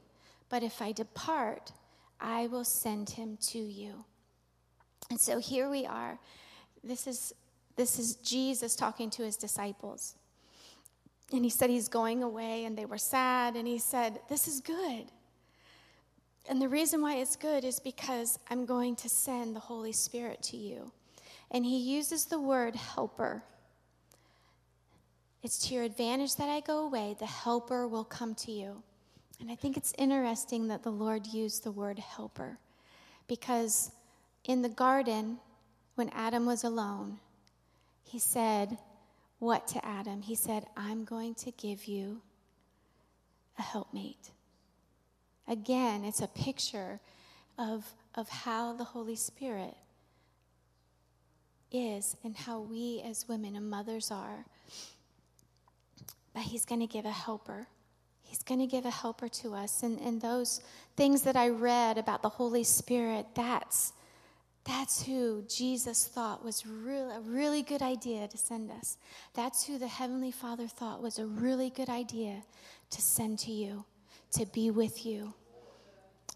But 0.49 0.63
if 0.63 0.81
I 0.81 0.91
depart, 0.91 1.71
I 2.19 2.47
will 2.47 2.65
send 2.65 3.11
him 3.11 3.37
to 3.47 3.59
you. 3.59 4.03
And 5.09 5.19
so 5.19 5.39
here 5.39 5.69
we 5.69 5.85
are. 5.85 6.19
This 6.83 7.07
is, 7.07 7.33
this 7.75 7.99
is 7.99 8.15
Jesus 8.15 8.75
talking 8.75 9.09
to 9.11 9.23
his 9.23 9.37
disciples. 9.37 10.15
And 11.31 11.43
he 11.43 11.49
said 11.51 11.69
he's 11.69 11.87
going 11.87 12.23
away, 12.23 12.65
and 12.65 12.75
they 12.75 12.85
were 12.85 12.97
sad. 12.97 13.55
And 13.55 13.67
he 13.67 13.77
said, 13.77 14.19
This 14.27 14.47
is 14.47 14.59
good. 14.59 15.05
And 16.47 16.61
the 16.61 16.69
reason 16.69 17.01
why 17.01 17.15
it's 17.15 17.35
good 17.35 17.63
is 17.63 17.79
because 17.79 18.39
I'm 18.49 18.65
going 18.65 18.95
to 18.97 19.09
send 19.09 19.55
the 19.55 19.59
Holy 19.59 19.91
Spirit 19.91 20.41
to 20.43 20.57
you. 20.57 20.91
And 21.51 21.65
he 21.65 21.77
uses 21.77 22.25
the 22.25 22.39
word 22.39 22.75
helper. 22.75 23.43
It's 25.41 25.67
to 25.67 25.73
your 25.73 25.83
advantage 25.83 26.35
that 26.35 26.49
I 26.49 26.59
go 26.59 26.85
away, 26.85 27.15
the 27.19 27.25
helper 27.25 27.87
will 27.87 28.03
come 28.03 28.35
to 28.35 28.51
you. 28.51 28.83
And 29.39 29.49
I 29.49 29.55
think 29.55 29.77
it's 29.77 29.93
interesting 29.97 30.67
that 30.67 30.83
the 30.83 30.91
Lord 30.91 31.25
used 31.25 31.63
the 31.63 31.71
word 31.71 31.97
helper 31.97 32.57
because 33.27 33.91
in 34.43 34.61
the 34.61 34.69
garden, 34.69 35.37
when 35.95 36.09
Adam 36.09 36.45
was 36.45 36.63
alone, 36.63 37.19
he 38.03 38.19
said, 38.19 38.77
What 39.37 39.67
to 39.69 39.85
Adam? 39.85 40.21
He 40.21 40.35
said, 40.35 40.65
I'm 40.75 41.05
going 41.05 41.35
to 41.35 41.51
give 41.51 41.85
you 41.85 42.21
a 43.57 43.61
helpmate. 43.61 44.31
Again, 45.49 46.05
it's 46.05 46.21
a 46.21 46.27
picture 46.27 46.99
of, 47.57 47.83
of 48.15 48.29
how 48.29 48.73
the 48.73 48.83
Holy 48.83 49.15
Spirit 49.15 49.75
is 51.71 52.15
and 52.23 52.35
how 52.35 52.59
we 52.59 53.01
as 53.05 53.27
women 53.27 53.55
and 53.55 53.69
mothers 53.69 54.11
are. 54.11 54.45
But 56.33 56.43
he's 56.43 56.65
going 56.65 56.81
to 56.81 56.87
give 56.87 57.05
a 57.05 57.11
helper. 57.11 57.67
He's 58.21 58.43
going 58.43 58.59
to 58.59 58.67
give 58.67 58.85
a 58.85 58.91
helper 58.91 59.27
to 59.27 59.55
us. 59.55 59.81
And, 59.81 59.99
and 59.99 60.21
those 60.21 60.61
things 60.95 61.23
that 61.23 61.35
I 61.35 61.49
read 61.49 61.97
about 61.97 62.21
the 62.21 62.29
Holy 62.29 62.63
Spirit, 62.63 63.25
that's, 63.33 63.93
that's 64.63 65.01
who 65.01 65.43
Jesus 65.49 66.05
thought 66.05 66.45
was 66.45 66.63
real, 66.63 67.09
a 67.09 67.21
really 67.21 67.63
good 67.63 67.81
idea 67.81 68.27
to 68.27 68.37
send 68.37 68.69
us. 68.69 68.97
That's 69.33 69.65
who 69.65 69.79
the 69.79 69.87
Heavenly 69.87 70.31
Father 70.31 70.67
thought 70.67 71.01
was 71.01 71.17
a 71.17 71.25
really 71.25 71.71
good 71.71 71.89
idea 71.89 72.43
to 72.91 73.01
send 73.01 73.39
to 73.39 73.51
you, 73.51 73.83
to 74.33 74.45
be 74.45 74.69
with 74.69 75.07
you, 75.07 75.33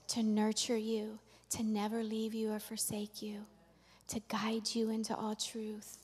to 0.10 0.24
nurture 0.24 0.78
you, 0.78 1.20
to 1.52 1.64
never 1.64 2.04
leave 2.04 2.34
you 2.34 2.52
or 2.52 2.60
forsake 2.60 3.22
you, 3.22 3.46
to 4.08 4.22
guide 4.28 4.74
you 4.74 4.90
into 4.90 5.16
all 5.16 5.36
truth, 5.36 5.98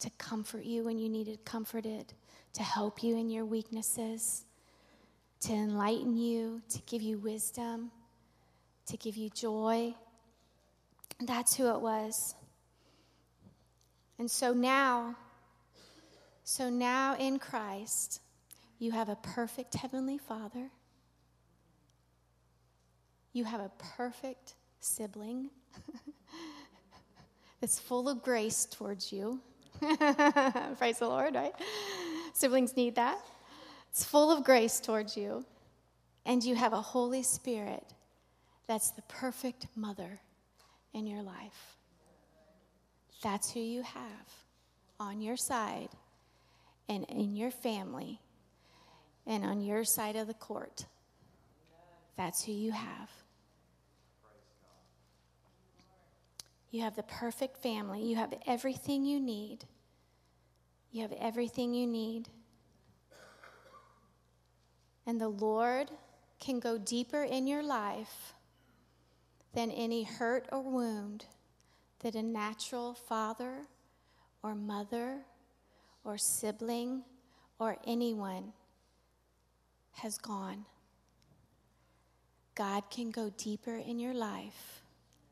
to 0.00 0.10
comfort 0.18 0.64
you 0.64 0.84
when 0.84 0.98
you 0.98 1.08
needed 1.08 1.44
comforted, 1.44 2.12
to 2.52 2.62
help 2.62 3.02
you 3.02 3.16
in 3.16 3.30
your 3.30 3.44
weaknesses 3.44 4.44
to 5.40 5.52
enlighten 5.52 6.16
you, 6.16 6.62
to 6.68 6.80
give 6.86 7.02
you 7.02 7.18
wisdom, 7.18 7.90
to 8.86 8.96
give 8.96 9.16
you 9.16 9.30
joy. 9.30 9.94
That's 11.20 11.56
who 11.56 11.72
it 11.74 11.80
was. 11.80 12.34
And 14.18 14.30
so 14.30 14.52
now, 14.52 15.16
so 16.42 16.70
now 16.70 17.16
in 17.16 17.38
Christ, 17.38 18.20
you 18.78 18.90
have 18.92 19.08
a 19.08 19.16
perfect 19.16 19.74
Heavenly 19.74 20.18
Father. 20.18 20.70
You 23.38 23.44
have 23.44 23.60
a 23.60 23.70
perfect 23.96 24.54
sibling 24.80 25.50
that's 27.60 27.78
full 27.78 28.08
of 28.08 28.20
grace 28.20 28.66
towards 28.68 29.12
you. 29.12 29.40
Praise 30.76 30.98
the 30.98 31.06
Lord, 31.06 31.36
right? 31.36 31.52
Siblings 32.32 32.76
need 32.76 32.96
that. 32.96 33.24
It's 33.90 34.02
full 34.02 34.32
of 34.32 34.42
grace 34.42 34.80
towards 34.80 35.16
you. 35.16 35.44
And 36.26 36.42
you 36.42 36.56
have 36.56 36.72
a 36.72 36.80
Holy 36.80 37.22
Spirit 37.22 37.84
that's 38.66 38.90
the 38.90 39.02
perfect 39.02 39.68
mother 39.76 40.18
in 40.92 41.06
your 41.06 41.22
life. 41.22 41.76
That's 43.22 43.52
who 43.52 43.60
you 43.60 43.82
have 43.82 44.32
on 44.98 45.20
your 45.20 45.36
side 45.36 45.90
and 46.88 47.04
in 47.04 47.36
your 47.36 47.52
family 47.52 48.20
and 49.28 49.44
on 49.44 49.60
your 49.60 49.84
side 49.84 50.16
of 50.16 50.26
the 50.26 50.34
court. 50.34 50.86
That's 52.16 52.42
who 52.42 52.50
you 52.50 52.72
have. 52.72 53.08
You 56.70 56.82
have 56.82 56.96
the 56.96 57.02
perfect 57.02 57.58
family. 57.58 58.02
You 58.02 58.16
have 58.16 58.34
everything 58.46 59.04
you 59.04 59.20
need. 59.20 59.64
You 60.92 61.02
have 61.02 61.12
everything 61.12 61.74
you 61.74 61.86
need. 61.86 62.28
And 65.06 65.20
the 65.20 65.28
Lord 65.28 65.90
can 66.38 66.60
go 66.60 66.76
deeper 66.76 67.22
in 67.22 67.46
your 67.46 67.62
life 67.62 68.34
than 69.54 69.70
any 69.70 70.02
hurt 70.02 70.46
or 70.52 70.60
wound 70.60 71.24
that 72.00 72.14
a 72.14 72.22
natural 72.22 72.94
father 72.94 73.66
or 74.42 74.54
mother 74.54 75.20
or 76.04 76.18
sibling 76.18 77.02
or 77.58 77.78
anyone 77.86 78.52
has 79.92 80.18
gone. 80.18 80.64
God 82.54 82.84
can 82.90 83.10
go 83.10 83.32
deeper 83.36 83.76
in 83.76 83.98
your 83.98 84.14
life 84.14 84.82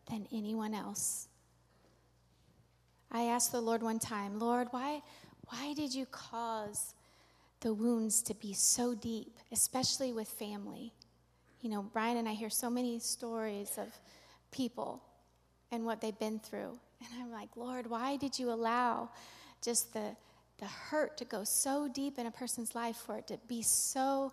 than 0.08 0.26
anyone 0.32 0.74
else. 0.74 1.28
I 3.10 3.24
asked 3.24 3.52
the 3.52 3.60
Lord 3.60 3.82
one 3.82 3.98
time, 3.98 4.38
Lord, 4.38 4.68
why, 4.70 5.02
why 5.48 5.74
did 5.74 5.94
you 5.94 6.06
cause 6.06 6.94
the 7.60 7.72
wounds 7.72 8.22
to 8.22 8.34
be 8.34 8.52
so 8.52 8.94
deep, 8.94 9.38
especially 9.52 10.12
with 10.12 10.28
family? 10.28 10.92
You 11.60 11.70
know, 11.70 11.82
Brian 11.82 12.16
and 12.16 12.28
I 12.28 12.32
hear 12.32 12.50
so 12.50 12.68
many 12.68 12.98
stories 12.98 13.78
of 13.78 13.88
people 14.50 15.02
and 15.72 15.84
what 15.84 16.00
they've 16.00 16.18
been 16.18 16.38
through. 16.38 16.78
And 17.00 17.08
I'm 17.20 17.30
like, 17.30 17.50
Lord, 17.56 17.88
why 17.88 18.16
did 18.16 18.38
you 18.38 18.50
allow 18.50 19.10
just 19.62 19.92
the, 19.92 20.16
the 20.58 20.66
hurt 20.66 21.16
to 21.18 21.24
go 21.24 21.44
so 21.44 21.88
deep 21.88 22.18
in 22.18 22.26
a 22.26 22.30
person's 22.30 22.74
life 22.74 22.96
for 22.96 23.18
it 23.18 23.26
to 23.28 23.38
be 23.48 23.62
so, 23.62 24.32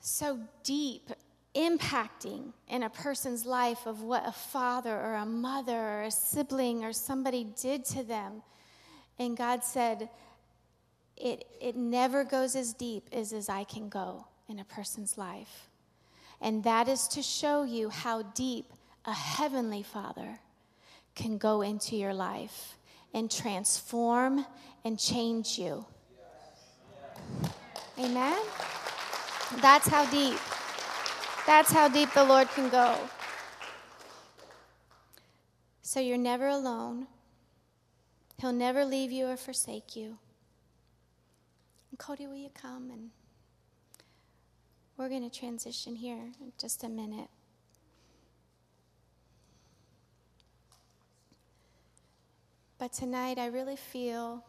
so 0.00 0.38
deep, 0.64 1.10
impacting 1.54 2.52
in 2.68 2.82
a 2.82 2.90
person's 2.90 3.44
life 3.44 3.86
of 3.86 4.02
what 4.02 4.26
a 4.26 4.32
father 4.32 4.94
or 4.94 5.14
a 5.14 5.26
mother 5.26 5.76
or 5.76 6.02
a 6.02 6.10
sibling 6.10 6.84
or 6.84 6.92
somebody 6.92 7.46
did 7.60 7.84
to 7.86 8.02
them? 8.02 8.42
And 9.18 9.36
God 9.36 9.62
said, 9.64 10.08
it, 11.16 11.46
it 11.60 11.76
never 11.76 12.24
goes 12.24 12.56
as 12.56 12.72
deep 12.72 13.08
as, 13.12 13.32
as 13.32 13.48
I 13.48 13.64
can 13.64 13.88
go 13.88 14.26
in 14.48 14.58
a 14.58 14.64
person's 14.64 15.16
life. 15.16 15.68
And 16.40 16.64
that 16.64 16.88
is 16.88 17.06
to 17.08 17.22
show 17.22 17.62
you 17.62 17.88
how 17.88 18.22
deep 18.22 18.72
a 19.04 19.12
heavenly 19.12 19.82
Father 19.82 20.40
can 21.14 21.38
go 21.38 21.62
into 21.62 21.96
your 21.96 22.14
life 22.14 22.76
and 23.14 23.30
transform 23.30 24.44
and 24.84 24.98
change 24.98 25.58
you. 25.58 25.84
Amen? 27.98 28.40
That's 29.60 29.86
how 29.86 30.10
deep. 30.10 30.38
That's 31.46 31.72
how 31.72 31.88
deep 31.88 32.12
the 32.12 32.24
Lord 32.24 32.48
can 32.50 32.68
go. 32.68 32.96
So 35.82 36.00
you're 36.00 36.16
never 36.16 36.46
alone. 36.46 37.06
He'll 38.38 38.52
never 38.52 38.84
leave 38.84 39.12
you 39.12 39.26
or 39.26 39.36
forsake 39.36 39.94
you. 39.94 40.18
And 41.90 41.98
Cody, 41.98 42.26
will 42.26 42.36
you 42.36 42.50
come? 42.54 42.90
And 42.90 43.10
we're 44.96 45.08
going 45.08 45.28
to 45.28 45.38
transition 45.38 45.96
here 45.96 46.32
in 46.40 46.52
just 46.58 46.84
a 46.84 46.88
minute. 46.88 47.28
But 52.78 52.92
tonight, 52.92 53.38
I 53.38 53.46
really 53.46 53.76
feel 53.76 54.44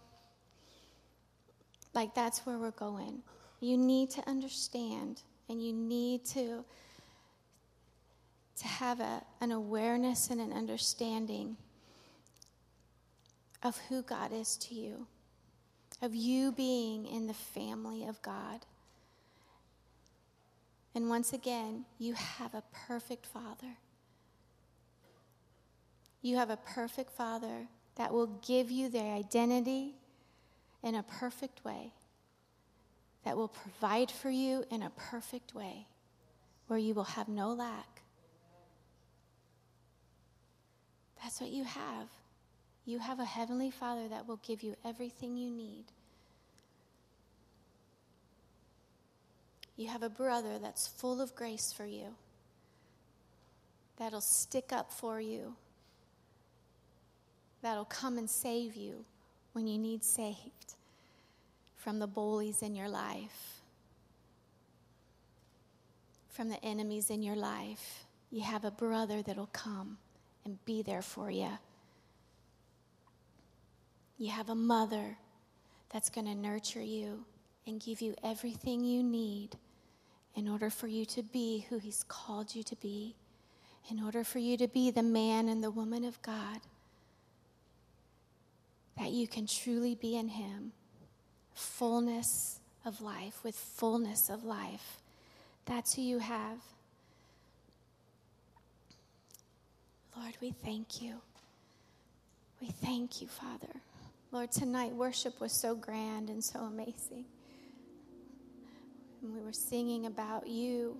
like 1.94 2.16
that's 2.16 2.46
where 2.46 2.58
we're 2.58 2.72
going. 2.72 3.22
You 3.60 3.78
need 3.78 4.10
to 4.12 4.28
understand 4.28 5.22
and 5.50 5.62
you 5.62 5.72
need 5.72 6.26
to, 6.26 6.66
to 8.58 8.68
have 8.68 9.00
a, 9.00 9.24
an 9.42 9.52
awareness 9.52 10.30
and 10.30 10.40
an 10.40 10.54
understanding 10.54 11.58
of 13.64 13.78
who 13.90 14.02
God 14.02 14.32
is 14.34 14.58
to 14.58 14.76
you, 14.76 15.08
of 16.02 16.14
you 16.14 16.52
being 16.52 17.06
in 17.06 17.28
the 17.28 17.34
family 17.34 18.06
of 18.06 18.22
God. 18.22 18.66
And 20.96 21.10
once 21.10 21.34
again, 21.34 21.86
you 21.98 22.14
have 22.14 22.54
a 22.54 22.64
perfect 22.88 23.26
Father. 23.26 23.78
You 26.22 26.38
have 26.38 26.50
a 26.50 26.58
perfect 26.58 27.12
Father 27.12 27.68
that 27.96 28.14
will 28.14 28.28
give 28.46 28.70
you 28.70 28.90
their 28.90 29.16
identity 29.16 29.96
in 30.84 30.96
a 30.96 31.04
perfect 31.04 31.64
way, 31.64 31.94
that 33.24 33.38
will 33.38 33.48
provide 33.48 34.12
for 34.12 34.30
you 34.30 34.66
in 34.70 34.84
a 34.84 34.92
perfect 34.92 35.56
way, 35.56 35.88
where 36.68 36.80
you 36.80 36.94
will 36.94 37.04
have 37.04 37.30
no 37.30 37.54
lack. 37.54 38.03
That's 41.24 41.40
what 41.42 41.50
you 41.50 41.64
have. 41.64 42.10
You 42.86 43.00
have 43.00 43.20
a 43.20 43.26
heavenly 43.26 43.72
Father 43.72 44.10
that 44.10 44.28
will 44.28 44.40
give 44.46 44.62
you 44.62 44.76
everything 44.86 45.38
you 45.38 45.50
need. 45.50 45.86
You 49.78 49.88
have 49.88 50.04
a 50.04 50.10
brother 50.10 50.60
that's 50.62 50.86
full 50.86 51.22
of 51.22 51.34
grace 51.34 51.74
for 51.74 51.86
you, 51.86 52.14
that'll 53.98 54.22
stick 54.22 54.72
up 54.72 54.92
for 54.92 55.20
you 55.20 55.56
that'll 57.64 57.86
come 57.86 58.18
and 58.20 58.30
save 58.30 58.76
you 58.76 59.06
when 59.54 59.66
you 59.66 59.80
need 59.80 60.04
saved 60.04 60.76
from 61.78 61.98
the 61.98 62.08
bullies 62.08 62.62
in 62.62 62.76
your 62.76 62.90
life, 62.90 63.62
from 66.30 66.50
the 66.50 66.64
enemies 66.64 67.10
in 67.10 67.24
your 67.24 67.36
life. 67.36 68.06
You 68.32 68.42
have 68.42 68.66
a 68.66 68.72
brother 68.72 69.22
that'll 69.22 69.48
come 69.48 69.98
and 70.46 70.64
be 70.66 70.82
there 70.82 71.02
for 71.02 71.30
you. 71.30 71.50
You 74.18 74.32
have 74.32 74.50
a 74.50 74.56
mother 74.56 75.18
that's 75.92 76.10
going 76.10 76.28
to 76.28 76.36
nurture 76.36 76.82
you 76.82 77.26
and 77.66 77.80
give 77.80 78.02
you 78.02 78.16
everything 78.24 78.84
you 78.84 79.04
need 79.04 79.50
in 80.36 80.48
order 80.48 80.70
for 80.70 80.88
you 80.88 81.06
to 81.06 81.24
be 81.24 81.66
who 81.70 81.78
He's 81.78 82.04
called 82.08 82.56
you 82.56 82.64
to 82.64 82.76
be, 82.78 83.16
in 83.90 84.02
order 84.04 84.24
for 84.24 84.40
you 84.40 84.58
to 84.58 84.68
be 84.68 84.92
the 84.92 85.04
man 85.04 85.48
and 85.48 85.64
the 85.64 85.72
woman 85.72 86.04
of 86.04 86.22
God 86.22 86.60
that 88.98 89.12
you 89.12 89.28
can 89.28 89.48
truly 89.48 89.96
be 89.96 90.16
in 90.16 90.30
Him, 90.30 90.72
fullness 91.54 92.60
of 92.86 93.02
life, 93.02 93.44
with 93.44 93.56
fullness 93.56 94.30
of 94.30 94.44
life. 94.44 95.00
That's 95.66 95.96
who 95.96 96.02
you 96.02 96.20
have. 96.20 96.60
Lord, 100.16 100.38
we 100.42 100.52
thank 100.52 101.02
you. 101.02 101.16
We 102.62 102.68
thank 102.68 103.22
you, 103.22 103.28
Father. 103.28 103.82
Lord, 104.32 104.52
tonight 104.52 104.94
worship 104.94 105.40
was 105.40 105.52
so 105.52 105.76
grand 105.76 106.30
and 106.30 106.44
so 106.44 106.60
amazing. 106.62 107.26
And 109.22 109.34
we 109.34 109.42
were 109.42 109.54
singing 109.54 110.06
about 110.06 110.48
you, 110.48 110.98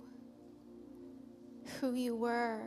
who 1.80 1.94
you 1.94 2.14
were 2.14 2.60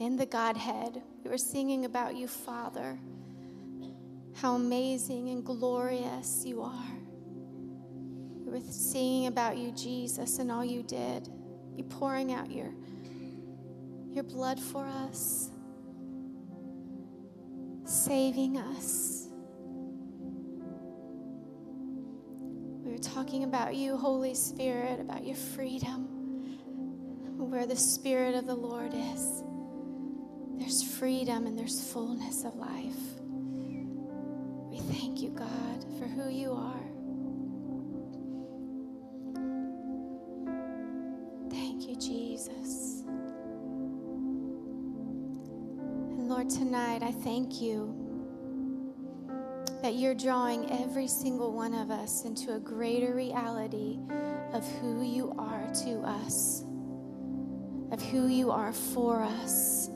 in 0.00 0.16
the 0.16 0.26
Godhead. 0.26 1.02
We 1.24 1.30
were 1.30 1.38
singing 1.38 1.84
about 1.84 2.16
you, 2.16 2.28
Father, 2.28 2.98
how 4.34 4.54
amazing 4.54 5.28
and 5.30 5.44
glorious 5.44 6.44
you 6.44 6.62
are. 6.62 6.98
We 8.44 8.52
were 8.52 8.60
singing 8.70 9.26
about 9.26 9.56
you, 9.56 9.72
Jesus, 9.72 10.38
and 10.38 10.52
all 10.52 10.64
you 10.64 10.82
did. 10.82 11.28
You 11.76 11.84
pouring 11.84 12.32
out 12.32 12.50
your, 12.50 12.72
your 14.16 14.24
blood 14.24 14.58
for 14.58 14.86
us, 14.86 15.50
saving 17.84 18.56
us. 18.56 19.28
We 22.82 22.92
were 22.92 22.98
talking 22.98 23.44
about 23.44 23.74
you, 23.74 23.98
Holy 23.98 24.34
Spirit, 24.34 25.00
about 25.00 25.26
your 25.26 25.36
freedom, 25.36 26.06
where 27.36 27.66
the 27.66 27.76
Spirit 27.76 28.34
of 28.34 28.46
the 28.46 28.54
Lord 28.54 28.94
is 28.94 29.42
there's 30.58 30.82
freedom 30.82 31.46
and 31.46 31.58
there's 31.58 31.92
fullness 31.92 32.44
of 32.44 32.54
life. 32.54 33.20
We 34.70 34.78
thank 34.94 35.20
you, 35.20 35.28
God, 35.28 35.84
for 35.98 36.06
who 36.06 36.30
you 36.30 36.52
are. 36.52 36.95
Lord, 46.46 46.58
tonight 46.60 47.02
I 47.02 47.10
thank 47.10 47.60
you 47.60 47.92
that 49.82 49.94
you're 49.94 50.14
drawing 50.14 50.70
every 50.70 51.08
single 51.08 51.52
one 51.52 51.74
of 51.74 51.90
us 51.90 52.24
into 52.24 52.54
a 52.54 52.60
greater 52.60 53.14
reality 53.14 53.98
of 54.52 54.64
who 54.78 55.02
you 55.02 55.34
are 55.38 55.66
to 55.84 56.02
us, 56.02 56.64
of 57.90 58.00
who 58.10 58.28
you 58.28 58.52
are 58.52 58.72
for 58.72 59.22
us. 59.22 59.88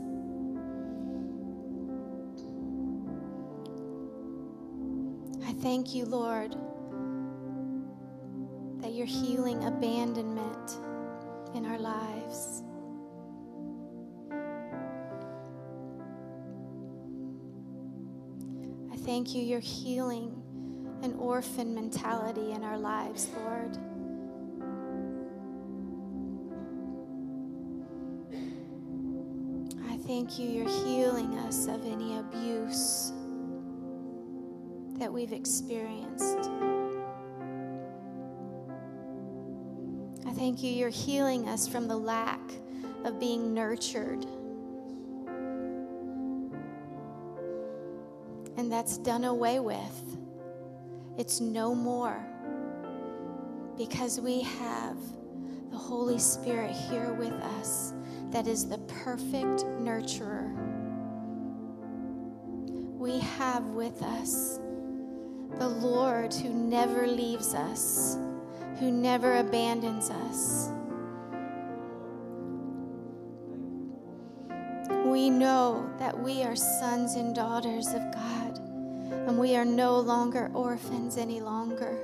I 5.46 5.52
thank 5.62 5.94
you, 5.94 6.04
Lord, 6.04 6.56
that 8.82 8.92
you're 8.92 9.06
healing 9.06 9.62
abandonment 9.64 10.78
in 11.54 11.64
our 11.66 11.78
lives. 11.78 12.64
Thank 19.10 19.34
you, 19.34 19.42
you're 19.42 19.58
healing 19.58 20.40
an 21.02 21.12
orphan 21.18 21.74
mentality 21.74 22.52
in 22.52 22.62
our 22.62 22.78
lives, 22.78 23.28
Lord. 23.38 23.76
I 29.90 29.96
thank 30.06 30.38
you, 30.38 30.48
you're 30.48 30.84
healing 30.84 31.36
us 31.38 31.66
of 31.66 31.84
any 31.84 32.18
abuse 32.18 33.12
that 35.00 35.12
we've 35.12 35.32
experienced. 35.32 36.48
I 40.24 40.30
thank 40.34 40.62
you, 40.62 40.70
you're 40.70 40.88
healing 40.88 41.48
us 41.48 41.66
from 41.66 41.88
the 41.88 41.96
lack 41.96 42.40
of 43.02 43.18
being 43.18 43.52
nurtured. 43.52 44.24
And 48.60 48.70
that's 48.70 48.98
done 48.98 49.24
away 49.24 49.58
with. 49.58 50.18
It's 51.16 51.40
no 51.40 51.74
more 51.74 52.22
because 53.78 54.20
we 54.20 54.42
have 54.42 54.98
the 55.70 55.78
Holy 55.78 56.18
Spirit 56.18 56.72
here 56.72 57.14
with 57.14 57.32
us 57.32 57.94
that 58.32 58.46
is 58.46 58.68
the 58.68 58.76
perfect 58.80 59.64
nurturer. 59.80 60.52
We 62.98 63.20
have 63.20 63.64
with 63.68 64.02
us 64.02 64.60
the 65.58 65.68
Lord 65.68 66.34
who 66.34 66.50
never 66.50 67.06
leaves 67.06 67.54
us, 67.54 68.18
who 68.78 68.90
never 68.90 69.38
abandons 69.38 70.10
us. 70.10 70.70
We 75.06 75.30
know 75.30 75.90
that 75.98 76.18
we 76.18 76.42
are 76.42 76.54
sons 76.54 77.14
and 77.14 77.34
daughters 77.34 77.88
of 77.88 78.12
God, 78.12 78.49
and 79.30 79.38
we 79.38 79.54
are 79.54 79.64
no 79.64 80.00
longer 80.00 80.50
orphans 80.54 81.16
any 81.16 81.40
longer. 81.40 81.96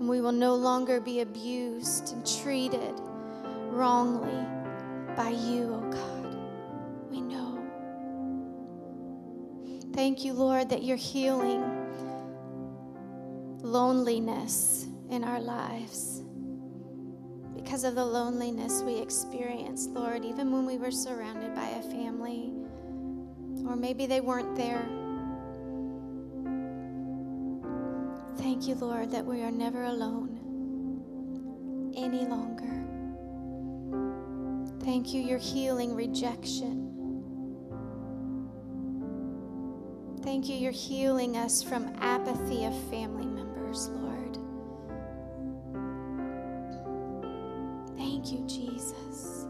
And 0.00 0.08
we 0.08 0.20
will 0.20 0.32
no 0.32 0.56
longer 0.56 1.00
be 1.00 1.20
abused 1.20 2.12
and 2.12 2.26
treated 2.42 2.98
wrongly 3.70 4.44
by 5.14 5.28
you, 5.28 5.74
oh 5.74 5.90
God. 5.92 6.36
We 7.08 7.20
know. 7.20 7.56
Thank 9.92 10.24
you, 10.24 10.32
Lord, 10.32 10.70
that 10.70 10.82
you're 10.82 10.96
healing 10.96 11.62
loneliness 13.62 14.88
in 15.08 15.22
our 15.22 15.38
lives. 15.38 16.24
Because 17.54 17.84
of 17.84 17.94
the 17.94 18.04
loneliness 18.04 18.82
we 18.82 18.96
experienced, 18.96 19.90
Lord, 19.90 20.24
even 20.24 20.50
when 20.50 20.66
we 20.66 20.78
were 20.78 20.90
surrounded 20.90 21.54
by 21.54 21.68
a 21.68 21.82
family, 21.82 22.52
or 23.68 23.76
maybe 23.76 24.06
they 24.06 24.20
weren't 24.20 24.56
there. 24.56 24.97
Thank 28.38 28.68
you, 28.68 28.76
Lord, 28.76 29.10
that 29.10 29.26
we 29.26 29.42
are 29.42 29.50
never 29.50 29.82
alone 29.84 30.38
any 31.96 32.24
longer. 32.24 32.64
Thank 34.84 35.12
you, 35.12 35.20
you're 35.20 35.38
healing 35.38 35.94
rejection. 35.94 36.86
Thank 40.22 40.48
you, 40.48 40.56
you're 40.56 40.72
healing 40.72 41.36
us 41.36 41.62
from 41.62 41.92
apathy 42.00 42.64
of 42.64 42.74
family 42.90 43.26
members, 43.26 43.88
Lord. 43.88 44.38
Thank 47.96 48.32
you, 48.32 48.46
Jesus. 48.46 49.46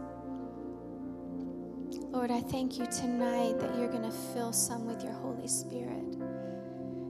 Lord, 2.11 2.31
I 2.31 2.41
thank 2.41 2.77
you 2.77 2.85
tonight 2.87 3.59
that 3.59 3.75
you're 3.77 3.87
going 3.87 4.03
to 4.03 4.17
fill 4.33 4.51
some 4.51 4.85
with 4.85 5.03
your 5.03 5.13
Holy 5.13 5.47
Spirit. 5.47 6.18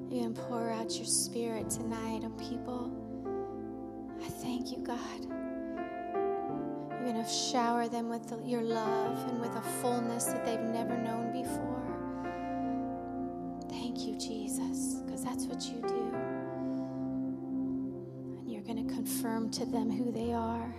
You're 0.09 0.23
going 0.23 0.33
to 0.33 0.41
pour 0.41 0.71
out 0.71 0.95
your 0.95 1.05
Spirit 1.05 1.69
tonight 1.69 2.23
on 2.23 2.31
people. 2.39 2.91
I 4.25 4.27
thank 4.27 4.71
you, 4.71 4.79
God. 4.79 5.21
You're 6.89 7.13
going 7.13 7.23
to 7.23 7.29
shower 7.29 7.87
them 7.87 8.09
with 8.09 8.33
your 8.43 8.63
love 8.63 9.29
and 9.29 9.39
with 9.39 9.55
a 9.55 9.61
fullness 9.61 10.25
that 10.25 10.43
they've 10.43 10.59
never 10.59 10.97
known 10.97 11.31
before. 11.31 11.83
Thank 13.69 13.99
you, 13.99 14.17
Jesus, 14.17 14.95
because 15.05 15.23
that's 15.23 15.45
what 15.45 15.61
you 15.65 15.79
do. 15.87 16.11
And 18.39 18.51
you're 18.51 18.63
going 18.63 18.87
to 18.87 18.91
confirm 18.91 19.51
to 19.51 19.65
them 19.67 19.91
who 19.91 20.11
they 20.11 20.33
are. 20.33 20.73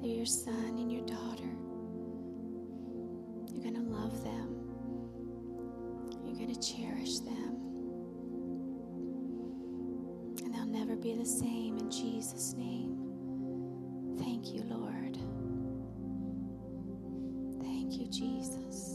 They're 0.00 0.08
your 0.16 0.24
son 0.24 0.78
and 0.78 0.90
your 0.90 1.04
daughter. 1.04 1.50
You're 3.52 3.64
going 3.70 3.74
to 3.74 3.82
love 3.82 4.24
them, 4.24 4.56
you're 6.24 6.36
going 6.36 6.54
to 6.54 6.74
cherish 6.74 7.18
them. 7.18 7.67
Never 10.68 10.96
be 10.96 11.14
the 11.14 11.26
same 11.26 11.78
in 11.78 11.90
Jesus' 11.90 12.54
name. 12.54 13.16
Thank 14.18 14.52
you, 14.54 14.62
Lord. 14.68 15.18
Thank 17.62 17.94
you, 18.00 18.06
Jesus. 18.08 18.87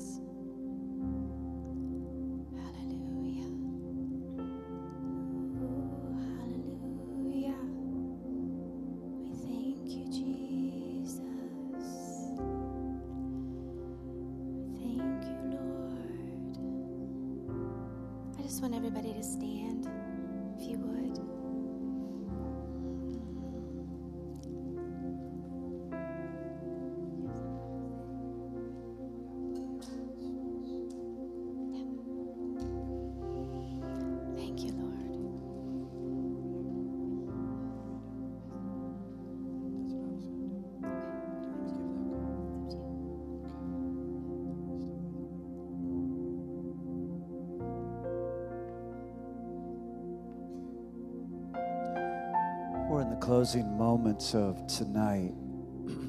Closing 53.23 53.77
moments 53.77 54.35
of 54.35 54.67
tonight 54.67 55.31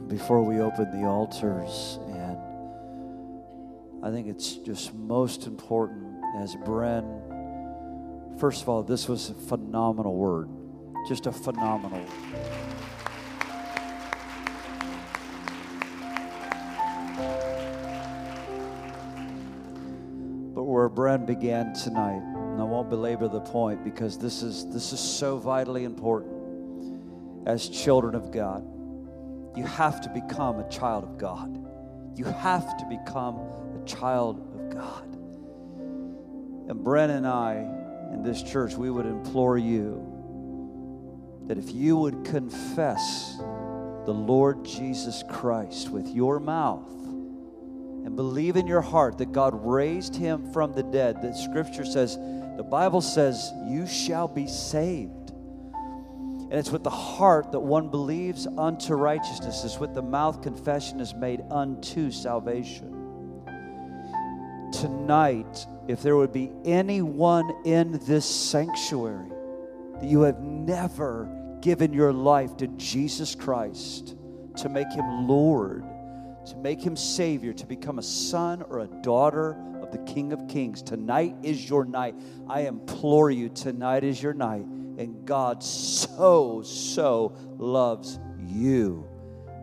before 0.09 0.43
we 0.43 0.59
open 0.59 0.91
the 1.01 1.07
altars. 1.07 2.01
And 2.09 2.37
I 4.05 4.11
think 4.11 4.27
it's 4.27 4.57
just 4.57 4.93
most 4.93 5.47
important 5.47 6.21
as 6.39 6.57
Bren, 6.57 8.41
first 8.41 8.63
of 8.63 8.69
all, 8.69 8.83
this 8.83 9.07
was 9.07 9.31
a 9.31 9.35
phenomenal 9.35 10.17
word, 10.17 10.49
just 11.07 11.27
a 11.27 11.33
phenomenal. 11.33 12.05
But 20.53 20.65
where 20.65 20.91
Bren 20.91 21.27
began 21.27 21.75
tonight, 21.75 22.23
and 22.25 22.61
I 22.61 22.65
won't 22.65 22.91
belabor 22.91 23.29
the 23.29 23.41
point 23.41 23.85
because 23.85 24.19
this 24.19 24.43
is 24.43 24.69
this 24.71 24.93
is 24.93 24.99
so 24.99 25.39
vitally 25.39 25.85
important 25.85 26.34
as 27.47 27.69
children 27.69 28.15
of 28.15 28.31
God. 28.31 28.65
You 29.57 29.65
have 29.65 30.01
to 30.03 30.09
become 30.09 30.59
a 30.59 30.69
child 30.69 31.05
of 31.05 31.19
God. 31.19 31.65
You 32.17 32.25
have 32.25 32.77
to 32.79 32.85
become 32.87 33.37
a 33.37 33.83
child 33.87 34.41
of 34.55 34.71
God. 34.71 35.05
And 36.69 36.85
Bren 36.85 37.11
and 37.11 37.27
I 37.27 37.57
in 38.13 38.23
this 38.23 38.43
church, 38.43 38.75
we 38.75 38.91
would 38.91 39.07
implore 39.07 39.59
you 39.59 40.11
that 41.47 41.59
if 41.59 41.73
you 41.73 41.97
would 41.97 42.25
confess 42.25 43.37
the 43.39 44.15
Lord 44.15 44.65
Jesus 44.65 45.23
Christ 45.29 45.91
with 45.91 46.09
your 46.09 46.41
mouth 46.41 46.91
and 46.91 48.17
believe 48.17 48.57
in 48.57 48.67
your 48.67 48.81
heart 48.81 49.19
that 49.19 49.33
God 49.33 49.55
raised 49.65 50.17
him 50.17 50.53
from 50.53 50.73
the 50.73 50.83
dead, 50.83 51.21
that 51.23 51.37
scripture 51.37 51.85
says, 51.85 52.17
the 52.57 52.67
Bible 52.69 53.01
says, 53.01 53.53
you 53.67 53.87
shall 53.87 54.29
be 54.29 54.47
saved. 54.47 55.24
And 56.55 56.61
it's 56.61 56.71
with 56.71 56.85
the 56.85 56.91
heart 56.91 57.51
that 57.51 57.59
one 57.59 57.89
believes 57.89 58.47
unto 58.47 58.95
righteousness, 58.95 59.65
it's 59.65 59.81
with 59.81 59.93
the 59.93 60.03
mouth 60.03 60.41
confession 60.41 61.01
is 61.01 61.13
made 61.13 61.43
unto 61.51 62.13
salvation. 62.13 63.43
Tonight, 64.73 65.67
if 65.89 66.01
there 66.01 66.15
would 66.15 66.33
be 66.33 66.53
anyone 66.65 67.53
in 67.65 67.99
this 68.07 68.25
sanctuary 68.25 69.33
that 69.95 70.05
you 70.05 70.21
have 70.21 70.43
never 70.43 71.29
given 71.61 71.93
your 71.93 72.13
life 72.13 72.57
to 72.59 72.69
Jesus 72.69 73.35
Christ 73.35 74.15
to 74.59 74.69
make 74.69 74.93
him 74.93 75.27
Lord, 75.27 75.85
to 76.47 76.57
make 76.59 76.81
him 76.81 76.97
Savior, 76.97 77.53
to 77.53 77.67
become 77.67 77.99
a 77.99 78.03
son 78.05 78.63
or 78.63 78.79
a 78.79 78.87
daughter 79.03 79.61
of 79.83 79.91
the 79.91 79.99
King 80.05 80.33
of 80.33 80.47
Kings. 80.47 80.83
Tonight 80.83 81.35
is 81.43 81.69
your 81.69 81.85
night. 81.85 82.15
I 82.49 82.61
implore 82.61 83.33
you, 83.33 83.49
tonight 83.49 84.05
is 84.05 84.23
your 84.23 84.35
night. 84.35 84.67
And 84.99 85.27
God 85.27 85.63
so, 85.63 86.63
so 86.63 87.37
loves 87.59 88.19
you. 88.39 89.09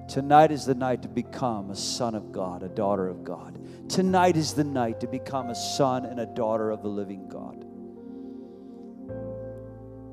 Tonight 0.08 0.52
is 0.52 0.66
the 0.66 0.76
night 0.76 1.04
to 1.04 1.08
become 1.08 1.70
a 1.70 1.76
son 1.76 2.16
of 2.16 2.32
God, 2.34 2.64
a 2.64 2.70
daughter 2.70 3.08
of 3.08 3.24
God. 3.24 3.60
Tonight 3.90 4.36
is 4.36 4.54
the 4.54 4.64
night 4.64 5.00
to 5.00 5.08
become 5.08 5.50
a 5.50 5.56
son 5.56 6.06
and 6.06 6.20
a 6.20 6.26
daughter 6.26 6.70
of 6.70 6.82
the 6.82 6.90
living 6.90 7.30
God. 7.30 7.64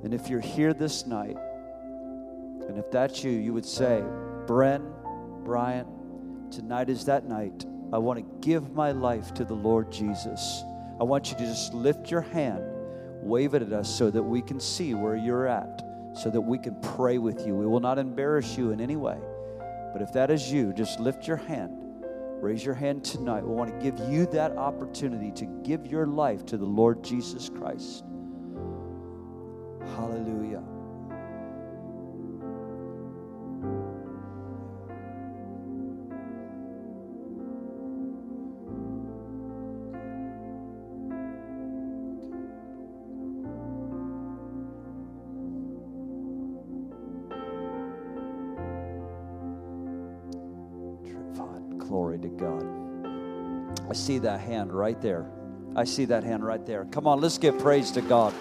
And 0.04 0.14
if 0.14 0.28
you're 0.28 0.40
here 0.40 0.72
this 0.72 1.04
night, 1.06 1.36
and 2.68 2.78
if 2.78 2.90
that's 2.90 3.24
you, 3.24 3.32
you 3.32 3.52
would 3.52 3.66
say, 3.66 4.04
Bren, 4.46 4.84
Brian, 5.44 6.48
tonight 6.52 6.88
is 6.88 7.04
that 7.06 7.24
night. 7.24 7.64
I 7.92 7.98
want 7.98 8.18
to 8.18 8.46
give 8.46 8.72
my 8.72 8.92
life 8.92 9.34
to 9.34 9.44
the 9.44 9.54
Lord 9.54 9.90
Jesus. 9.90 10.62
I 11.00 11.04
want 11.04 11.30
you 11.30 11.38
to 11.38 11.44
just 11.44 11.74
lift 11.74 12.10
your 12.10 12.20
hand, 12.20 12.62
wave 13.22 13.54
it 13.54 13.62
at 13.62 13.72
us 13.72 13.88
so 13.88 14.10
that 14.10 14.22
we 14.22 14.42
can 14.42 14.60
see 14.60 14.94
where 14.94 15.16
you're 15.16 15.46
at, 15.46 15.82
so 16.14 16.30
that 16.30 16.40
we 16.40 16.58
can 16.58 16.80
pray 16.80 17.18
with 17.18 17.46
you. 17.46 17.54
We 17.54 17.66
will 17.66 17.80
not 17.80 17.98
embarrass 17.98 18.56
you 18.56 18.72
in 18.72 18.80
any 18.80 18.96
way. 18.96 19.18
But 19.92 20.02
if 20.02 20.12
that 20.12 20.30
is 20.30 20.52
you, 20.52 20.72
just 20.72 21.00
lift 21.00 21.26
your 21.26 21.36
hand. 21.36 21.72
Raise 22.40 22.64
your 22.64 22.74
hand 22.74 23.04
tonight. 23.04 23.44
We 23.44 23.52
want 23.54 23.72
to 23.72 23.90
give 23.90 23.98
you 24.08 24.26
that 24.26 24.52
opportunity 24.52 25.32
to 25.32 25.46
give 25.64 25.86
your 25.86 26.06
life 26.06 26.46
to 26.46 26.56
the 26.56 26.64
Lord 26.64 27.02
Jesus 27.02 27.48
Christ. 27.48 28.04
Hallelujah. 29.96 30.62
Glory 51.98 52.20
to 52.20 52.28
God. 52.28 53.90
I 53.90 53.92
see 53.92 54.18
that 54.18 54.38
hand 54.38 54.72
right 54.72 55.02
there. 55.02 55.28
I 55.74 55.82
see 55.82 56.04
that 56.04 56.22
hand 56.22 56.46
right 56.46 56.64
there. 56.64 56.84
Come 56.92 57.08
on, 57.08 57.20
let's 57.20 57.38
give 57.38 57.58
praise 57.58 57.90
to 57.90 58.00
God. 58.02 58.32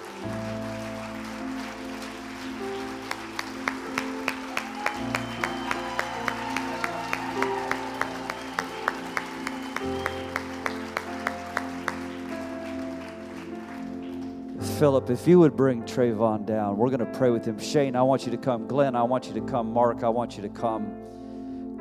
Philip, 14.77 15.09
if 15.09 15.27
you 15.27 15.39
would 15.39 15.55
bring 15.55 15.81
Trayvon 15.81 16.45
down, 16.45 16.77
we're 16.77 16.91
going 16.91 16.99
to 16.99 17.17
pray 17.17 17.31
with 17.31 17.43
him. 17.43 17.57
Shane, 17.57 17.95
I 17.95 18.03
want 18.03 18.23
you 18.27 18.31
to 18.33 18.37
come. 18.37 18.67
Glenn, 18.67 18.95
I 18.95 19.01
want 19.01 19.25
you 19.25 19.33
to 19.33 19.41
come. 19.41 19.73
Mark, 19.73 20.03
I 20.03 20.09
want 20.09 20.37
you 20.37 20.43
to 20.43 20.49
come. 20.49 20.93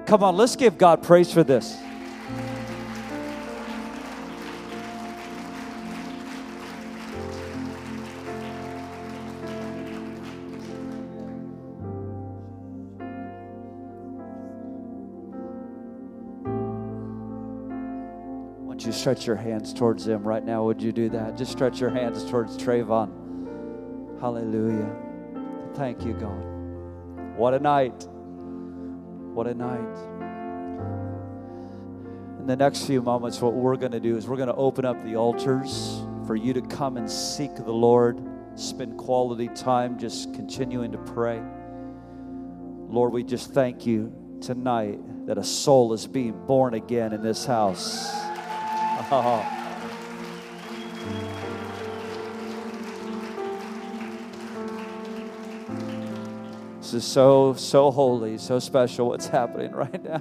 Come 0.06 0.22
on, 0.22 0.36
let's 0.36 0.56
give 0.56 0.78
God 0.78 1.02
praise 1.02 1.32
for 1.32 1.44
this. 1.44 1.76
You 18.86 18.92
stretch 18.92 19.26
your 19.26 19.34
hands 19.34 19.74
towards 19.74 20.06
him 20.06 20.22
right 20.22 20.44
now? 20.44 20.62
Would 20.66 20.80
you 20.80 20.92
do 20.92 21.08
that? 21.08 21.36
Just 21.36 21.50
stretch 21.50 21.80
your 21.80 21.90
hands 21.90 22.24
towards 22.30 22.56
Trayvon. 22.56 23.10
Hallelujah. 24.20 24.94
Thank 25.74 26.04
you, 26.04 26.12
God. 26.12 27.36
What 27.36 27.52
a 27.52 27.58
night. 27.58 28.06
What 29.36 29.46
a 29.48 29.52
night. 29.52 29.98
In 32.40 32.46
the 32.46 32.56
next 32.56 32.86
few 32.86 33.02
moments, 33.02 33.38
what 33.42 33.52
we're 33.52 33.76
going 33.76 33.92
to 33.92 34.00
do 34.00 34.16
is 34.16 34.26
we're 34.26 34.38
going 34.38 34.48
to 34.48 34.54
open 34.54 34.86
up 34.86 35.04
the 35.04 35.16
altars 35.16 36.00
for 36.26 36.34
you 36.34 36.54
to 36.54 36.62
come 36.62 36.96
and 36.96 37.10
seek 37.10 37.54
the 37.54 37.70
Lord, 37.70 38.18
spend 38.54 38.96
quality 38.96 39.48
time 39.48 39.98
just 39.98 40.32
continuing 40.32 40.90
to 40.92 40.98
pray. 40.98 41.42
Lord, 42.88 43.12
we 43.12 43.24
just 43.24 43.52
thank 43.52 43.84
you 43.84 44.10
tonight 44.40 45.00
that 45.26 45.36
a 45.36 45.44
soul 45.44 45.92
is 45.92 46.06
being 46.06 46.46
born 46.46 46.72
again 46.72 47.12
in 47.12 47.22
this 47.22 47.44
house. 47.44 48.10
Oh. 49.08 49.55
This 56.86 57.02
is 57.02 57.04
so, 57.04 57.52
so 57.54 57.90
holy, 57.90 58.38
so 58.38 58.60
special 58.60 59.08
what's 59.08 59.26
happening 59.26 59.72
right 59.72 60.04
now. 60.04 60.18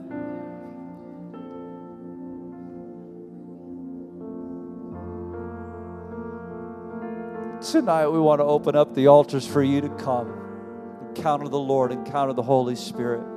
Tonight, 7.62 8.08
we 8.08 8.20
want 8.20 8.40
to 8.40 8.46
open 8.46 8.76
up 8.76 8.96
the 8.96 9.06
altars 9.06 9.46
for 9.46 9.62
you 9.62 9.80
to 9.80 9.90
come, 9.90 10.34
encounter 11.10 11.48
the 11.48 11.60
Lord, 11.60 11.92
encounter 11.92 12.34
the 12.34 12.42
Holy 12.42 12.76
Spirit. 12.76 13.35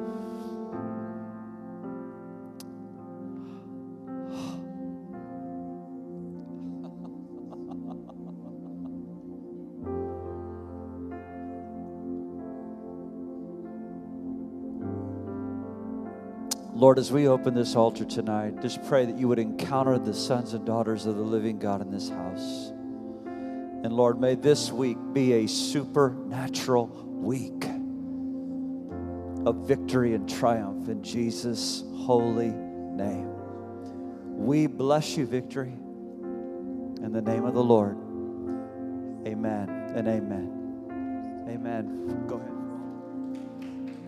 Lord, 16.79 17.01
as 17.01 17.11
we 17.11 17.27
open 17.27 17.55
this 17.55 17.75
altar 17.75 18.05
tonight, 18.05 18.63
just 18.63 18.81
pray 18.85 19.05
that 19.05 19.19
you 19.19 19.27
would 19.27 19.41
encounter 19.41 19.99
the 19.99 20.15
sons 20.15 20.55
and 20.55 20.65
daughters 20.65 21.07
of 21.07 21.17
the 21.17 21.23
living 21.23 21.59
God 21.59 21.83
in 21.83 21.91
this 21.91 22.09
house. 22.09 22.69
And 23.83 23.93
Lord, 23.93 24.21
may 24.21 24.37
this 24.37 24.71
week 24.71 24.97
be 25.13 25.33
a 25.33 25.49
supernatural 25.49 26.87
week 26.87 27.65
of 29.45 29.67
victory 29.67 30.15
and 30.15 30.29
triumph 30.29 30.89
in 30.89 31.03
Jesus' 31.03 31.83
holy 31.97 32.51
name. 32.51 33.29
We 34.37 34.69
bless 34.69 35.17
you, 35.17 35.27
victory, 35.27 35.73
in 35.73 37.11
the 37.13 37.23
name 37.23 37.45
of 37.45 37.55
the 37.55 37.65
Lord. 37.65 37.97
Amen 39.27 39.69
and 39.97 40.07
amen. 40.07 41.45
Amen. 41.49 42.25
Go 42.29 42.37
ahead. 42.37 42.58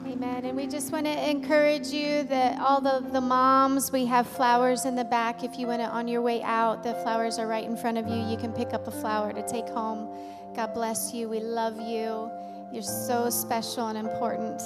Amen. 0.06 0.44
And 0.44 0.56
we 0.56 0.66
just 0.66 0.92
want 0.92 1.06
to 1.06 1.30
encourage 1.30 1.88
you 1.88 2.24
that 2.24 2.60
all 2.60 2.80
the, 2.80 3.06
the 3.12 3.20
moms, 3.20 3.92
we 3.92 4.06
have 4.06 4.26
flowers 4.26 4.84
in 4.84 4.94
the 4.94 5.04
back. 5.04 5.44
If 5.44 5.58
you 5.58 5.66
want 5.66 5.80
to, 5.82 5.88
on 5.88 6.08
your 6.08 6.22
way 6.22 6.42
out, 6.42 6.82
the 6.82 6.94
flowers 6.94 7.38
are 7.38 7.46
right 7.46 7.64
in 7.64 7.76
front 7.76 7.98
of 7.98 8.08
you. 8.08 8.16
You 8.26 8.36
can 8.36 8.52
pick 8.52 8.72
up 8.72 8.86
a 8.88 8.90
flower 8.90 9.32
to 9.32 9.46
take 9.46 9.68
home. 9.68 10.08
God 10.54 10.74
bless 10.74 11.12
you. 11.12 11.28
We 11.28 11.40
love 11.40 11.80
you. 11.80 12.30
You're 12.72 12.82
so 12.82 13.30
special 13.30 13.88
and 13.88 13.98
important. 13.98 14.62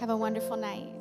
Have 0.00 0.10
a 0.10 0.16
wonderful 0.16 0.56
night. 0.56 0.95